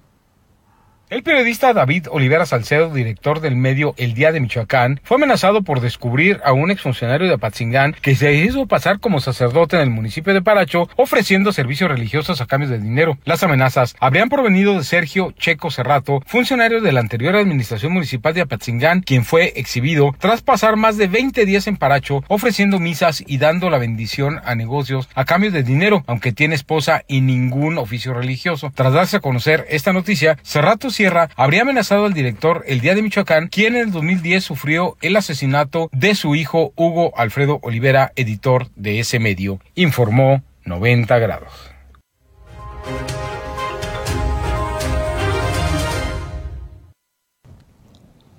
El 1.12 1.22
periodista 1.22 1.74
David 1.74 2.06
Olivera 2.10 2.46
Salcedo, 2.46 2.88
director 2.88 3.42
del 3.42 3.54
medio 3.54 3.92
El 3.98 4.14
Día 4.14 4.32
de 4.32 4.40
Michoacán, 4.40 4.98
fue 5.04 5.18
amenazado 5.18 5.60
por 5.60 5.82
descubrir 5.82 6.40
a 6.42 6.54
un 6.54 6.70
exfuncionario 6.70 7.28
de 7.28 7.34
Apatzingán 7.34 7.94
que 8.00 8.14
se 8.14 8.32
hizo 8.32 8.64
pasar 8.64 8.98
como 8.98 9.20
sacerdote 9.20 9.76
en 9.76 9.82
el 9.82 9.90
municipio 9.90 10.32
de 10.32 10.40
Paracho, 10.40 10.88
ofreciendo 10.96 11.52
servicios 11.52 11.90
religiosos 11.90 12.40
a 12.40 12.46
cambio 12.46 12.70
de 12.70 12.78
dinero. 12.78 13.18
Las 13.26 13.42
amenazas 13.42 13.94
habrían 14.00 14.30
provenido 14.30 14.72
de 14.72 14.84
Sergio 14.84 15.32
Checo 15.32 15.70
Cerrato, 15.70 16.22
funcionario 16.24 16.80
de 16.80 16.92
la 16.92 17.00
anterior 17.00 17.36
administración 17.36 17.92
municipal 17.92 18.32
de 18.32 18.40
Apatzingán, 18.40 19.02
quien 19.02 19.26
fue 19.26 19.52
exhibido 19.56 20.14
tras 20.18 20.40
pasar 20.40 20.76
más 20.76 20.96
de 20.96 21.08
20 21.08 21.44
días 21.44 21.66
en 21.66 21.76
Paracho, 21.76 22.24
ofreciendo 22.28 22.78
misas 22.78 23.22
y 23.26 23.36
dando 23.36 23.68
la 23.68 23.76
bendición 23.76 24.40
a 24.46 24.54
negocios 24.54 25.10
a 25.14 25.26
cambio 25.26 25.50
de 25.50 25.62
dinero, 25.62 26.04
aunque 26.06 26.32
tiene 26.32 26.54
esposa 26.54 27.02
y 27.06 27.20
ningún 27.20 27.76
oficio 27.76 28.14
religioso. 28.14 28.72
Tras 28.74 28.94
darse 28.94 29.18
a 29.18 29.20
conocer 29.20 29.66
esta 29.68 29.92
noticia, 29.92 30.38
Cerrato 30.42 30.88
habría 31.36 31.62
amenazado 31.62 32.04
al 32.04 32.14
director 32.14 32.64
el 32.66 32.80
día 32.80 32.94
de 32.94 33.02
Michoacán, 33.02 33.48
quien 33.48 33.74
en 33.74 33.82
el 33.82 33.92
2010 33.92 34.44
sufrió 34.44 34.96
el 35.00 35.16
asesinato 35.16 35.88
de 35.92 36.14
su 36.14 36.34
hijo 36.34 36.72
Hugo 36.76 37.12
Alfredo 37.16 37.58
Olivera, 37.62 38.12
editor 38.16 38.68
de 38.76 39.00
ese 39.00 39.18
medio, 39.18 39.60
informó 39.74 40.42
90 40.64 41.18
grados. 41.18 41.52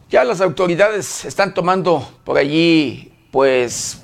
Ya 0.10 0.24
las 0.24 0.42
autoridades 0.42 1.26
están 1.26 1.54
tomando 1.54 2.08
por 2.24 2.38
allí 2.38 3.12
pues 3.32 4.02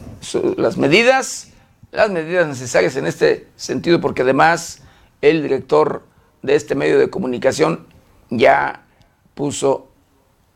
las 0.57 0.76
medidas, 0.76 1.51
las 1.91 2.10
medidas 2.10 2.47
necesarias 2.47 2.95
en 2.95 3.05
este 3.05 3.47
sentido, 3.55 4.01
porque 4.01 4.24
además 4.24 4.82
el 5.22 5.43
director 5.43 6.03
de 6.41 6.55
este 6.55 6.76
medio 6.76 6.97
de 6.97 7.10
comunicación 7.10 7.86
ya 8.30 8.86
puso 9.34 9.88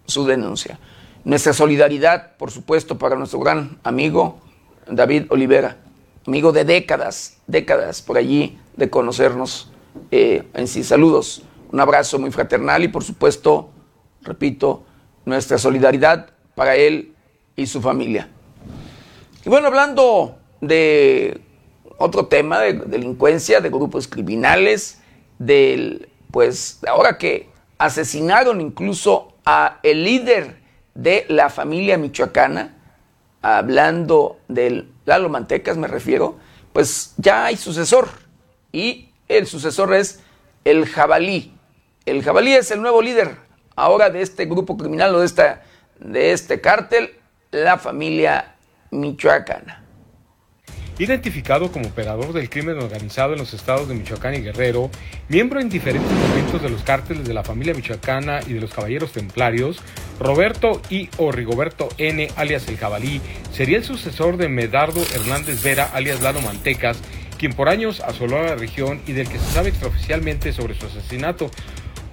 su 0.05 0.25
denuncia. 0.25 0.79
Nuestra 1.23 1.53
solidaridad, 1.53 2.35
por 2.37 2.51
supuesto, 2.51 2.97
para 2.97 3.15
nuestro 3.15 3.39
gran 3.39 3.79
amigo 3.83 4.39
David 4.87 5.25
Olivera, 5.29 5.77
amigo 6.27 6.51
de 6.51 6.65
décadas, 6.65 7.37
décadas 7.47 8.01
por 8.01 8.17
allí 8.17 8.57
de 8.75 8.89
conocernos 8.89 9.71
eh, 10.11 10.43
en 10.53 10.67
sí. 10.67 10.83
Saludos, 10.83 11.43
un 11.71 11.79
abrazo 11.79 12.19
muy 12.19 12.31
fraternal 12.31 12.83
y 12.83 12.87
por 12.89 13.03
supuesto, 13.03 13.69
repito, 14.21 14.83
nuestra 15.25 15.57
solidaridad 15.57 16.29
para 16.55 16.75
él 16.75 17.13
y 17.55 17.67
su 17.67 17.81
familia. 17.81 18.29
Y 19.45 19.49
bueno, 19.49 19.67
hablando 19.67 20.37
de 20.61 21.41
otro 21.97 22.25
tema, 22.27 22.59
de 22.59 22.73
delincuencia, 22.73 23.61
de 23.61 23.69
grupos 23.69 24.07
criminales, 24.07 25.01
del, 25.39 26.09
pues 26.31 26.79
ahora 26.87 27.17
que 27.17 27.52
asesinaron 27.83 28.61
incluso 28.61 29.33
a 29.45 29.79
el 29.83 30.05
líder 30.05 30.55
de 30.93 31.25
la 31.27 31.49
familia 31.49 31.97
michoacana, 31.97 32.77
hablando 33.41 34.39
del 34.47 34.89
Lalo 35.03 35.27
Mantecas 35.27 35.75
me 35.75 35.87
refiero, 35.89 36.37
pues 36.71 37.13
ya 37.17 37.43
hay 37.43 37.57
sucesor 37.57 38.07
y 38.71 39.09
el 39.27 39.47
sucesor 39.47 39.93
es 39.93 40.21
el 40.63 40.85
jabalí. 40.85 41.53
El 42.05 42.23
jabalí 42.23 42.53
es 42.53 42.71
el 42.71 42.81
nuevo 42.81 43.01
líder 43.01 43.35
ahora 43.75 44.09
de 44.09 44.21
este 44.21 44.45
grupo 44.45 44.77
criminal 44.77 45.13
o 45.15 45.19
de, 45.19 45.25
esta, 45.25 45.63
de 45.99 46.31
este 46.31 46.61
cártel, 46.61 47.19
la 47.51 47.77
familia 47.77 48.55
michoacana 48.91 49.82
identificado 50.99 51.71
como 51.71 51.87
operador 51.87 52.33
del 52.33 52.49
crimen 52.49 52.77
organizado 52.77 53.33
en 53.33 53.39
los 53.39 53.53
estados 53.53 53.87
de 53.87 53.95
Michoacán 53.95 54.35
y 54.35 54.41
Guerrero, 54.41 54.89
miembro 55.29 55.59
en 55.59 55.69
diferentes 55.69 56.11
momentos 56.11 56.61
de 56.61 56.69
los 56.69 56.83
cárteles 56.83 57.25
de 57.25 57.33
la 57.33 57.43
familia 57.43 57.73
michoacana 57.73 58.39
y 58.47 58.53
de 58.53 58.61
los 58.61 58.73
caballeros 58.73 59.11
templarios, 59.11 59.81
Roberto 60.19 60.81
I. 60.89 61.09
o 61.17 61.31
Rigoberto 61.31 61.89
N. 61.97 62.27
alias 62.35 62.67
El 62.67 62.77
Jabalí 62.77 63.21
sería 63.51 63.77
el 63.77 63.83
sucesor 63.83 64.37
de 64.37 64.49
Medardo 64.49 65.01
Hernández 65.15 65.61
Vera 65.63 65.89
alias 65.93 66.21
Lalo 66.21 66.41
Mantecas, 66.41 66.99
quien 67.37 67.53
por 67.53 67.69
años 67.69 67.99
asoló 68.01 68.43
la 68.43 68.55
región 68.55 69.01
y 69.07 69.13
del 69.13 69.27
que 69.27 69.39
se 69.39 69.51
sabe 69.51 69.69
extraoficialmente 69.69 70.53
sobre 70.53 70.75
su 70.75 70.85
asesinato, 70.85 71.49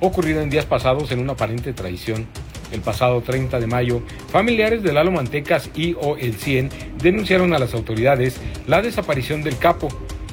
ocurrido 0.01 0.41
en 0.41 0.51
días 0.51 0.66
pasados 0.66 1.12
en 1.12 1.20
una 1.20 1.33
aparente 1.33 1.72
traición. 1.72 2.26
El 2.73 2.81
pasado 2.81 3.21
30 3.21 3.61
de 3.61 3.66
mayo, 3.66 4.03
familiares 4.31 4.83
de 4.83 4.93
Lalo 4.93 5.11
Mantecas 5.11 5.71
y 5.75 5.95
o 6.01 6.16
El 6.16 6.35
100 6.35 6.71
denunciaron 7.03 7.53
a 7.53 7.59
las 7.59 7.75
autoridades 7.75 8.41
la 8.66 8.83
desaparición 8.83 9.43
del 9.43 9.59
capo, 9.59 9.89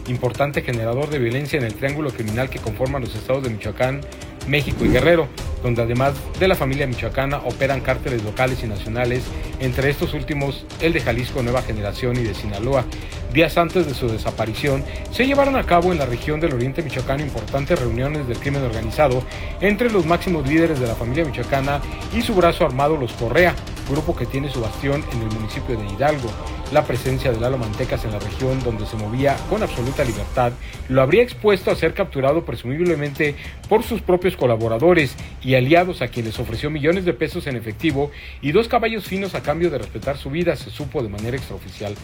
importante 0.08 0.62
generador 0.62 1.10
de 1.10 1.20
violencia 1.20 1.58
en 1.58 1.66
el 1.66 1.74
triángulo 1.74 2.12
criminal 2.12 2.50
que 2.50 2.60
conforman 2.60 3.02
los 3.02 3.16
estados 3.16 3.44
de 3.44 3.50
Michoacán, 3.50 4.02
México 4.48 4.86
y 4.86 4.90
Guerrero, 4.90 5.28
donde 5.64 5.82
además 5.82 6.14
de 6.40 6.48
la 6.48 6.56
familia 6.56 6.88
michoacana 6.88 7.38
operan 7.40 7.82
cárteles 7.82 8.24
locales 8.24 8.64
y 8.64 8.68
nacionales, 8.68 9.24
entre 9.60 9.90
estos 9.90 10.14
últimos 10.14 10.66
el 10.82 10.94
de 10.94 11.02
Jalisco 11.02 11.44
Nueva 11.44 11.62
Generación 11.62 12.18
y 12.18 12.24
de 12.24 12.34
Sinaloa. 12.34 12.86
Días 13.34 13.58
antes 13.58 13.86
de 13.86 13.94
su 13.94 14.08
desaparición, 14.08 14.84
se 15.12 15.26
llevaron 15.28 15.56
a 15.58 15.64
cabo 15.64 15.92
en 15.92 16.00
la 16.00 16.06
región 16.06 16.40
del 16.40 16.54
Oriente 16.54 16.82
Michoacán 16.82 17.20
importantes 17.20 17.80
reuniones 17.80 18.28
del 18.28 18.40
crimen 18.40 18.64
organizado 18.64 19.24
entre 19.62 19.92
los 19.92 20.06
máximos 20.06 20.48
líderes 20.48 20.80
de 20.80 20.88
la 20.88 20.96
familia 20.96 21.26
michoacana 21.26 21.82
y 22.16 22.22
su 22.22 22.34
brazo 22.34 22.66
armado 22.66 22.96
Los 22.96 23.12
Correa, 23.14 23.54
grupo 23.88 24.16
que 24.16 24.26
tiene 24.26 24.50
su 24.50 24.62
bastión 24.62 25.04
en 25.12 25.22
el 25.22 25.30
municipio 25.30 25.78
de 25.78 25.86
Hidalgo. 25.86 26.30
La 26.72 26.86
presencia 26.86 27.32
de 27.32 27.40
Lalo 27.40 27.58
Mantecas 27.58 28.04
en 28.06 28.12
la 28.12 28.20
región 28.20 28.62
donde 28.64 28.86
se 28.86 28.98
movía 28.98 29.38
con 29.50 29.64
absoluta 29.64 30.04
libertad 30.04 30.52
lo 30.90 31.02
habría 31.02 31.24
expuesto 31.24 31.72
a 31.72 31.76
ser 31.76 31.94
capturado 31.94 32.46
presumiblemente 32.46 33.36
por 33.70 33.84
sus 33.84 34.02
propios 34.02 34.36
colaboradores 34.36 35.16
y 35.42 35.56
aliados 35.56 36.02
a 36.02 36.08
quienes 36.10 36.40
ofreció 36.40 36.70
millones 36.70 37.06
de 37.06 37.14
pesos 37.14 37.48
en 37.48 37.56
efectivo 37.56 38.12
y 38.42 38.52
dos 38.52 38.68
caballos 38.68 39.06
finos 39.06 39.36
a 39.36 39.42
cambio 39.42 39.70
de 39.70 39.78
respetar 39.78 40.18
su 40.18 40.30
vida, 40.30 40.56
se 40.56 40.70
supo 40.70 41.02
de 41.02 41.10
manera 41.10 41.38
extraoficial. 41.38 41.96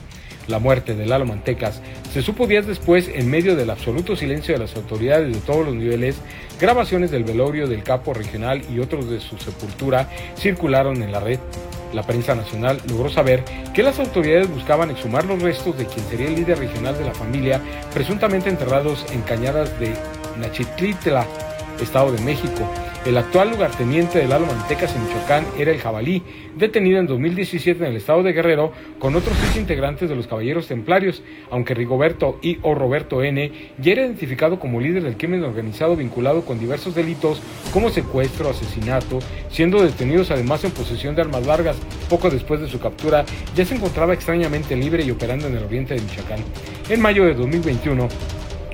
La 0.47 0.59
muerte 0.59 0.93
de 0.93 1.05
Lalo 1.05 1.25
Mantecas 1.25 1.81
se 2.11 2.21
supo 2.21 2.47
días 2.47 2.67
después 2.67 3.09
en 3.13 3.29
medio 3.29 3.55
del 3.55 3.69
absoluto 3.69 4.15
silencio 4.15 4.53
de 4.53 4.59
las 4.59 4.75
autoridades 4.75 5.33
de 5.33 5.39
todos 5.39 5.65
los 5.65 5.75
niveles, 5.75 6.17
grabaciones 6.59 7.11
del 7.11 7.23
velorio 7.23 7.67
del 7.67 7.83
capo 7.83 8.13
regional 8.13 8.61
y 8.69 8.79
otros 8.79 9.09
de 9.09 9.19
su 9.19 9.37
sepultura 9.37 10.09
circularon 10.37 11.01
en 11.01 11.11
la 11.11 11.19
red. 11.19 11.39
La 11.93 12.03
prensa 12.03 12.35
nacional 12.35 12.81
logró 12.89 13.09
saber 13.09 13.43
que 13.73 13.83
las 13.83 13.99
autoridades 13.99 14.49
buscaban 14.49 14.91
exhumar 14.91 15.25
los 15.25 15.41
restos 15.41 15.77
de 15.77 15.85
quien 15.85 16.05
sería 16.07 16.27
el 16.27 16.35
líder 16.35 16.57
regional 16.59 16.97
de 16.97 17.05
la 17.05 17.13
familia, 17.13 17.61
presuntamente 17.93 18.49
enterrados 18.49 19.05
en 19.13 19.21
cañadas 19.21 19.79
de 19.79 19.93
Nachitlitla, 20.39 21.25
Estado 21.81 22.11
de 22.11 22.21
México. 22.21 22.69
El 23.05 23.17
actual 23.17 23.49
lugarteniente 23.49 24.19
de 24.19 24.27
Lalo 24.29 24.45
Mantecas 24.45 24.95
en 24.95 25.03
Michoacán 25.03 25.45
era 25.57 25.71
el 25.71 25.79
Jabalí, 25.79 26.23
detenido 26.55 26.99
en 26.99 27.07
2017 27.07 27.83
en 27.83 27.91
el 27.91 27.97
estado 27.97 28.23
de 28.23 28.31
Guerrero 28.31 28.71
con 28.97 29.15
otros 29.15 29.35
seis 29.41 29.57
integrantes 29.57 30.07
de 30.07 30.15
los 30.15 30.27
Caballeros 30.27 30.67
Templarios, 30.67 31.21
aunque 31.51 31.73
Rigoberto 31.73 32.39
y 32.41 32.59
o 32.61 32.75
Roberto 32.75 33.21
N. 33.21 33.51
ya 33.77 33.91
era 33.91 34.05
identificado 34.05 34.57
como 34.57 34.79
líder 34.79 35.03
del 35.03 35.17
crimen 35.17 35.43
organizado 35.43 35.97
vinculado 35.97 36.45
con 36.45 36.59
diversos 36.59 36.95
delitos 36.95 37.41
como 37.73 37.89
secuestro, 37.89 38.49
asesinato, 38.49 39.19
siendo 39.49 39.83
detenidos 39.83 40.31
además 40.31 40.63
en 40.63 40.71
posesión 40.71 41.13
de 41.15 41.23
armas 41.23 41.45
largas. 41.45 41.75
Poco 42.09 42.29
después 42.29 42.61
de 42.61 42.69
su 42.69 42.79
captura, 42.79 43.25
ya 43.53 43.65
se 43.65 43.75
encontraba 43.75 44.13
extrañamente 44.13 44.77
libre 44.77 45.03
y 45.03 45.11
operando 45.11 45.47
en 45.47 45.57
el 45.57 45.63
oriente 45.63 45.93
de 45.93 46.01
Michoacán. 46.01 46.39
En 46.87 47.01
mayo 47.01 47.25
de 47.25 47.33
2021, 47.33 48.07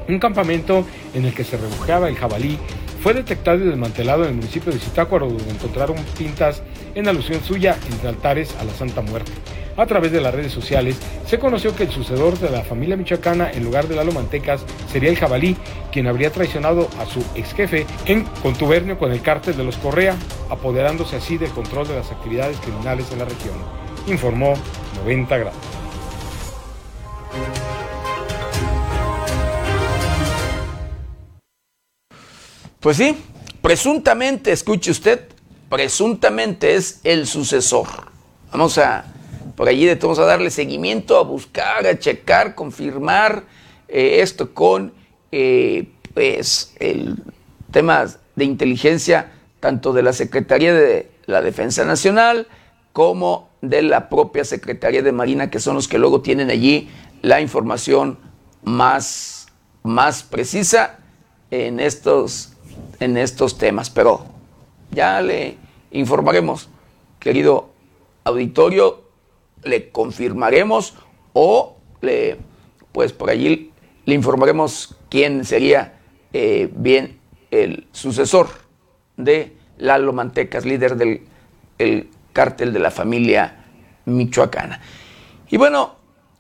un 0.08 0.20
campamento 0.20 0.86
en 1.14 1.26
el 1.26 1.34
que 1.34 1.44
se 1.44 1.58
refugiaba 1.58 2.10
el 2.10 2.16
jabalí 2.16 2.58
fue 3.02 3.14
detectado 3.14 3.60
y 3.64 3.68
desmantelado 3.68 4.24
en 4.24 4.30
el 4.30 4.36
municipio 4.36 4.72
de 4.72 4.80
Zitácuaro, 4.80 5.28
donde 5.28 5.52
encontraron 5.52 5.98
pintas 6.18 6.62
en 6.96 7.08
alusión 7.08 7.42
suya 7.44 7.78
entre 7.92 8.10
altares 8.10 8.56
a 8.60 8.64
la 8.64 8.74
Santa 8.74 9.02
Muerte. 9.02 9.32
A 9.78 9.86
través 9.86 10.12
de 10.12 10.20
las 10.20 10.34
redes 10.34 10.52
sociales 10.52 11.00
se 11.26 11.40
conoció 11.40 11.74
que 11.74 11.84
el 11.84 11.90
sucedor 11.90 12.38
de 12.38 12.50
la 12.50 12.64
familia 12.64 12.98
michoacana 12.98 13.50
en 13.50 13.64
lugar 13.64 13.88
de 13.88 13.96
Lalo 13.96 14.12
Mantecas 14.12 14.66
sería 14.92 15.10
el 15.10 15.18
jabalí, 15.18 15.56
quien 15.92 16.08
habría 16.08 16.32
traicionado 16.32 16.90
a 17.00 17.06
su 17.06 17.24
ex 17.36 17.54
jefe 17.54 17.86
en 18.06 18.26
contubernio 18.42 18.98
con 18.98 19.14
el 19.14 19.22
cártel 19.22 19.56
de 19.56 19.64
los 19.64 19.78
Correa, 19.78 20.18
apoderándose 20.50 21.16
así 21.16 21.38
del 21.38 21.52
control 21.52 21.88
de 21.88 21.96
las 21.96 22.12
actividades 22.12 22.58
criminales 22.58 23.10
en 23.14 23.20
la 23.20 23.26
región, 23.26 23.56
informó 24.08 24.54
90 25.06 25.38
grados. 25.38 25.79
Pues 32.80 32.96
sí, 32.96 33.14
presuntamente, 33.62 34.54
escuche 34.54 34.92
usted, 34.92 35.28
presuntamente 35.70 36.76
es 36.76 37.02
el 37.04 37.28
sucesor. 37.28 37.88
Vamos 38.54 38.78
a, 38.78 39.04
por 39.58 39.68
allí 39.68 39.94
vamos 39.96 40.18
a 40.18 40.24
darle 40.24 40.50
seguimiento, 40.50 41.18
a 41.18 41.24
buscar, 41.24 41.86
a 41.86 42.00
checar, 42.00 42.56
confirmar 42.56 43.44
eh, 43.90 44.22
esto 44.22 44.54
con, 44.54 44.94
eh, 45.34 45.90
pues, 46.14 46.74
el 46.80 47.22
tema 47.70 48.06
de 48.38 48.46
inteligencia 48.46 49.34
tanto 49.60 49.92
de 49.92 50.02
la 50.02 50.14
Secretaría 50.14 50.74
de 50.74 51.12
la 51.26 51.42
Defensa 51.42 51.84
Nacional 51.84 52.48
como 52.94 53.50
de 53.62 53.82
la 53.82 54.08
propia 54.08 54.46
Secretaría 54.46 55.02
de 55.02 55.12
Marina, 55.12 55.50
que 55.50 55.60
son 55.60 55.76
los 55.76 55.90
que 55.90 56.00
luego 56.00 56.22
tienen 56.22 56.50
allí 56.50 56.90
la 57.24 57.42
información 57.42 58.18
más, 58.64 59.48
más 59.84 60.24
precisa 60.24 61.00
en 61.52 61.82
estos 61.82 62.54
en 63.00 63.18
estos 63.18 63.58
temas, 63.58 63.90
pero 63.90 64.26
ya 64.92 65.22
le 65.22 65.58
informaremos, 65.92 66.70
querido 67.20 67.70
auditorio, 68.24 69.04
le 69.64 69.90
confirmaremos 69.90 70.96
o 71.34 71.78
le, 72.02 72.38
pues 72.92 73.14
por 73.14 73.30
allí 73.30 73.72
le 74.06 74.16
informaremos 74.16 74.96
quién 75.10 75.46
sería 75.46 76.00
eh, 76.34 76.70
bien 76.76 77.20
el 77.52 77.88
sucesor 77.92 78.48
de 79.18 79.54
Lalo 79.78 80.14
Mantecas, 80.14 80.66
líder 80.66 80.96
del 80.96 81.22
el 81.78 82.10
cártel 82.34 82.72
de 82.74 82.80
la 82.80 82.92
familia 82.92 83.66
michoacana. 84.06 84.82
Y 85.50 85.58
bueno, 85.58 85.96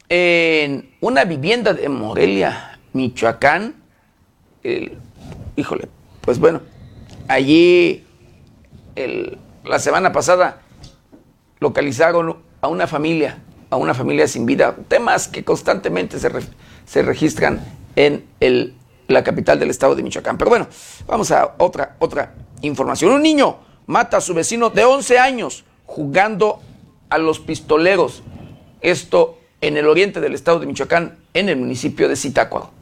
en 0.08 0.92
una 1.02 1.24
vivienda 1.24 1.74
de 1.74 1.90
Morelia, 1.90 2.80
Michoacán, 2.94 3.76
híjole, 5.56 5.88
pues 6.22 6.40
bueno, 6.40 6.62
allí 7.28 8.06
la 9.64 9.80
semana 9.80 10.12
pasada 10.12 10.62
localizaron 11.60 12.38
a 12.62 12.68
una 12.68 12.88
familia, 12.88 13.40
a 13.70 13.78
una 13.78 13.94
familia 13.94 14.28
sin 14.28 14.46
vida, 14.46 14.76
temas 14.88 15.28
que 15.28 15.44
constantemente 15.44 16.20
se, 16.20 16.30
se 16.86 17.02
registran 17.02 17.62
en 17.96 18.26
el, 18.40 18.76
la 19.08 19.24
capital 19.24 19.60
del 19.60 19.70
estado 19.70 19.96
de 19.96 20.04
Michoacán. 20.04 20.38
Pero 20.38 20.50
bueno, 20.50 20.68
vamos 21.08 21.32
a 21.32 21.56
otra, 21.58 21.96
otra 22.00 22.34
información. 22.62 23.12
Un 23.12 23.22
niño 23.22 23.58
mata 23.88 24.18
a 24.18 24.22
su 24.22 24.34
vecino 24.34 24.70
de 24.70 24.84
11 24.86 25.20
años 25.20 25.66
jugando 25.86 26.62
a 27.10 27.18
los 27.18 27.40
pistoleros. 27.40 28.24
Esto 28.82 29.38
en 29.62 29.78
el 29.78 29.88
oriente 29.88 30.22
del 30.22 30.36
estado 30.36 30.60
de 30.60 30.68
Michoacán, 30.68 31.18
en 31.34 31.50
el 31.50 31.58
municipio 31.58 32.08
de 32.08 32.16
Zitácuaro. 32.16 32.79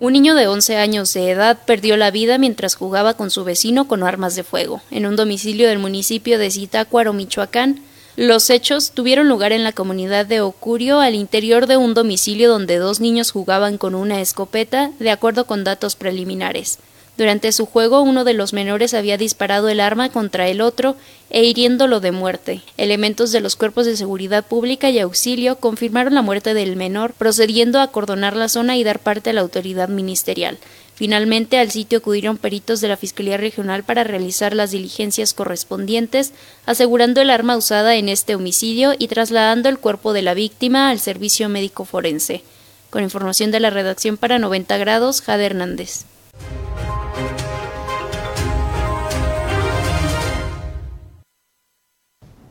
Un 0.00 0.12
niño 0.12 0.36
de 0.36 0.46
11 0.46 0.76
años 0.76 1.12
de 1.12 1.28
edad 1.28 1.58
perdió 1.66 1.96
la 1.96 2.12
vida 2.12 2.38
mientras 2.38 2.76
jugaba 2.76 3.14
con 3.14 3.32
su 3.32 3.42
vecino 3.42 3.88
con 3.88 4.04
armas 4.04 4.36
de 4.36 4.44
fuego, 4.44 4.80
en 4.92 5.06
un 5.06 5.16
domicilio 5.16 5.66
del 5.68 5.80
municipio 5.80 6.38
de 6.38 6.52
Zitácuaro, 6.52 7.12
Michoacán. 7.12 7.80
Los 8.14 8.48
hechos 8.50 8.92
tuvieron 8.92 9.28
lugar 9.28 9.50
en 9.50 9.64
la 9.64 9.72
comunidad 9.72 10.24
de 10.24 10.40
Ocurio, 10.40 11.00
al 11.00 11.16
interior 11.16 11.66
de 11.66 11.78
un 11.78 11.94
domicilio 11.94 12.48
donde 12.48 12.76
dos 12.76 13.00
niños 13.00 13.32
jugaban 13.32 13.76
con 13.76 13.96
una 13.96 14.20
escopeta, 14.20 14.92
de 15.00 15.10
acuerdo 15.10 15.46
con 15.46 15.64
datos 15.64 15.96
preliminares. 15.96 16.78
Durante 17.18 17.50
su 17.50 17.66
juego, 17.66 18.00
uno 18.00 18.22
de 18.22 18.32
los 18.32 18.52
menores 18.52 18.94
había 18.94 19.18
disparado 19.18 19.68
el 19.68 19.80
arma 19.80 20.08
contra 20.08 20.46
el 20.46 20.60
otro 20.60 20.94
e 21.30 21.42
hiriéndolo 21.42 21.98
de 21.98 22.12
muerte. 22.12 22.62
Elementos 22.76 23.32
de 23.32 23.40
los 23.40 23.56
cuerpos 23.56 23.86
de 23.86 23.96
seguridad 23.96 24.46
pública 24.46 24.88
y 24.88 25.00
auxilio 25.00 25.56
confirmaron 25.56 26.14
la 26.14 26.22
muerte 26.22 26.54
del 26.54 26.76
menor, 26.76 27.14
procediendo 27.14 27.80
a 27.80 27.82
acordonar 27.82 28.36
la 28.36 28.48
zona 28.48 28.76
y 28.76 28.84
dar 28.84 29.00
parte 29.00 29.30
a 29.30 29.32
la 29.32 29.40
autoridad 29.40 29.88
ministerial. 29.88 30.58
Finalmente, 30.94 31.58
al 31.58 31.72
sitio 31.72 31.98
acudieron 31.98 32.36
peritos 32.36 32.80
de 32.80 32.86
la 32.86 32.96
Fiscalía 32.96 33.36
Regional 33.36 33.82
para 33.82 34.04
realizar 34.04 34.54
las 34.54 34.70
diligencias 34.70 35.34
correspondientes, 35.34 36.32
asegurando 36.66 37.20
el 37.20 37.30
arma 37.30 37.56
usada 37.56 37.96
en 37.96 38.08
este 38.08 38.36
homicidio 38.36 38.94
y 38.96 39.08
trasladando 39.08 39.68
el 39.68 39.80
cuerpo 39.80 40.12
de 40.12 40.22
la 40.22 40.34
víctima 40.34 40.88
al 40.88 41.00
servicio 41.00 41.48
médico 41.48 41.84
forense. 41.84 42.44
Con 42.90 43.02
información 43.02 43.50
de 43.50 43.58
la 43.58 43.70
redacción 43.70 44.16
para 44.16 44.38
90 44.38 44.76
grados, 44.78 45.20
Jade 45.20 45.46
Hernández. 45.46 46.04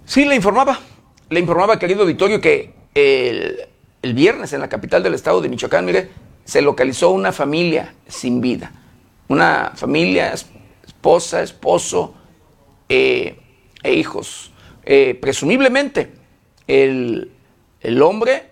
Sí, 0.07 0.23
le 0.23 0.35
informaba, 0.35 0.79
le 1.29 1.41
informaba, 1.41 1.77
querido 1.77 2.03
auditorio, 2.03 2.39
que 2.39 2.71
el, 2.95 4.13
viernes 4.13 4.53
en 4.53 4.61
la 4.61 4.69
capital 4.69 5.03
del 5.03 5.13
estado 5.13 5.41
de 5.41 5.49
Michoacán, 5.49 5.83
mire, 5.83 6.07
se 6.45 6.61
localizó 6.61 7.09
una 7.09 7.33
familia 7.33 7.93
sin 8.07 8.39
vida. 8.39 8.71
Una 9.27 9.73
familia, 9.75 10.31
esposa, 10.85 11.43
esposo 11.43 12.15
eh, 12.87 13.37
e 13.83 13.93
hijos. 13.95 14.53
Eh, 14.85 15.17
presumiblemente, 15.19 16.13
el, 16.65 17.29
hombre, 18.01 18.49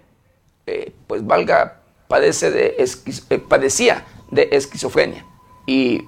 eh, 0.67 0.91
pues 1.07 1.25
valga, 1.25 1.79
padece 2.09 2.51
de 2.51 3.39
padecía 3.47 4.05
de 4.29 4.49
esquizofrenia. 4.51 5.25
Y 5.65 6.01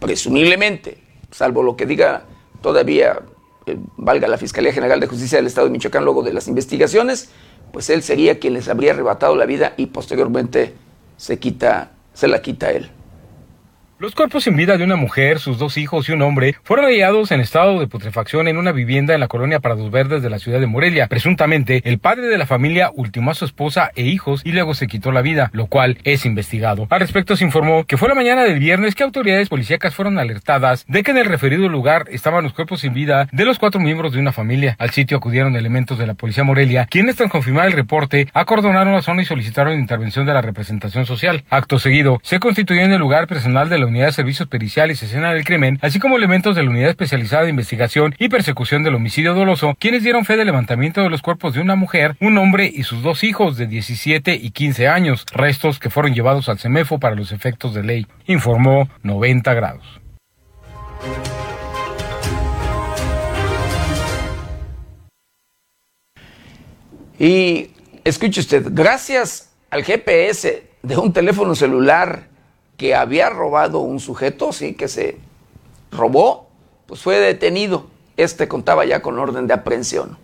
presumiblemente, 0.00 0.98
salvo 1.30 1.62
lo 1.62 1.76
que 1.76 1.86
diga 1.86 2.24
todavía 2.60 3.20
valga 3.96 4.28
la 4.28 4.38
Fiscalía 4.38 4.72
General 4.72 5.00
de 5.00 5.06
Justicia 5.06 5.38
del 5.38 5.46
Estado 5.46 5.66
de 5.66 5.72
Michoacán 5.72 6.04
luego 6.04 6.22
de 6.22 6.32
las 6.32 6.48
investigaciones, 6.48 7.30
pues 7.72 7.90
él 7.90 8.02
sería 8.02 8.38
quien 8.38 8.54
les 8.54 8.68
habría 8.68 8.92
arrebatado 8.92 9.36
la 9.36 9.46
vida 9.46 9.74
y 9.76 9.86
posteriormente 9.86 10.74
se 11.16 11.38
quita, 11.38 11.90
se 12.14 12.28
la 12.28 12.40
quita 12.40 12.70
él. 12.70 12.90
Los 14.00 14.14
cuerpos 14.14 14.44
sin 14.44 14.54
vida 14.54 14.76
de 14.76 14.84
una 14.84 14.94
mujer, 14.94 15.40
sus 15.40 15.58
dos 15.58 15.76
hijos 15.76 16.08
y 16.08 16.12
un 16.12 16.22
hombre 16.22 16.54
fueron 16.62 16.84
hallados 16.84 17.32
en 17.32 17.40
estado 17.40 17.80
de 17.80 17.88
putrefacción 17.88 18.46
en 18.46 18.56
una 18.56 18.70
vivienda 18.70 19.12
en 19.12 19.18
la 19.18 19.26
colonia 19.26 19.58
Prados 19.58 19.90
Verdes 19.90 20.22
de 20.22 20.30
la 20.30 20.38
ciudad 20.38 20.60
de 20.60 20.68
Morelia. 20.68 21.08
Presuntamente, 21.08 21.82
el 21.84 21.98
padre 21.98 22.28
de 22.28 22.38
la 22.38 22.46
familia 22.46 22.92
ultimó 22.94 23.32
a 23.32 23.34
su 23.34 23.44
esposa 23.44 23.90
e 23.96 24.04
hijos 24.04 24.42
y 24.44 24.52
luego 24.52 24.74
se 24.74 24.86
quitó 24.86 25.10
la 25.10 25.20
vida, 25.20 25.50
lo 25.52 25.66
cual 25.66 25.98
es 26.04 26.26
investigado. 26.26 26.86
Al 26.90 27.00
respecto 27.00 27.34
se 27.34 27.44
informó 27.44 27.86
que 27.86 27.96
fue 27.96 28.08
la 28.08 28.14
mañana 28.14 28.44
del 28.44 28.60
viernes 28.60 28.94
que 28.94 29.02
autoridades 29.02 29.48
policíacas 29.48 29.96
fueron 29.96 30.20
alertadas 30.20 30.84
de 30.86 31.02
que 31.02 31.10
en 31.10 31.18
el 31.18 31.26
referido 31.26 31.68
lugar 31.68 32.04
estaban 32.08 32.44
los 32.44 32.52
cuerpos 32.52 32.82
sin 32.82 32.94
vida 32.94 33.26
de 33.32 33.44
los 33.44 33.58
cuatro 33.58 33.80
miembros 33.80 34.12
de 34.12 34.20
una 34.20 34.30
familia. 34.30 34.76
Al 34.78 34.90
sitio 34.90 35.16
acudieron 35.16 35.56
elementos 35.56 35.98
de 35.98 36.06
la 36.06 36.14
policía 36.14 36.44
Morelia, 36.44 36.86
quienes 36.88 37.16
tras 37.16 37.32
confirmar 37.32 37.66
el 37.66 37.72
reporte 37.72 38.28
acordonaron 38.32 38.94
la 38.94 39.02
zona 39.02 39.22
y 39.22 39.24
solicitaron 39.24 39.76
intervención 39.76 40.24
de 40.24 40.34
la 40.34 40.40
representación 40.40 41.04
social. 41.04 41.42
Acto 41.50 41.80
seguido, 41.80 42.20
se 42.22 42.38
constituyó 42.38 42.82
en 42.82 42.92
el 42.92 43.00
lugar 43.00 43.26
personal 43.26 43.68
de 43.68 43.78
la 43.78 43.87
Unidad 43.88 44.06
de 44.06 44.12
Servicios 44.12 44.48
Periciales 44.48 45.02
y 45.02 45.06
Escena 45.06 45.32
del 45.32 45.44
Crimen, 45.44 45.78
así 45.82 45.98
como 45.98 46.16
elementos 46.16 46.54
de 46.54 46.62
la 46.62 46.70
Unidad 46.70 46.90
Especializada 46.90 47.44
de 47.44 47.50
Investigación 47.50 48.14
y 48.18 48.28
Persecución 48.28 48.82
del 48.82 48.94
Homicidio 48.94 49.34
Doloso, 49.34 49.74
quienes 49.78 50.02
dieron 50.02 50.24
fe 50.24 50.36
del 50.36 50.46
levantamiento 50.46 51.02
de 51.02 51.10
los 51.10 51.22
cuerpos 51.22 51.54
de 51.54 51.60
una 51.60 51.74
mujer, 51.74 52.16
un 52.20 52.38
hombre 52.38 52.70
y 52.72 52.84
sus 52.84 53.02
dos 53.02 53.24
hijos 53.24 53.56
de 53.56 53.66
17 53.66 54.34
y 54.34 54.50
15 54.50 54.88
años, 54.88 55.26
restos 55.32 55.78
que 55.78 55.90
fueron 55.90 56.14
llevados 56.14 56.48
al 56.48 56.58
CEMEFO 56.58 56.98
para 56.98 57.16
los 57.16 57.32
efectos 57.32 57.74
de 57.74 57.82
ley, 57.82 58.06
informó 58.26 58.88
90 59.02 59.54
grados. 59.54 60.00
Y 67.18 67.70
escuche 68.04 68.40
usted, 68.40 68.66
gracias 68.70 69.50
al 69.70 69.82
GPS 69.82 70.68
de 70.82 70.96
un 70.96 71.12
teléfono 71.12 71.54
celular 71.54 72.28
que 72.78 72.94
había 72.94 73.28
robado 73.28 73.80
un 73.80 74.00
sujeto, 74.00 74.52
sí, 74.52 74.72
que 74.72 74.88
se 74.88 75.18
robó, 75.90 76.48
pues 76.86 77.02
fue 77.02 77.18
detenido. 77.18 77.88
Este 78.16 78.48
contaba 78.48 78.86
ya 78.86 79.02
con 79.02 79.18
orden 79.18 79.46
de 79.46 79.54
aprehensión. 79.54 80.16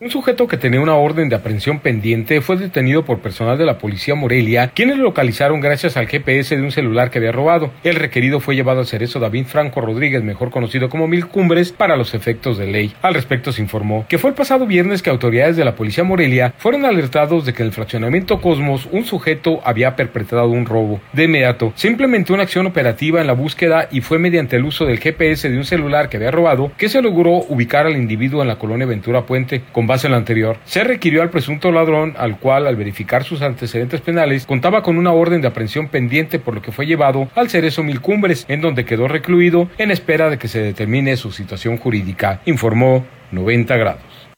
Un 0.00 0.10
sujeto 0.10 0.46
que 0.46 0.56
tenía 0.56 0.80
una 0.80 0.94
orden 0.94 1.28
de 1.28 1.34
aprehensión 1.34 1.80
pendiente 1.80 2.40
fue 2.40 2.56
detenido 2.56 3.04
por 3.04 3.18
personal 3.18 3.58
de 3.58 3.66
la 3.66 3.78
policía 3.78 4.14
Morelia, 4.14 4.70
quienes 4.72 4.96
lo 4.96 5.02
localizaron 5.02 5.60
gracias 5.60 5.96
al 5.96 6.06
GPS 6.06 6.56
de 6.56 6.62
un 6.62 6.70
celular 6.70 7.10
que 7.10 7.18
había 7.18 7.32
robado. 7.32 7.72
El 7.82 7.96
requerido 7.96 8.38
fue 8.38 8.54
llevado 8.54 8.78
al 8.78 8.86
cerezo 8.86 9.18
David 9.18 9.46
Franco 9.46 9.80
Rodríguez, 9.80 10.22
mejor 10.22 10.50
conocido 10.50 10.88
como 10.88 11.08
Mil 11.08 11.26
Cumbres, 11.26 11.72
para 11.72 11.96
los 11.96 12.14
efectos 12.14 12.58
de 12.58 12.68
ley. 12.68 12.94
Al 13.02 13.14
respecto 13.14 13.50
se 13.50 13.60
informó 13.60 14.06
que 14.08 14.18
fue 14.18 14.30
el 14.30 14.36
pasado 14.36 14.68
viernes 14.68 15.02
que 15.02 15.10
autoridades 15.10 15.56
de 15.56 15.64
la 15.64 15.74
policía 15.74 16.04
Morelia 16.04 16.54
fueron 16.58 16.84
alertados 16.84 17.44
de 17.44 17.52
que 17.52 17.64
en 17.64 17.66
el 17.66 17.74
fraccionamiento 17.74 18.40
Cosmos 18.40 18.88
un 18.92 19.04
sujeto 19.04 19.60
había 19.64 19.96
perpetrado 19.96 20.48
un 20.48 20.66
robo. 20.66 21.00
De 21.12 21.24
inmediato 21.24 21.72
se 21.74 21.88
implementó 21.88 22.34
una 22.34 22.44
acción 22.44 22.66
operativa 22.66 23.20
en 23.20 23.26
la 23.26 23.32
búsqueda 23.32 23.88
y 23.90 24.00
fue 24.00 24.20
mediante 24.20 24.54
el 24.54 24.64
uso 24.64 24.84
del 24.84 25.00
GPS 25.00 25.50
de 25.50 25.58
un 25.58 25.64
celular 25.64 26.08
que 26.08 26.18
había 26.18 26.30
robado 26.30 26.70
que 26.78 26.88
se 26.88 27.02
logró 27.02 27.32
ubicar 27.48 27.86
al 27.86 27.96
individuo 27.96 28.42
en 28.42 28.48
la 28.48 28.60
colonia 28.60 28.86
Ventura 28.86 29.26
Puente. 29.26 29.62
Con 29.72 29.87
base 29.88 30.06
en 30.06 30.12
lo 30.12 30.18
anterior, 30.18 30.58
se 30.64 30.84
requirió 30.84 31.22
al 31.22 31.30
presunto 31.30 31.72
ladrón, 31.72 32.14
al 32.16 32.38
cual, 32.38 32.68
al 32.68 32.76
verificar 32.76 33.24
sus 33.24 33.42
antecedentes 33.42 34.00
penales, 34.00 34.46
contaba 34.46 34.82
con 34.84 34.96
una 34.96 35.10
orden 35.10 35.40
de 35.40 35.48
aprehensión 35.48 35.88
pendiente, 35.88 36.38
por 36.38 36.54
lo 36.54 36.62
que 36.62 36.70
fue 36.70 36.86
llevado 36.86 37.28
al 37.34 37.50
Cerezo 37.50 37.82
Mil 37.82 38.00
Cumbres, 38.00 38.44
en 38.46 38.60
donde 38.60 38.84
quedó 38.84 39.08
recluido 39.08 39.68
en 39.78 39.90
espera 39.90 40.30
de 40.30 40.38
que 40.38 40.46
se 40.46 40.60
determine 40.60 41.16
su 41.16 41.32
situación 41.32 41.78
jurídica, 41.78 42.40
informó 42.44 43.04
90 43.32 43.76
grados. 43.76 44.28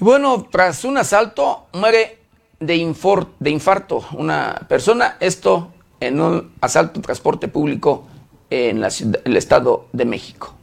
Y 0.00 0.04
bueno, 0.04 0.48
tras 0.50 0.84
un 0.84 0.96
asalto, 0.96 1.66
muere 1.74 2.18
de, 2.60 2.76
infarto 2.76 4.04
una 4.12 4.66
persona, 4.68 5.16
esto 5.20 5.72
en 6.00 6.20
un 6.20 6.52
asalto 6.60 6.98
en 6.98 7.02
transporte 7.02 7.48
público 7.48 8.08
en 8.52 8.80
la 8.80 8.90
ciudad- 8.90 9.20
el 9.24 9.36
Estado 9.36 9.86
de 9.92 10.04
México. 10.04 10.54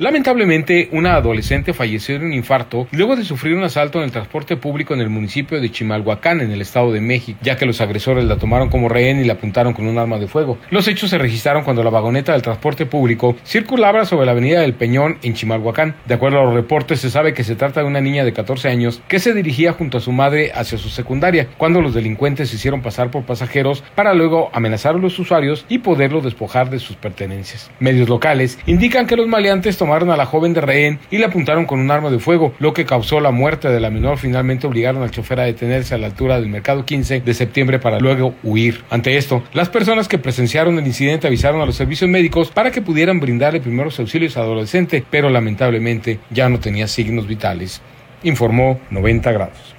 Lamentablemente, 0.00 0.88
una 0.92 1.16
adolescente 1.16 1.74
falleció 1.74 2.20
de 2.20 2.24
un 2.24 2.32
infarto 2.32 2.86
luego 2.92 3.16
de 3.16 3.24
sufrir 3.24 3.56
un 3.56 3.64
asalto 3.64 3.98
en 3.98 4.04
el 4.04 4.12
transporte 4.12 4.56
público 4.56 4.94
en 4.94 5.00
el 5.00 5.10
municipio 5.10 5.60
de 5.60 5.72
Chimalhuacán, 5.72 6.40
en 6.40 6.52
el 6.52 6.60
Estado 6.60 6.92
de 6.92 7.00
México, 7.00 7.36
ya 7.42 7.56
que 7.56 7.66
los 7.66 7.80
agresores 7.80 8.24
la 8.24 8.36
tomaron 8.36 8.68
como 8.68 8.88
rehén 8.88 9.18
y 9.18 9.24
la 9.24 9.32
apuntaron 9.32 9.72
con 9.72 9.88
un 9.88 9.98
arma 9.98 10.20
de 10.20 10.28
fuego. 10.28 10.56
Los 10.70 10.86
hechos 10.86 11.10
se 11.10 11.18
registraron 11.18 11.64
cuando 11.64 11.82
la 11.82 11.90
vagoneta 11.90 12.30
del 12.30 12.42
transporte 12.42 12.86
público 12.86 13.34
circulaba 13.44 14.04
sobre 14.04 14.26
la 14.26 14.30
avenida 14.30 14.60
del 14.60 14.74
Peñón 14.74 15.18
en 15.24 15.34
Chimalhuacán. 15.34 15.96
De 16.06 16.14
acuerdo 16.14 16.38
a 16.38 16.44
los 16.44 16.54
reportes, 16.54 17.00
se 17.00 17.10
sabe 17.10 17.34
que 17.34 17.42
se 17.42 17.56
trata 17.56 17.80
de 17.80 17.88
una 17.88 18.00
niña 18.00 18.24
de 18.24 18.32
14 18.32 18.68
años 18.68 19.02
que 19.08 19.18
se 19.18 19.34
dirigía 19.34 19.72
junto 19.72 19.98
a 19.98 20.00
su 20.00 20.12
madre 20.12 20.52
hacia 20.54 20.78
su 20.78 20.90
secundaria, 20.90 21.48
cuando 21.56 21.82
los 21.82 21.92
delincuentes 21.92 22.50
se 22.50 22.54
hicieron 22.54 22.82
pasar 22.82 23.10
por 23.10 23.24
pasajeros 23.24 23.82
para 23.96 24.14
luego 24.14 24.48
amenazar 24.52 24.94
a 24.94 24.98
los 24.98 25.18
usuarios 25.18 25.66
y 25.68 25.78
poderlos 25.78 26.22
despojar 26.22 26.70
de 26.70 26.78
sus 26.78 26.94
pertenencias. 26.94 27.68
Medios 27.80 28.08
locales 28.08 28.60
indican 28.64 29.08
que 29.08 29.16
los 29.16 29.26
maleantes 29.26 29.76
a 29.92 30.16
la 30.16 30.26
joven 30.26 30.52
de 30.52 30.60
rehén 30.60 30.98
y 31.10 31.18
la 31.18 31.28
apuntaron 31.28 31.64
con 31.64 31.80
un 31.80 31.90
arma 31.90 32.10
de 32.10 32.18
fuego, 32.18 32.54
lo 32.58 32.72
que 32.72 32.84
causó 32.84 33.20
la 33.20 33.30
muerte 33.30 33.68
de 33.68 33.80
la 33.80 33.90
menor. 33.90 34.18
Finalmente 34.18 34.66
obligaron 34.66 35.02
al 35.02 35.10
chofer 35.10 35.40
a 35.40 35.44
detenerse 35.44 35.94
a 35.94 35.98
la 35.98 36.06
altura 36.06 36.38
del 36.38 36.48
mercado 36.48 36.84
15 36.84 37.20
de 37.20 37.34
septiembre 37.34 37.78
para 37.78 37.98
luego 37.98 38.34
huir. 38.42 38.84
Ante 38.90 39.16
esto, 39.16 39.42
las 39.52 39.68
personas 39.68 40.08
que 40.08 40.18
presenciaron 40.18 40.78
el 40.78 40.86
incidente 40.86 41.26
avisaron 41.26 41.60
a 41.60 41.66
los 41.66 41.76
servicios 41.76 42.10
médicos 42.10 42.50
para 42.50 42.70
que 42.70 42.82
pudieran 42.82 43.18
brindarle 43.18 43.60
primeros 43.60 43.98
auxilios 43.98 44.36
al 44.36 44.44
adolescente, 44.44 45.04
pero 45.10 45.30
lamentablemente 45.30 46.20
ya 46.30 46.48
no 46.48 46.60
tenía 46.60 46.86
signos 46.86 47.26
vitales. 47.26 47.80
Informó 48.22 48.80
90 48.90 49.32
grados. 49.32 49.74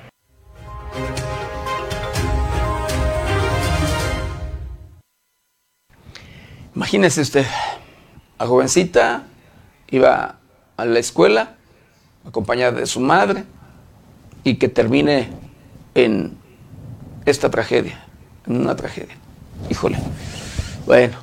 Imagínese 6.76 7.22
usted, 7.22 7.46
la 8.40 8.48
jovencita 8.48 9.29
iba 9.92 10.40
a 10.78 10.86
la 10.86 11.00
escuela 11.00 11.56
acompañada 12.26 12.80
de 12.80 12.86
su 12.86 13.00
madre 13.00 13.44
y 14.44 14.56
que 14.56 14.70
termine 14.70 15.30
en 15.96 16.38
esta 17.26 17.50
tragedia, 17.50 18.06
en 18.48 18.62
una 18.62 18.76
tragedia. 18.76 19.16
Híjole. 19.70 19.98
Bueno, 20.86 21.18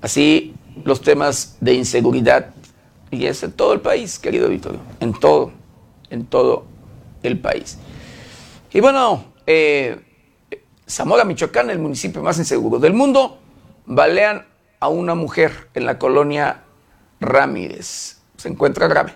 así 0.00 0.54
los 0.84 1.00
temas 1.02 1.56
de 1.60 1.74
inseguridad 1.74 2.54
y 3.10 3.26
es 3.26 3.42
en 3.42 3.52
todo 3.52 3.72
el 3.72 3.80
país, 3.80 4.18
querido 4.18 4.48
Victorio, 4.48 4.80
en 5.00 5.12
todo, 5.12 5.52
en 6.10 6.26
todo 6.26 6.64
el 7.22 7.38
país. 7.38 7.76
Y 8.72 8.80
bueno, 8.80 9.24
eh, 9.46 10.00
Zamora, 10.88 11.24
Michoacán, 11.24 11.70
el 11.70 11.78
municipio 11.78 12.22
más 12.22 12.38
inseguro 12.38 12.78
del 12.78 12.94
mundo, 12.94 13.38
balean 13.86 14.46
a 14.78 14.88
una 14.88 15.14
mujer 15.14 15.68
en 15.74 15.86
la 15.86 15.98
colonia 15.98 16.62
Ramírez. 17.20 18.22
Se 18.36 18.48
encuentra 18.48 18.88
grave. 18.88 19.12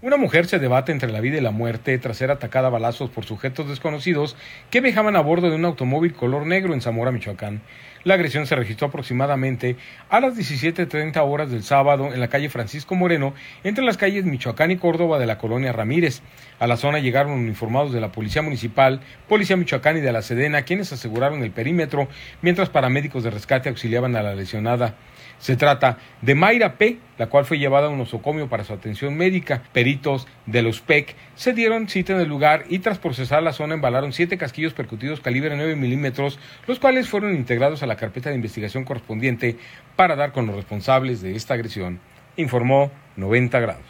Una 0.00 0.16
mujer 0.16 0.46
se 0.46 0.58
debate 0.58 0.92
entre 0.92 1.12
la 1.12 1.20
vida 1.20 1.36
y 1.36 1.40
la 1.40 1.50
muerte 1.50 1.98
tras 1.98 2.16
ser 2.16 2.30
atacada 2.30 2.68
a 2.68 2.70
balazos 2.70 3.10
por 3.10 3.24
sujetos 3.24 3.68
desconocidos 3.68 4.36
que 4.70 4.80
viajaban 4.80 5.16
a 5.16 5.20
bordo 5.20 5.50
de 5.50 5.56
un 5.56 5.64
automóvil 5.64 6.14
color 6.14 6.46
negro 6.46 6.72
en 6.72 6.80
Zamora, 6.80 7.10
Michoacán. 7.10 7.60
La 8.04 8.14
agresión 8.14 8.46
se 8.46 8.54
registró 8.54 8.86
aproximadamente 8.86 9.76
a 10.08 10.20
las 10.20 10.38
17.30 10.38 11.20
horas 11.22 11.50
del 11.50 11.64
sábado 11.64 12.14
en 12.14 12.20
la 12.20 12.28
calle 12.28 12.48
Francisco 12.48 12.94
Moreno, 12.94 13.34
entre 13.64 13.84
las 13.84 13.98
calles 13.98 14.24
Michoacán 14.24 14.70
y 14.70 14.76
Córdoba 14.76 15.18
de 15.18 15.26
la 15.26 15.36
colonia 15.36 15.72
Ramírez. 15.72 16.22
A 16.60 16.66
la 16.66 16.76
zona 16.76 17.00
llegaron 17.00 17.32
uniformados 17.32 17.92
de 17.92 18.00
la 18.00 18.12
Policía 18.12 18.40
Municipal, 18.40 19.00
Policía 19.28 19.56
Michoacán 19.56 19.98
y 19.98 20.00
de 20.00 20.12
la 20.12 20.22
Sedena, 20.22 20.62
quienes 20.62 20.92
aseguraron 20.92 21.42
el 21.42 21.50
perímetro, 21.50 22.08
mientras 22.40 22.70
paramédicos 22.70 23.24
de 23.24 23.30
rescate 23.30 23.68
auxiliaban 23.68 24.14
a 24.16 24.22
la 24.22 24.36
lesionada. 24.36 24.94
Se 25.38 25.56
trata 25.56 25.98
de 26.20 26.34
Mayra 26.34 26.74
P., 26.74 26.98
la 27.16 27.28
cual 27.28 27.44
fue 27.44 27.58
llevada 27.58 27.86
a 27.86 27.90
un 27.90 27.98
nosocomio 27.98 28.48
para 28.48 28.64
su 28.64 28.72
atención 28.72 29.16
médica. 29.16 29.62
Peritos 29.72 30.26
de 30.46 30.62
los 30.62 30.80
PEC 30.80 31.14
se 31.34 31.52
dieron 31.52 31.88
cita 31.88 32.12
en 32.12 32.20
el 32.20 32.28
lugar 32.28 32.64
y 32.68 32.80
tras 32.80 32.98
procesar 32.98 33.42
la 33.42 33.52
zona 33.52 33.74
embalaron 33.74 34.12
siete 34.12 34.38
casquillos 34.38 34.74
percutidos 34.74 35.20
calibre 35.20 35.56
9 35.56 35.76
milímetros, 35.76 36.38
los 36.66 36.78
cuales 36.78 37.08
fueron 37.08 37.34
integrados 37.34 37.82
a 37.82 37.86
la 37.86 37.96
carpeta 37.96 38.30
de 38.30 38.36
investigación 38.36 38.84
correspondiente 38.84 39.56
para 39.96 40.16
dar 40.16 40.32
con 40.32 40.46
los 40.46 40.56
responsables 40.56 41.20
de 41.20 41.36
esta 41.36 41.54
agresión, 41.54 42.00
informó 42.36 42.90
90 43.16 43.60
grados. 43.60 43.84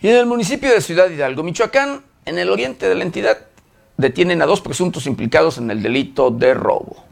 Y 0.00 0.08
en 0.08 0.16
el 0.16 0.26
municipio 0.26 0.68
de 0.68 0.80
Ciudad 0.80 1.08
Hidalgo, 1.08 1.44
Michoacán, 1.44 2.02
en 2.24 2.36
el 2.36 2.50
oriente 2.50 2.88
de 2.88 2.96
la 2.96 3.04
entidad, 3.04 3.38
detienen 4.02 4.42
a 4.42 4.46
dos 4.46 4.60
presuntos 4.60 5.06
implicados 5.06 5.56
en 5.56 5.70
el 5.70 5.82
delito 5.82 6.30
de 6.30 6.52
robo. 6.52 7.11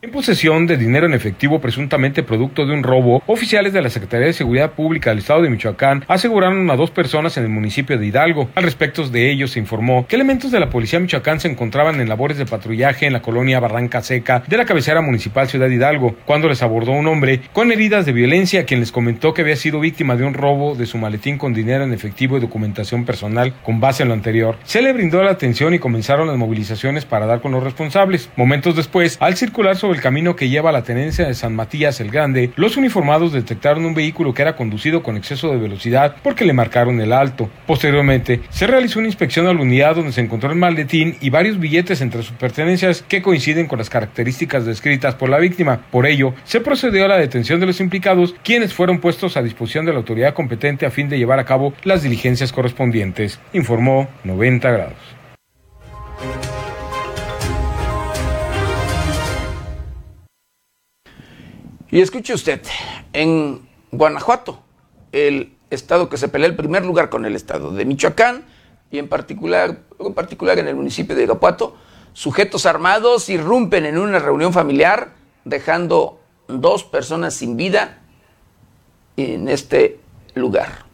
En 0.00 0.12
posesión 0.12 0.68
de 0.68 0.76
dinero 0.76 1.06
en 1.06 1.14
efectivo 1.14 1.60
presuntamente 1.60 2.22
producto 2.22 2.64
de 2.64 2.72
un 2.72 2.84
robo, 2.84 3.20
oficiales 3.26 3.72
de 3.72 3.82
la 3.82 3.90
Secretaría 3.90 4.28
de 4.28 4.32
Seguridad 4.32 4.74
Pública 4.74 5.10
del 5.10 5.18
Estado 5.18 5.42
de 5.42 5.50
Michoacán 5.50 6.04
aseguraron 6.06 6.70
a 6.70 6.76
dos 6.76 6.92
personas 6.92 7.36
en 7.36 7.42
el 7.42 7.48
municipio 7.48 7.98
de 7.98 8.06
Hidalgo. 8.06 8.48
Al 8.54 8.62
respecto 8.62 9.08
de 9.08 9.28
ellos 9.28 9.50
se 9.50 9.58
informó 9.58 10.06
que 10.06 10.14
elementos 10.14 10.52
de 10.52 10.60
la 10.60 10.70
Policía 10.70 11.00
Michoacán 11.00 11.40
se 11.40 11.48
encontraban 11.48 12.00
en 12.00 12.08
labores 12.08 12.38
de 12.38 12.46
patrullaje 12.46 13.06
en 13.06 13.12
la 13.12 13.22
colonia 13.22 13.58
Barranca 13.58 14.00
Seca 14.00 14.44
de 14.46 14.56
la 14.56 14.66
cabecera 14.66 15.00
municipal 15.00 15.48
Ciudad 15.48 15.68
Hidalgo, 15.68 16.14
cuando 16.24 16.48
les 16.48 16.62
abordó 16.62 16.92
un 16.92 17.08
hombre 17.08 17.40
con 17.52 17.72
heridas 17.72 18.06
de 18.06 18.12
violencia 18.12 18.66
quien 18.66 18.78
les 18.78 18.92
comentó 18.92 19.34
que 19.34 19.42
había 19.42 19.56
sido 19.56 19.80
víctima 19.80 20.14
de 20.14 20.22
un 20.22 20.34
robo 20.34 20.76
de 20.76 20.86
su 20.86 20.96
maletín 20.96 21.38
con 21.38 21.54
dinero 21.54 21.82
en 21.82 21.92
efectivo 21.92 22.36
y 22.36 22.40
documentación 22.40 23.04
personal 23.04 23.52
con 23.64 23.80
base 23.80 24.04
en 24.04 24.10
lo 24.10 24.14
anterior. 24.14 24.58
Se 24.62 24.80
le 24.80 24.92
brindó 24.92 25.24
la 25.24 25.32
atención 25.32 25.74
y 25.74 25.80
comenzaron 25.80 26.28
las 26.28 26.36
movilizaciones 26.36 27.04
para 27.04 27.26
dar 27.26 27.40
con 27.40 27.50
los 27.50 27.64
responsables. 27.64 28.30
Momentos 28.36 28.76
después, 28.76 29.16
al 29.20 29.36
circular 29.36 29.76
sobre 29.76 29.87
el 29.92 30.00
camino 30.00 30.36
que 30.36 30.48
lleva 30.48 30.70
a 30.70 30.72
la 30.72 30.82
tenencia 30.82 31.26
de 31.26 31.34
San 31.34 31.54
Matías 31.54 32.00
el 32.00 32.10
Grande, 32.10 32.50
los 32.56 32.76
uniformados 32.76 33.32
detectaron 33.32 33.84
un 33.84 33.94
vehículo 33.94 34.34
que 34.34 34.42
era 34.42 34.56
conducido 34.56 35.02
con 35.02 35.16
exceso 35.16 35.50
de 35.50 35.58
velocidad 35.58 36.16
porque 36.22 36.44
le 36.44 36.52
marcaron 36.52 37.00
el 37.00 37.12
alto. 37.12 37.50
Posteriormente, 37.66 38.40
se 38.50 38.66
realizó 38.66 38.98
una 38.98 39.08
inspección 39.08 39.46
a 39.46 39.52
la 39.52 39.60
unidad 39.60 39.96
donde 39.96 40.12
se 40.12 40.20
encontró 40.20 40.50
el 40.50 40.58
maletín 40.58 41.16
y 41.20 41.30
varios 41.30 41.58
billetes 41.58 42.00
entre 42.00 42.22
sus 42.22 42.36
pertenencias 42.36 43.02
que 43.02 43.22
coinciden 43.22 43.66
con 43.66 43.78
las 43.78 43.90
características 43.90 44.66
descritas 44.66 45.14
por 45.14 45.28
la 45.28 45.38
víctima. 45.38 45.80
Por 45.90 46.06
ello, 46.06 46.34
se 46.44 46.60
procedió 46.60 47.04
a 47.04 47.08
la 47.08 47.18
detención 47.18 47.60
de 47.60 47.66
los 47.66 47.80
implicados, 47.80 48.34
quienes 48.42 48.74
fueron 48.74 49.00
puestos 49.00 49.36
a 49.36 49.42
disposición 49.42 49.86
de 49.86 49.92
la 49.92 49.98
autoridad 49.98 50.34
competente 50.34 50.86
a 50.86 50.90
fin 50.90 51.08
de 51.08 51.18
llevar 51.18 51.38
a 51.38 51.44
cabo 51.44 51.72
las 51.84 52.02
diligencias 52.02 52.52
correspondientes, 52.52 53.40
informó 53.52 54.08
90 54.24 54.70
grados. 54.70 55.18
Y 61.90 62.02
escuche 62.02 62.34
usted, 62.34 62.60
en 63.14 63.66
Guanajuato, 63.92 64.60
el 65.12 65.56
estado 65.70 66.10
que 66.10 66.18
se 66.18 66.28
pelea 66.28 66.46
el 66.46 66.56
primer 66.56 66.84
lugar 66.84 67.08
con 67.08 67.24
el 67.24 67.34
estado 67.34 67.70
de 67.70 67.86
Michoacán, 67.86 68.44
y 68.90 68.98
en 68.98 69.08
particular, 69.08 69.78
en 69.98 70.12
particular 70.12 70.58
en 70.58 70.68
el 70.68 70.76
municipio 70.76 71.16
de 71.16 71.22
Irapuato, 71.22 71.76
sujetos 72.12 72.66
armados 72.66 73.30
irrumpen 73.30 73.86
en 73.86 73.96
una 73.96 74.18
reunión 74.18 74.52
familiar, 74.52 75.14
dejando 75.44 76.20
dos 76.46 76.84
personas 76.84 77.32
sin 77.32 77.56
vida 77.56 78.02
en 79.16 79.48
este 79.48 79.98
lugar. 80.34 80.87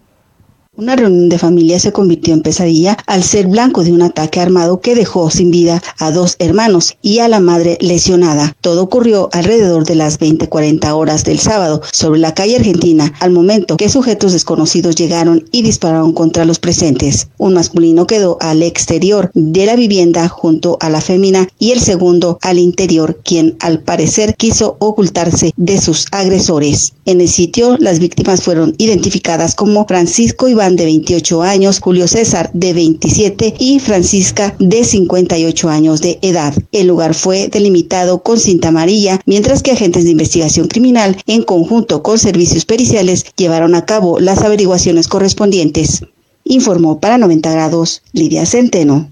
Una 0.77 0.97
reunión 0.97 1.29
de 1.29 1.39
familia 1.39 1.79
se 1.79 1.93
convirtió 1.93 2.35
en 2.35 2.43
pesadilla 2.43 2.97
al 3.07 3.23
ser 3.23 3.47
blanco 3.47 3.85
de 3.85 3.93
un 3.93 4.03
ataque 4.03 4.41
armado 4.41 4.81
que 4.81 4.97
dejó 4.97 5.31
sin 5.31 5.53
vida 5.53 5.81
a 6.01 6.11
dos 6.11 6.35
hermanos 6.41 6.97
y 7.01 7.21
a 7.21 7.29
la 7.29 7.39
madre 7.39 7.79
lesionada. 7.81 8.57
Todo 8.61 8.83
ocurrió 8.83 9.29
alrededor 9.31 9.85
de 9.87 9.95
las 9.95 10.19
20:40 10.19 10.97
horas 10.97 11.23
del 11.23 11.39
sábado 11.39 11.81
sobre 11.93 12.19
la 12.19 12.35
calle 12.35 12.57
Argentina, 12.57 13.13
al 13.21 13.31
momento 13.31 13.77
que 13.77 13.89
sujetos 13.89 14.33
desconocidos 14.33 14.97
llegaron 14.97 15.45
y 15.53 15.63
dispararon 15.63 16.13
contra 16.13 16.45
los 16.45 16.59
presentes. 16.59 17.29
Un 17.39 17.55
masculino 17.55 18.09
quedó 18.09 18.37
al 18.41 18.61
exterior 18.65 19.31
de 19.35 19.67
la 19.67 19.77
vivienda 19.77 20.29
junto 20.29 20.77
a 20.81 20.91
la 20.91 21.01
fémina 21.01 21.47
y 21.61 21.71
el 21.71 21.79
segundo 21.79 22.39
al 22.43 22.59
interior, 22.59 23.21
quien 23.23 23.55
al 23.61 23.79
parecer 23.79 24.35
quiso 24.35 24.77
ocultarse 24.81 25.53
de 25.57 25.81
sus 25.81 26.07
agresores. 26.11 26.95
En 27.05 27.21
el 27.21 27.29
sitio, 27.29 27.77
las 27.79 28.01
víctimas 28.01 28.43
fueron 28.43 28.75
identificadas 28.79 29.55
como 29.55 29.87
Francisco 29.87 30.49
Iván 30.49 30.64
de 30.73 30.87
28 30.87 31.43
años, 31.43 31.79
Julio 31.79 32.09
César 32.09 32.51
de 32.55 32.73
27 32.73 33.55
y 33.59 33.79
Francisca 33.81 34.57
de 34.59 34.83
58 34.83 35.69
años 35.69 36.01
de 36.01 36.19
edad. 36.23 36.55
El 36.73 36.87
lugar 36.87 37.15
fue 37.15 37.49
delimitado 37.49 38.23
con 38.23 38.39
cinta 38.41 38.69
amarilla, 38.69 39.21
mientras 39.27 39.63
que 39.63 39.73
agentes 39.73 40.05
de 40.05 40.11
investigación 40.11 40.69
criminal, 40.69 41.17
en 41.27 41.43
conjunto 41.43 42.03
con 42.03 42.19
servicios 42.19 42.65
periciales, 42.65 43.27
llevaron 43.37 43.75
a 43.75 43.85
cabo 43.85 44.19
las 44.19 44.43
averiguaciones 44.43 45.07
correspondientes. 45.07 46.05
Informó 46.45 46.99
para 46.99 47.19
90 47.19 47.53
grados 47.53 48.03
Lidia 48.13 48.47
Centeno. 48.47 49.11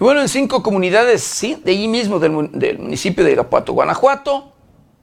Y 0.00 0.04
bueno, 0.04 0.20
en 0.20 0.28
cinco 0.28 0.62
comunidades, 0.62 1.24
sí, 1.24 1.56
de 1.64 1.72
allí 1.72 1.88
mismo, 1.88 2.20
del, 2.20 2.50
del 2.52 2.78
municipio 2.78 3.24
de 3.24 3.32
Irapuato, 3.32 3.72
Guanajuato, 3.72 4.52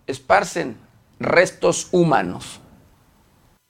esparcen 0.08 0.78
restos 1.20 1.88
humanos. 1.92 2.62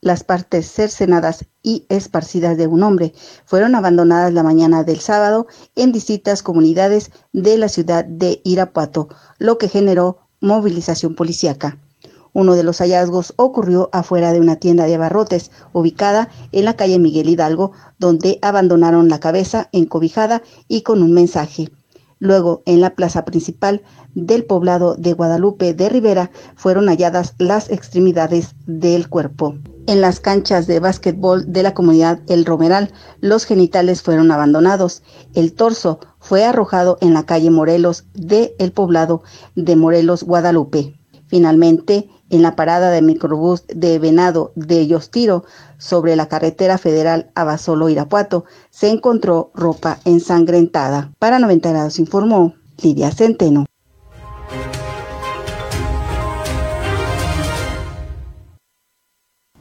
Las 0.02 0.24
partes 0.24 0.72
cercenadas 0.72 1.46
y 1.64 1.86
esparcidas 1.90 2.58
de 2.58 2.68
un 2.68 2.84
hombre 2.84 3.14
fueron 3.46 3.74
abandonadas 3.74 4.34
la 4.34 4.44
mañana 4.44 4.84
del 4.84 5.00
sábado 5.00 5.48
en 5.76 5.92
distintas 5.92 6.44
comunidades 6.44 7.12
de 7.34 7.58
la 7.58 7.70
ciudad 7.70 8.06
de 8.06 8.42
Irapuato, 8.44 9.10
lo 9.40 9.58
que 9.58 9.70
generó 9.70 10.20
movilización 10.42 11.16
policíaca. 11.16 11.80
Uno 12.34 12.56
de 12.56 12.64
los 12.64 12.80
hallazgos 12.80 13.34
ocurrió 13.38 13.90
afuera 13.94 14.34
de 14.34 14.42
una 14.42 14.58
tienda 14.58 14.86
de 14.86 14.96
abarrotes 14.96 15.52
ubicada 15.72 16.30
en 16.52 16.66
la 16.66 16.76
calle 16.76 17.00
Miguel 17.00 17.30
Hidalgo, 17.30 17.72
donde 17.98 18.40
abandonaron 18.42 19.08
la 19.08 19.22
cabeza 19.22 19.70
encobijada 19.72 20.44
y 20.68 20.82
con 20.82 21.02
un 21.02 21.14
mensaje. 21.14 21.72
Luego, 22.20 22.64
en 22.66 22.82
la 22.82 22.96
plaza 22.96 23.26
principal 23.26 23.82
del 24.14 24.46
poblado 24.46 24.96
de 24.96 25.14
Guadalupe 25.14 25.74
de 25.74 25.90
Rivera, 25.90 26.32
fueron 26.56 26.88
halladas 26.88 27.36
las 27.38 27.70
extremidades 27.70 28.56
del 28.66 29.10
cuerpo. 29.10 29.56
En 29.88 30.02
las 30.02 30.20
canchas 30.20 30.66
de 30.66 30.80
básquetbol 30.80 31.52
de 31.52 31.62
la 31.62 31.74
comunidad 31.74 32.20
El 32.28 32.46
Romeral, 32.46 32.92
los 33.20 33.46
genitales 33.46 34.02
fueron 34.02 34.32
abandonados. 34.32 35.04
El 35.34 35.54
torso 35.54 36.00
fue 36.20 36.44
arrojado 36.44 36.98
en 37.02 37.14
la 37.14 37.26
calle 37.26 37.52
Morelos 37.52 38.06
de 38.14 38.56
el 38.58 38.72
poblado 38.72 39.22
de 39.56 39.76
Morelos, 39.76 40.24
Guadalupe. 40.24 40.98
Finalmente, 41.28 42.10
en 42.30 42.42
la 42.42 42.56
parada 42.56 42.90
de 42.90 43.02
microbús 43.02 43.66
de 43.68 44.00
Venado 44.00 44.52
de 44.56 44.88
Yostiro, 44.88 45.44
sobre 45.78 46.16
la 46.16 46.28
carretera 46.28 46.78
federal 46.78 47.32
Abasolo 47.36 47.90
Irapuato, 47.90 48.46
se 48.70 48.90
encontró 48.90 49.52
ropa 49.54 50.00
ensangrentada. 50.06 51.12
Para 51.20 51.40
90 51.40 51.72
grados 51.72 52.00
informó 52.00 52.56
Lidia 52.82 53.12
Centeno. 53.12 53.66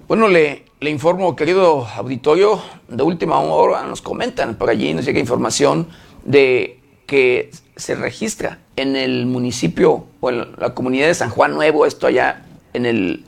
Bueno, 0.06 0.28
le, 0.28 0.66
le, 0.80 0.90
informo, 0.90 1.34
querido 1.34 1.86
auditorio, 1.96 2.60
de 2.88 3.02
última 3.02 3.40
hora 3.40 3.84
nos 3.84 4.02
comentan 4.02 4.54
por 4.56 4.68
allí, 4.68 4.92
nos 4.92 5.04
llega 5.06 5.18
información 5.18 5.88
de 6.24 6.78
que 7.06 7.50
se 7.76 7.94
registra 7.94 8.58
en 8.76 8.96
el 8.96 9.26
municipio 9.26 10.06
o 10.20 10.30
en 10.30 10.52
la 10.58 10.74
comunidad 10.74 11.08
de 11.08 11.14
San 11.14 11.30
Juan 11.30 11.54
Nuevo, 11.54 11.86
esto 11.86 12.06
allá 12.06 12.44
en 12.72 12.86
el 12.86 13.24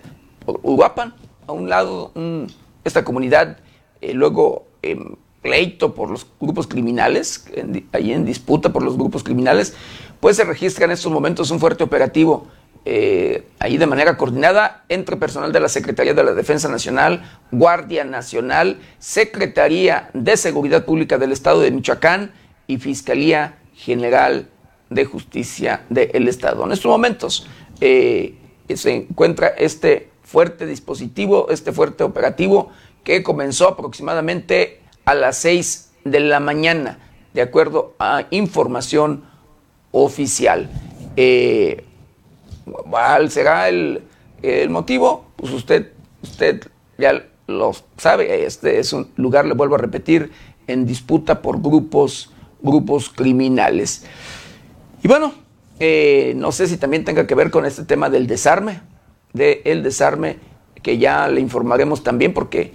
Uruapan, 0.46 1.14
a 1.46 1.52
un 1.52 1.68
lado, 1.68 2.12
un, 2.14 2.48
esta 2.88 3.04
comunidad, 3.04 3.58
eh, 4.00 4.14
luego 4.14 4.66
eh, 4.82 4.98
pleito 5.42 5.94
por 5.94 6.10
los 6.10 6.26
grupos 6.40 6.66
criminales, 6.66 7.44
ahí 7.92 8.12
en 8.12 8.24
disputa 8.24 8.72
por 8.72 8.82
los 8.82 8.96
grupos 8.96 9.22
criminales, 9.22 9.74
pues 10.20 10.36
se 10.36 10.44
registra 10.44 10.86
en 10.86 10.90
estos 10.90 11.12
momentos 11.12 11.50
un 11.50 11.60
fuerte 11.60 11.84
operativo 11.84 12.46
eh, 12.88 13.42
ahí 13.58 13.78
de 13.78 13.86
manera 13.86 14.16
coordinada 14.16 14.84
entre 14.88 15.16
personal 15.16 15.52
de 15.52 15.58
la 15.58 15.68
Secretaría 15.68 16.14
de 16.14 16.22
la 16.22 16.34
Defensa 16.34 16.68
Nacional, 16.68 17.40
Guardia 17.50 18.04
Nacional, 18.04 18.78
Secretaría 19.00 20.08
de 20.14 20.36
Seguridad 20.36 20.84
Pública 20.84 21.18
del 21.18 21.32
Estado 21.32 21.62
de 21.62 21.72
Michoacán 21.72 22.30
y 22.68 22.78
Fiscalía 22.78 23.58
General 23.74 24.48
de 24.88 25.04
Justicia 25.04 25.82
del 25.90 26.28
Estado. 26.28 26.64
En 26.64 26.70
estos 26.70 26.88
momentos 26.88 27.48
eh, 27.80 28.36
se 28.72 28.94
encuentra 28.94 29.48
este 29.48 30.10
fuerte 30.26 30.66
dispositivo, 30.66 31.48
este 31.50 31.72
fuerte 31.72 32.02
operativo 32.02 32.70
que 33.04 33.22
comenzó 33.22 33.68
aproximadamente 33.68 34.80
a 35.04 35.14
las 35.14 35.38
6 35.38 35.92
de 36.04 36.20
la 36.20 36.40
mañana, 36.40 36.98
de 37.32 37.42
acuerdo 37.42 37.94
a 38.00 38.24
información 38.30 39.22
oficial. 39.92 40.68
Eh, 41.16 41.84
¿Cuál 42.90 43.30
será 43.30 43.68
el, 43.68 44.02
el, 44.42 44.68
motivo? 44.68 45.26
Pues 45.36 45.52
usted, 45.52 45.92
usted 46.20 46.66
ya 46.98 47.24
lo 47.46 47.70
sabe, 47.96 48.44
este 48.44 48.80
es 48.80 48.92
un 48.92 49.08
lugar, 49.14 49.46
le 49.46 49.54
vuelvo 49.54 49.76
a 49.76 49.78
repetir, 49.78 50.32
en 50.66 50.86
disputa 50.86 51.40
por 51.40 51.62
grupos, 51.62 52.32
grupos 52.60 53.10
criminales. 53.10 54.04
Y 55.04 55.06
bueno, 55.06 55.32
eh, 55.78 56.32
no 56.34 56.50
sé 56.50 56.66
si 56.66 56.78
también 56.78 57.04
tenga 57.04 57.28
que 57.28 57.36
ver 57.36 57.52
con 57.52 57.64
este 57.64 57.84
tema 57.84 58.10
del 58.10 58.26
desarme, 58.26 58.80
del 59.36 59.82
desarme, 59.82 60.38
que 60.82 60.98
ya 60.98 61.28
le 61.28 61.40
informaremos 61.40 62.02
también, 62.02 62.34
porque 62.34 62.72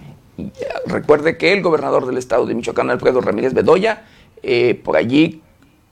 recuerde 0.85 1.37
que 1.37 1.53
el 1.53 1.61
gobernador 1.61 2.05
del 2.05 2.17
estado 2.17 2.45
de 2.45 2.55
Michoacán, 2.55 2.89
Alfredo 2.89 3.21
Ramírez 3.21 3.53
Bedoya, 3.53 4.05
eh, 4.43 4.79
por 4.83 4.95
allí 4.95 5.41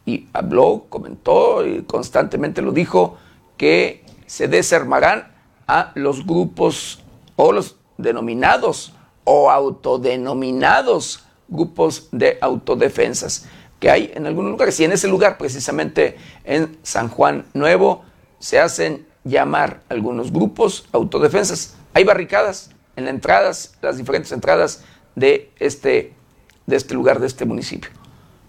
y 0.06 0.28
habló, 0.34 0.86
comentó 0.90 1.66
y 1.66 1.84
constantemente 1.84 2.62
lo 2.62 2.72
dijo, 2.72 3.18
que 3.58 4.04
se 4.26 4.48
desarmarán 4.48 5.32
a 5.68 5.92
los 5.96 6.26
grupos 6.26 7.04
o 7.36 7.52
los 7.52 7.78
denominados 7.98 8.94
o 9.24 9.52
autodenominados 9.52 11.26
grupos 11.48 12.08
de 12.12 12.38
autodefensas 12.42 13.48
que 13.80 13.90
hay 13.90 14.12
en 14.14 14.26
algunos 14.26 14.52
lugares. 14.52 14.80
Y 14.80 14.86
en 14.86 14.92
ese 14.92 15.08
lugar, 15.08 15.38
precisamente 15.38 16.18
en 16.44 16.78
San 16.84 17.10
Juan 17.10 17.46
Nuevo, 17.54 18.04
se 18.40 18.60
hacen 18.60 19.06
llamar 19.30 19.82
algunos 19.90 20.32
grupos 20.32 20.88
autodefensas. 20.92 21.78
Hay 21.94 22.04
barricadas 22.04 22.72
en 22.96 23.06
las 23.06 23.14
entradas, 23.14 23.78
las 23.82 23.98
diferentes 23.98 24.32
entradas 24.32 24.84
de 25.16 25.52
este, 25.60 26.14
de 26.66 26.76
este 26.76 26.94
lugar, 26.94 27.20
de 27.20 27.28
este 27.28 27.46
municipio. 27.46 27.90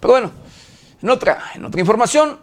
Pero 0.01 0.15
bueno, 0.15 0.31
en 1.03 1.11
otra, 1.11 1.39
en 1.55 1.65
otra 1.65 1.81
información, 1.81 2.39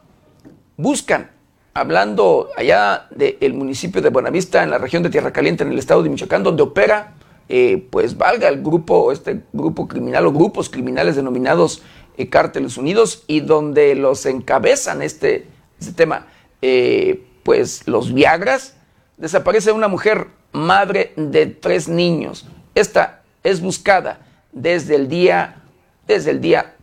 buscan, 0.77 1.31
hablando 1.73 2.49
allá 2.55 3.07
del 3.11 3.53
municipio 3.53 4.01
de 4.01 4.09
Buenavista, 4.09 4.63
en 4.63 4.71
la 4.71 4.77
región 4.77 5.03
de 5.03 5.09
Tierra 5.09 5.31
Caliente, 5.31 5.63
en 5.63 5.71
el 5.71 5.79
estado 5.79 6.01
de 6.03 6.09
Michoacán, 6.09 6.43
donde 6.43 6.63
opera, 6.63 7.15
eh, 7.49 7.87
pues 7.89 8.17
valga 8.17 8.47
el 8.47 8.61
grupo, 8.61 9.11
este 9.11 9.43
grupo 9.53 9.87
criminal 9.87 10.25
o 10.25 10.31
grupos 10.31 10.69
criminales 10.69 11.15
denominados 11.15 11.81
eh, 12.17 12.29
Cárteles 12.29 12.77
Unidos, 12.77 13.23
y 13.27 13.41
donde 13.41 13.95
los 13.95 14.25
encabezan 14.25 15.01
este, 15.01 15.47
este 15.79 15.93
tema, 15.93 16.27
eh, 16.61 17.26
pues 17.47 17.87
los 17.87 18.13
Viagras, 18.13 18.73
desaparece 19.15 19.71
una 19.71 19.87
mujer 19.87 20.27
madre 20.51 21.13
de 21.15 21.45
tres 21.45 21.87
niños. 21.87 22.45
Esta 22.75 23.21
es 23.41 23.61
buscada 23.61 24.19
desde 24.51 24.95
el 24.95 25.07
día, 25.07 25.63
desde 26.05 26.31
el 26.31 26.41
día 26.41 26.75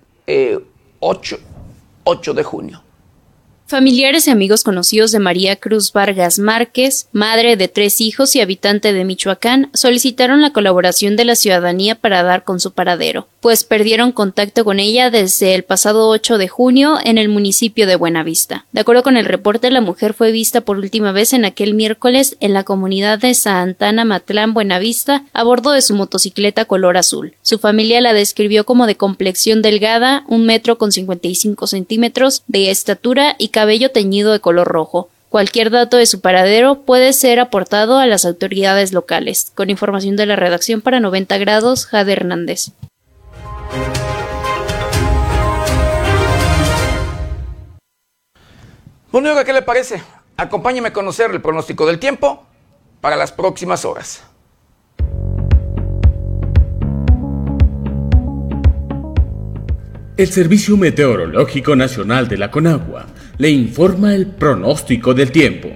8, 1.01 1.39
8 2.05 2.33
de 2.33 2.43
junio. 2.43 2.84
Familiares 3.67 4.29
y 4.29 4.31
amigos 4.31 4.63
conocidos 4.63 5.11
de 5.11 5.21
María 5.21 5.57
Cruz 5.57 5.91
Vargas 5.91 6.39
Márquez, 6.39 7.09
madre 7.13 7.57
de 7.57 7.67
tres 7.67 8.03
hijos 8.03 8.37
y 8.37 8.43
habitante 8.43 8.93
de 8.93 9.07
Michoacán, 9.07 9.71
solicitaron 9.73 10.43
la 10.43 10.53
colaboración 10.53 11.17
de 11.17 11.25
la 11.25 11.35
ciudadanía 11.35 11.95
para 11.95 12.23
dar 12.23 12.45
con 12.45 12.61
su 12.61 12.73
paradero, 12.73 13.27
pues 13.41 13.65
perdieron 13.65 14.13
contacto 14.13 14.67
con 14.67 14.81
ella 14.81 15.11
desde 15.11 15.55
el 15.55 15.65
pasado 15.65 16.11
8 16.11 16.37
de 16.37 16.47
junio 16.47 16.99
en 17.03 17.17
el 17.17 17.31
municipio 17.31 17.87
de 17.87 17.97
Buenavista. 17.97 18.67
De 18.73 18.83
acuerdo 18.83 19.03
con 19.03 19.17
el 19.17 19.25
reporte, 19.25 19.71
la 19.71 19.81
mujer 19.81 20.13
fue 20.13 20.31
vista 20.31 20.61
por 20.61 20.77
última 20.77 21.13
vez 21.13 21.33
en 21.33 21.47
aquel 21.47 21.73
miércoles 21.73 22.37
en 22.41 22.53
la 22.53 22.65
comunidad 22.65 23.19
de 23.19 23.33
Santana 23.33 24.05
Matlán, 24.05 24.53
Buenavista, 24.53 25.25
a 25.33 25.43
bordo 25.43 25.71
de 25.71 25.81
su 25.81 25.95
motocicleta 25.95 26.67
color 26.67 26.99
azul. 26.99 27.33
Su 27.41 27.59
familia 27.59 28.03
la 28.03 28.13
describió 28.13 28.67
como 28.67 28.87
de 28.87 28.99
complexión 28.99 29.63
delgada, 29.63 30.23
un 30.29 30.45
metro 30.45 30.77
con 30.77 30.93
55 30.93 31.67
centímetros 31.67 32.43
de 32.47 32.71
estatura 32.71 33.37
y 33.39 33.54
cabello 33.55 33.93
teñido 33.93 34.33
de 34.33 34.41
color 34.41 34.67
rojo. 34.67 35.09
Cualquier 35.29 35.71
dato 35.71 35.97
de 35.97 36.07
su 36.07 36.21
paradero 36.21 36.83
puede 36.83 37.13
ser 37.13 37.39
aportado 37.39 37.99
a 37.99 38.07
las 38.07 38.25
autoridades 38.25 38.93
locales. 38.93 39.53
Con 39.55 39.71
información 39.71 40.17
de 40.17 40.27
la 40.27 40.35
redacción 40.35 40.81
para 40.81 40.99
90 40.99 41.39
grados, 41.39 41.87
Jade 41.87 42.13
Hernández. 42.13 42.73
Bueno, 49.13 49.33
¿qué 49.45 49.53
le 49.53 49.63
parece? 49.63 50.03
Acompáñeme 50.37 50.89
a 50.89 50.93
conocer 50.93 51.31
el 51.31 51.41
pronóstico 51.41 51.87
del 51.87 52.01
tiempo 52.01 52.45
para 53.01 53.15
las 53.15 53.31
próximas 53.31 53.85
horas. 53.85 54.25
El 60.17 60.29
Servicio 60.29 60.77
Meteorológico 60.77 61.77
Nacional 61.77 62.29
de 62.29 62.39
la 62.39 62.51
Conagua 62.51 63.07
le 63.37 63.51
informa 63.51 64.15
el 64.15 64.27
pronóstico 64.29 65.13
del 65.13 65.33
tiempo. 65.33 65.69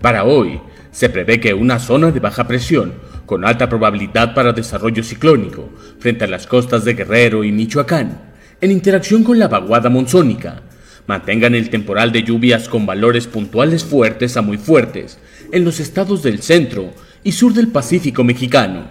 Para 0.00 0.24
hoy, 0.24 0.58
se 0.90 1.10
prevé 1.10 1.38
que 1.38 1.52
una 1.52 1.78
zona 1.78 2.10
de 2.10 2.20
baja 2.20 2.48
presión, 2.48 2.94
con 3.26 3.44
alta 3.44 3.68
probabilidad 3.68 4.34
para 4.34 4.54
desarrollo 4.54 5.02
ciclónico, 5.02 5.68
frente 5.98 6.24
a 6.24 6.28
las 6.28 6.46
costas 6.46 6.84
de 6.84 6.94
Guerrero 6.94 7.44
y 7.44 7.52
Michoacán, 7.52 8.22
en 8.60 8.72
interacción 8.72 9.22
con 9.22 9.38
la 9.38 9.48
vaguada 9.48 9.90
monzónica, 9.90 10.62
mantengan 11.06 11.54
el 11.54 11.68
temporal 11.68 12.10
de 12.10 12.22
lluvias 12.22 12.68
con 12.68 12.86
valores 12.86 13.26
puntuales 13.26 13.84
fuertes 13.84 14.36
a 14.38 14.42
muy 14.42 14.56
fuertes 14.56 15.18
en 15.52 15.64
los 15.64 15.80
estados 15.80 16.22
del 16.22 16.40
centro 16.40 16.92
y 17.22 17.32
sur 17.32 17.52
del 17.52 17.68
Pacífico 17.68 18.24
mexicano, 18.24 18.86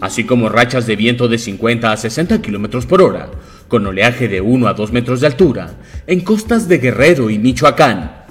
así 0.00 0.24
como 0.24 0.50
rachas 0.50 0.86
de 0.86 0.96
viento 0.96 1.28
de 1.28 1.38
50 1.38 1.90
a 1.90 1.96
60 1.96 2.42
km 2.42 2.84
por 2.86 3.00
hora, 3.00 3.30
con 3.68 3.86
oleaje 3.86 4.28
de 4.28 4.40
1 4.40 4.68
a 4.68 4.74
2 4.74 4.92
metros 4.92 5.20
de 5.20 5.26
altura, 5.26 5.74
en 6.06 6.20
costas 6.20 6.68
de 6.68 6.78
Guerrero 6.78 7.30
y 7.30 7.38
Michoacán. 7.38 8.24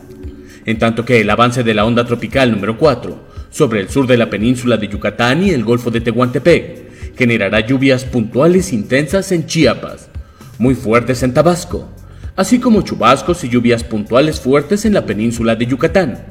En 0.66 0.78
tanto 0.78 1.04
que 1.06 1.22
el 1.22 1.30
avance 1.30 1.64
de 1.64 1.74
la 1.74 1.86
onda 1.86 2.06
tropical 2.06 2.52
número 2.52 2.78
4 2.78 3.34
sobre 3.50 3.82
el 3.82 3.90
sur 3.90 4.08
de 4.08 4.18
la 4.18 4.30
península 4.30 4.78
de 4.78 4.88
Yucatán 4.88 5.44
y 5.44 5.50
el 5.50 5.64
Golfo 5.64 5.92
de 5.92 6.02
Tehuantepec 6.02 7.16
generará 7.18 7.60
lluvias 7.60 8.06
puntuales 8.06 8.74
intensas 8.74 9.32
en 9.32 9.46
Chiapas, 9.46 10.10
muy 10.58 10.76
fuertes 10.76 11.24
en 11.24 11.34
Tabasco, 11.34 11.90
así 12.36 12.60
como 12.60 12.82
chubascos 12.82 13.44
y 13.44 13.50
lluvias 13.50 13.84
puntuales 13.84 14.40
fuertes 14.40 14.86
en 14.86 14.94
la 14.94 15.06
península 15.06 15.56
de 15.56 15.66
Yucatán. 15.66 16.26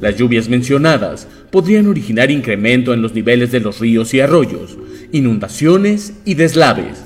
Las 0.00 0.16
lluvias 0.16 0.48
mencionadas 0.48 1.26
podrían 1.50 1.86
originar 1.88 2.30
incremento 2.30 2.92
en 2.92 3.02
los 3.02 3.14
niveles 3.14 3.50
de 3.50 3.60
los 3.60 3.80
ríos 3.80 4.12
y 4.14 4.20
arroyos, 4.20 4.76
inundaciones 5.12 6.14
y 6.24 6.34
deslaves. 6.34 7.05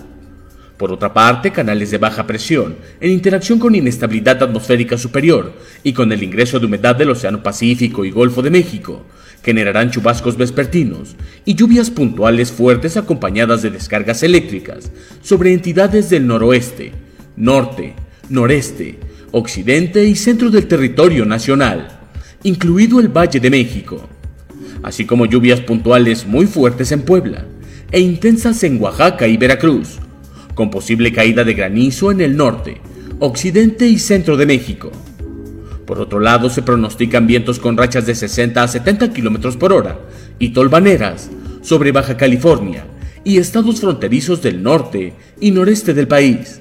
Por 0.80 0.92
otra 0.92 1.12
parte, 1.12 1.50
canales 1.50 1.90
de 1.90 1.98
baja 1.98 2.26
presión, 2.26 2.76
en 3.02 3.10
interacción 3.10 3.58
con 3.58 3.74
inestabilidad 3.74 4.42
atmosférica 4.42 4.96
superior 4.96 5.52
y 5.82 5.92
con 5.92 6.10
el 6.10 6.22
ingreso 6.22 6.58
de 6.58 6.64
humedad 6.64 6.96
del 6.96 7.10
Océano 7.10 7.42
Pacífico 7.42 8.02
y 8.06 8.10
Golfo 8.10 8.40
de 8.40 8.48
México, 8.48 9.04
generarán 9.44 9.90
chubascos 9.90 10.38
vespertinos 10.38 11.16
y 11.44 11.54
lluvias 11.54 11.90
puntuales 11.90 12.50
fuertes 12.50 12.96
acompañadas 12.96 13.60
de 13.60 13.68
descargas 13.68 14.22
eléctricas 14.22 14.90
sobre 15.20 15.52
entidades 15.52 16.08
del 16.08 16.26
noroeste, 16.26 16.92
norte, 17.36 17.94
noreste, 18.30 18.98
occidente 19.32 20.06
y 20.06 20.16
centro 20.16 20.48
del 20.48 20.66
territorio 20.66 21.26
nacional, 21.26 22.00
incluido 22.42 23.00
el 23.00 23.08
Valle 23.08 23.38
de 23.38 23.50
México, 23.50 24.08
así 24.82 25.04
como 25.04 25.26
lluvias 25.26 25.60
puntuales 25.60 26.26
muy 26.26 26.46
fuertes 26.46 26.90
en 26.90 27.02
Puebla 27.02 27.44
e 27.92 28.00
intensas 28.00 28.64
en 28.64 28.80
Oaxaca 28.80 29.28
y 29.28 29.36
Veracruz, 29.36 29.98
con 30.54 30.70
posible 30.70 31.12
caída 31.12 31.44
de 31.44 31.54
granizo 31.54 32.10
en 32.10 32.20
el 32.20 32.36
norte, 32.36 32.80
occidente 33.18 33.86
y 33.86 33.98
centro 33.98 34.36
de 34.36 34.46
México. 34.46 34.90
Por 35.86 36.00
otro 36.00 36.20
lado, 36.20 36.50
se 36.50 36.62
pronostican 36.62 37.26
vientos 37.26 37.58
con 37.58 37.76
rachas 37.76 38.06
de 38.06 38.14
60 38.14 38.62
a 38.62 38.68
70 38.68 39.12
km 39.12 39.56
por 39.56 39.72
hora 39.72 39.98
y 40.38 40.50
tolvaneras 40.50 41.30
sobre 41.62 41.92
Baja 41.92 42.16
California 42.16 42.84
y 43.24 43.38
estados 43.38 43.80
fronterizos 43.80 44.40
del 44.42 44.62
norte 44.62 45.14
y 45.40 45.50
noreste 45.50 45.94
del 45.94 46.08
país. 46.08 46.60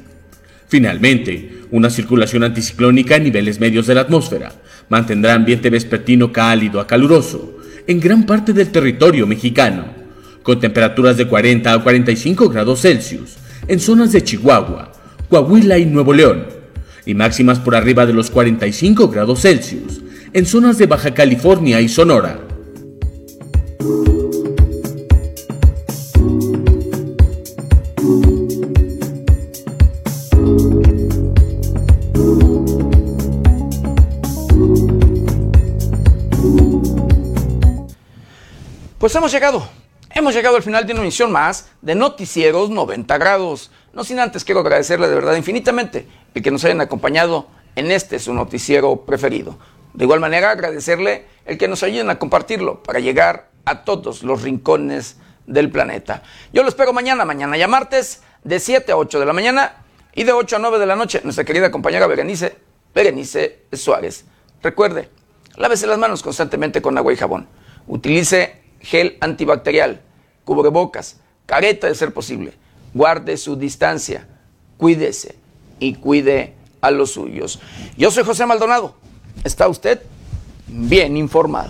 Finalmente, 0.67 1.59
una 1.71 1.89
circulación 1.89 2.43
anticiclónica 2.43 3.15
en 3.15 3.23
niveles 3.23 3.59
medios 3.59 3.87
de 3.87 3.95
la 3.95 4.01
atmósfera 4.01 4.51
mantendrá 4.89 5.33
ambiente 5.33 5.69
vespertino 5.69 6.31
cálido 6.31 6.79
a 6.79 6.87
caluroso 6.87 7.57
en 7.87 7.99
gran 7.99 8.25
parte 8.25 8.53
del 8.53 8.69
territorio 8.69 9.25
mexicano, 9.25 9.85
con 10.43 10.59
temperaturas 10.59 11.17
de 11.17 11.27
40 11.27 11.71
a 11.71 11.83
45 11.83 12.49
grados 12.49 12.81
Celsius 12.81 13.37
en 13.69 13.79
zonas 13.79 14.11
de 14.11 14.23
Chihuahua, 14.23 14.91
Coahuila 15.29 15.77
y 15.77 15.85
Nuevo 15.85 16.11
León, 16.11 16.47
y 17.05 17.13
máximas 17.13 17.59
por 17.59 17.75
arriba 17.75 18.05
de 18.07 18.13
los 18.13 18.31
45 18.31 19.07
grados 19.09 19.41
Celsius 19.41 20.01
en 20.33 20.45
zonas 20.45 20.77
de 20.79 20.87
Baja 20.87 21.13
California 21.13 21.79
y 21.79 21.87
Sonora. 21.87 22.39
Pues 38.97 39.15
hemos 39.15 39.31
llegado 39.31 39.78
Hemos 40.19 40.33
llegado 40.33 40.57
al 40.57 40.63
final 40.63 40.85
de 40.85 40.91
una 40.91 41.03
emisión 41.03 41.31
más 41.31 41.69
de 41.81 41.95
Noticieros 41.95 42.69
90 42.69 43.17
grados. 43.17 43.71
No 43.93 44.03
sin 44.03 44.19
antes 44.19 44.43
quiero 44.43 44.59
agradecerle 44.59 45.07
de 45.07 45.15
verdad 45.15 45.33
infinitamente 45.37 46.09
el 46.35 46.43
que 46.43 46.51
nos 46.51 46.65
hayan 46.65 46.81
acompañado 46.81 47.47
en 47.77 47.89
este 47.89 48.19
su 48.19 48.33
noticiero 48.33 49.05
preferido. 49.05 49.57
De 49.93 50.03
igual 50.03 50.19
manera 50.19 50.51
agradecerle 50.51 51.25
el 51.45 51.57
que 51.57 51.69
nos 51.69 51.83
ayuden 51.83 52.09
a 52.09 52.19
compartirlo 52.19 52.83
para 52.83 52.99
llegar 52.99 53.49
a 53.63 53.85
todos 53.85 54.21
los 54.23 54.41
rincones 54.41 55.15
del 55.47 55.71
planeta. 55.71 56.21
Yo 56.51 56.63
lo 56.63 56.67
espero 56.67 56.91
mañana, 56.91 57.23
mañana 57.23 57.55
ya 57.55 57.69
martes, 57.69 58.21
de 58.43 58.59
7 58.59 58.91
a 58.91 58.97
8 58.97 59.21
de 59.21 59.25
la 59.25 59.31
mañana 59.31 59.85
y 60.13 60.25
de 60.25 60.33
8 60.33 60.57
a 60.57 60.59
9 60.59 60.79
de 60.79 60.85
la 60.85 60.97
noche. 60.97 61.21
Nuestra 61.23 61.45
querida 61.45 61.71
compañera 61.71 62.07
Berenice, 62.07 62.57
Berenice 62.93 63.67
Suárez. 63.71 64.25
Recuerde, 64.61 65.09
lávese 65.55 65.87
las 65.87 65.97
manos 65.97 66.21
constantemente 66.21 66.81
con 66.81 66.97
agua 66.97 67.13
y 67.13 67.15
jabón. 67.15 67.47
Utilice 67.87 68.63
gel 68.81 69.17
antibacterial 69.21 70.01
cubrebocas, 70.49 71.17
careta 71.45 71.85
de 71.85 71.93
ser 71.93 72.11
posible. 72.11 72.53
Guarde 72.95 73.37
su 73.37 73.55
distancia, 73.55 74.27
cuídese 74.77 75.35
y 75.79 75.93
cuide 75.93 76.55
a 76.81 76.89
los 76.89 77.11
suyos. 77.11 77.59
Yo 77.95 78.09
soy 78.09 78.23
José 78.23 78.47
Maldonado. 78.47 78.95
¿Está 79.43 79.67
usted 79.67 80.01
bien 80.67 81.17
informado? 81.17 81.69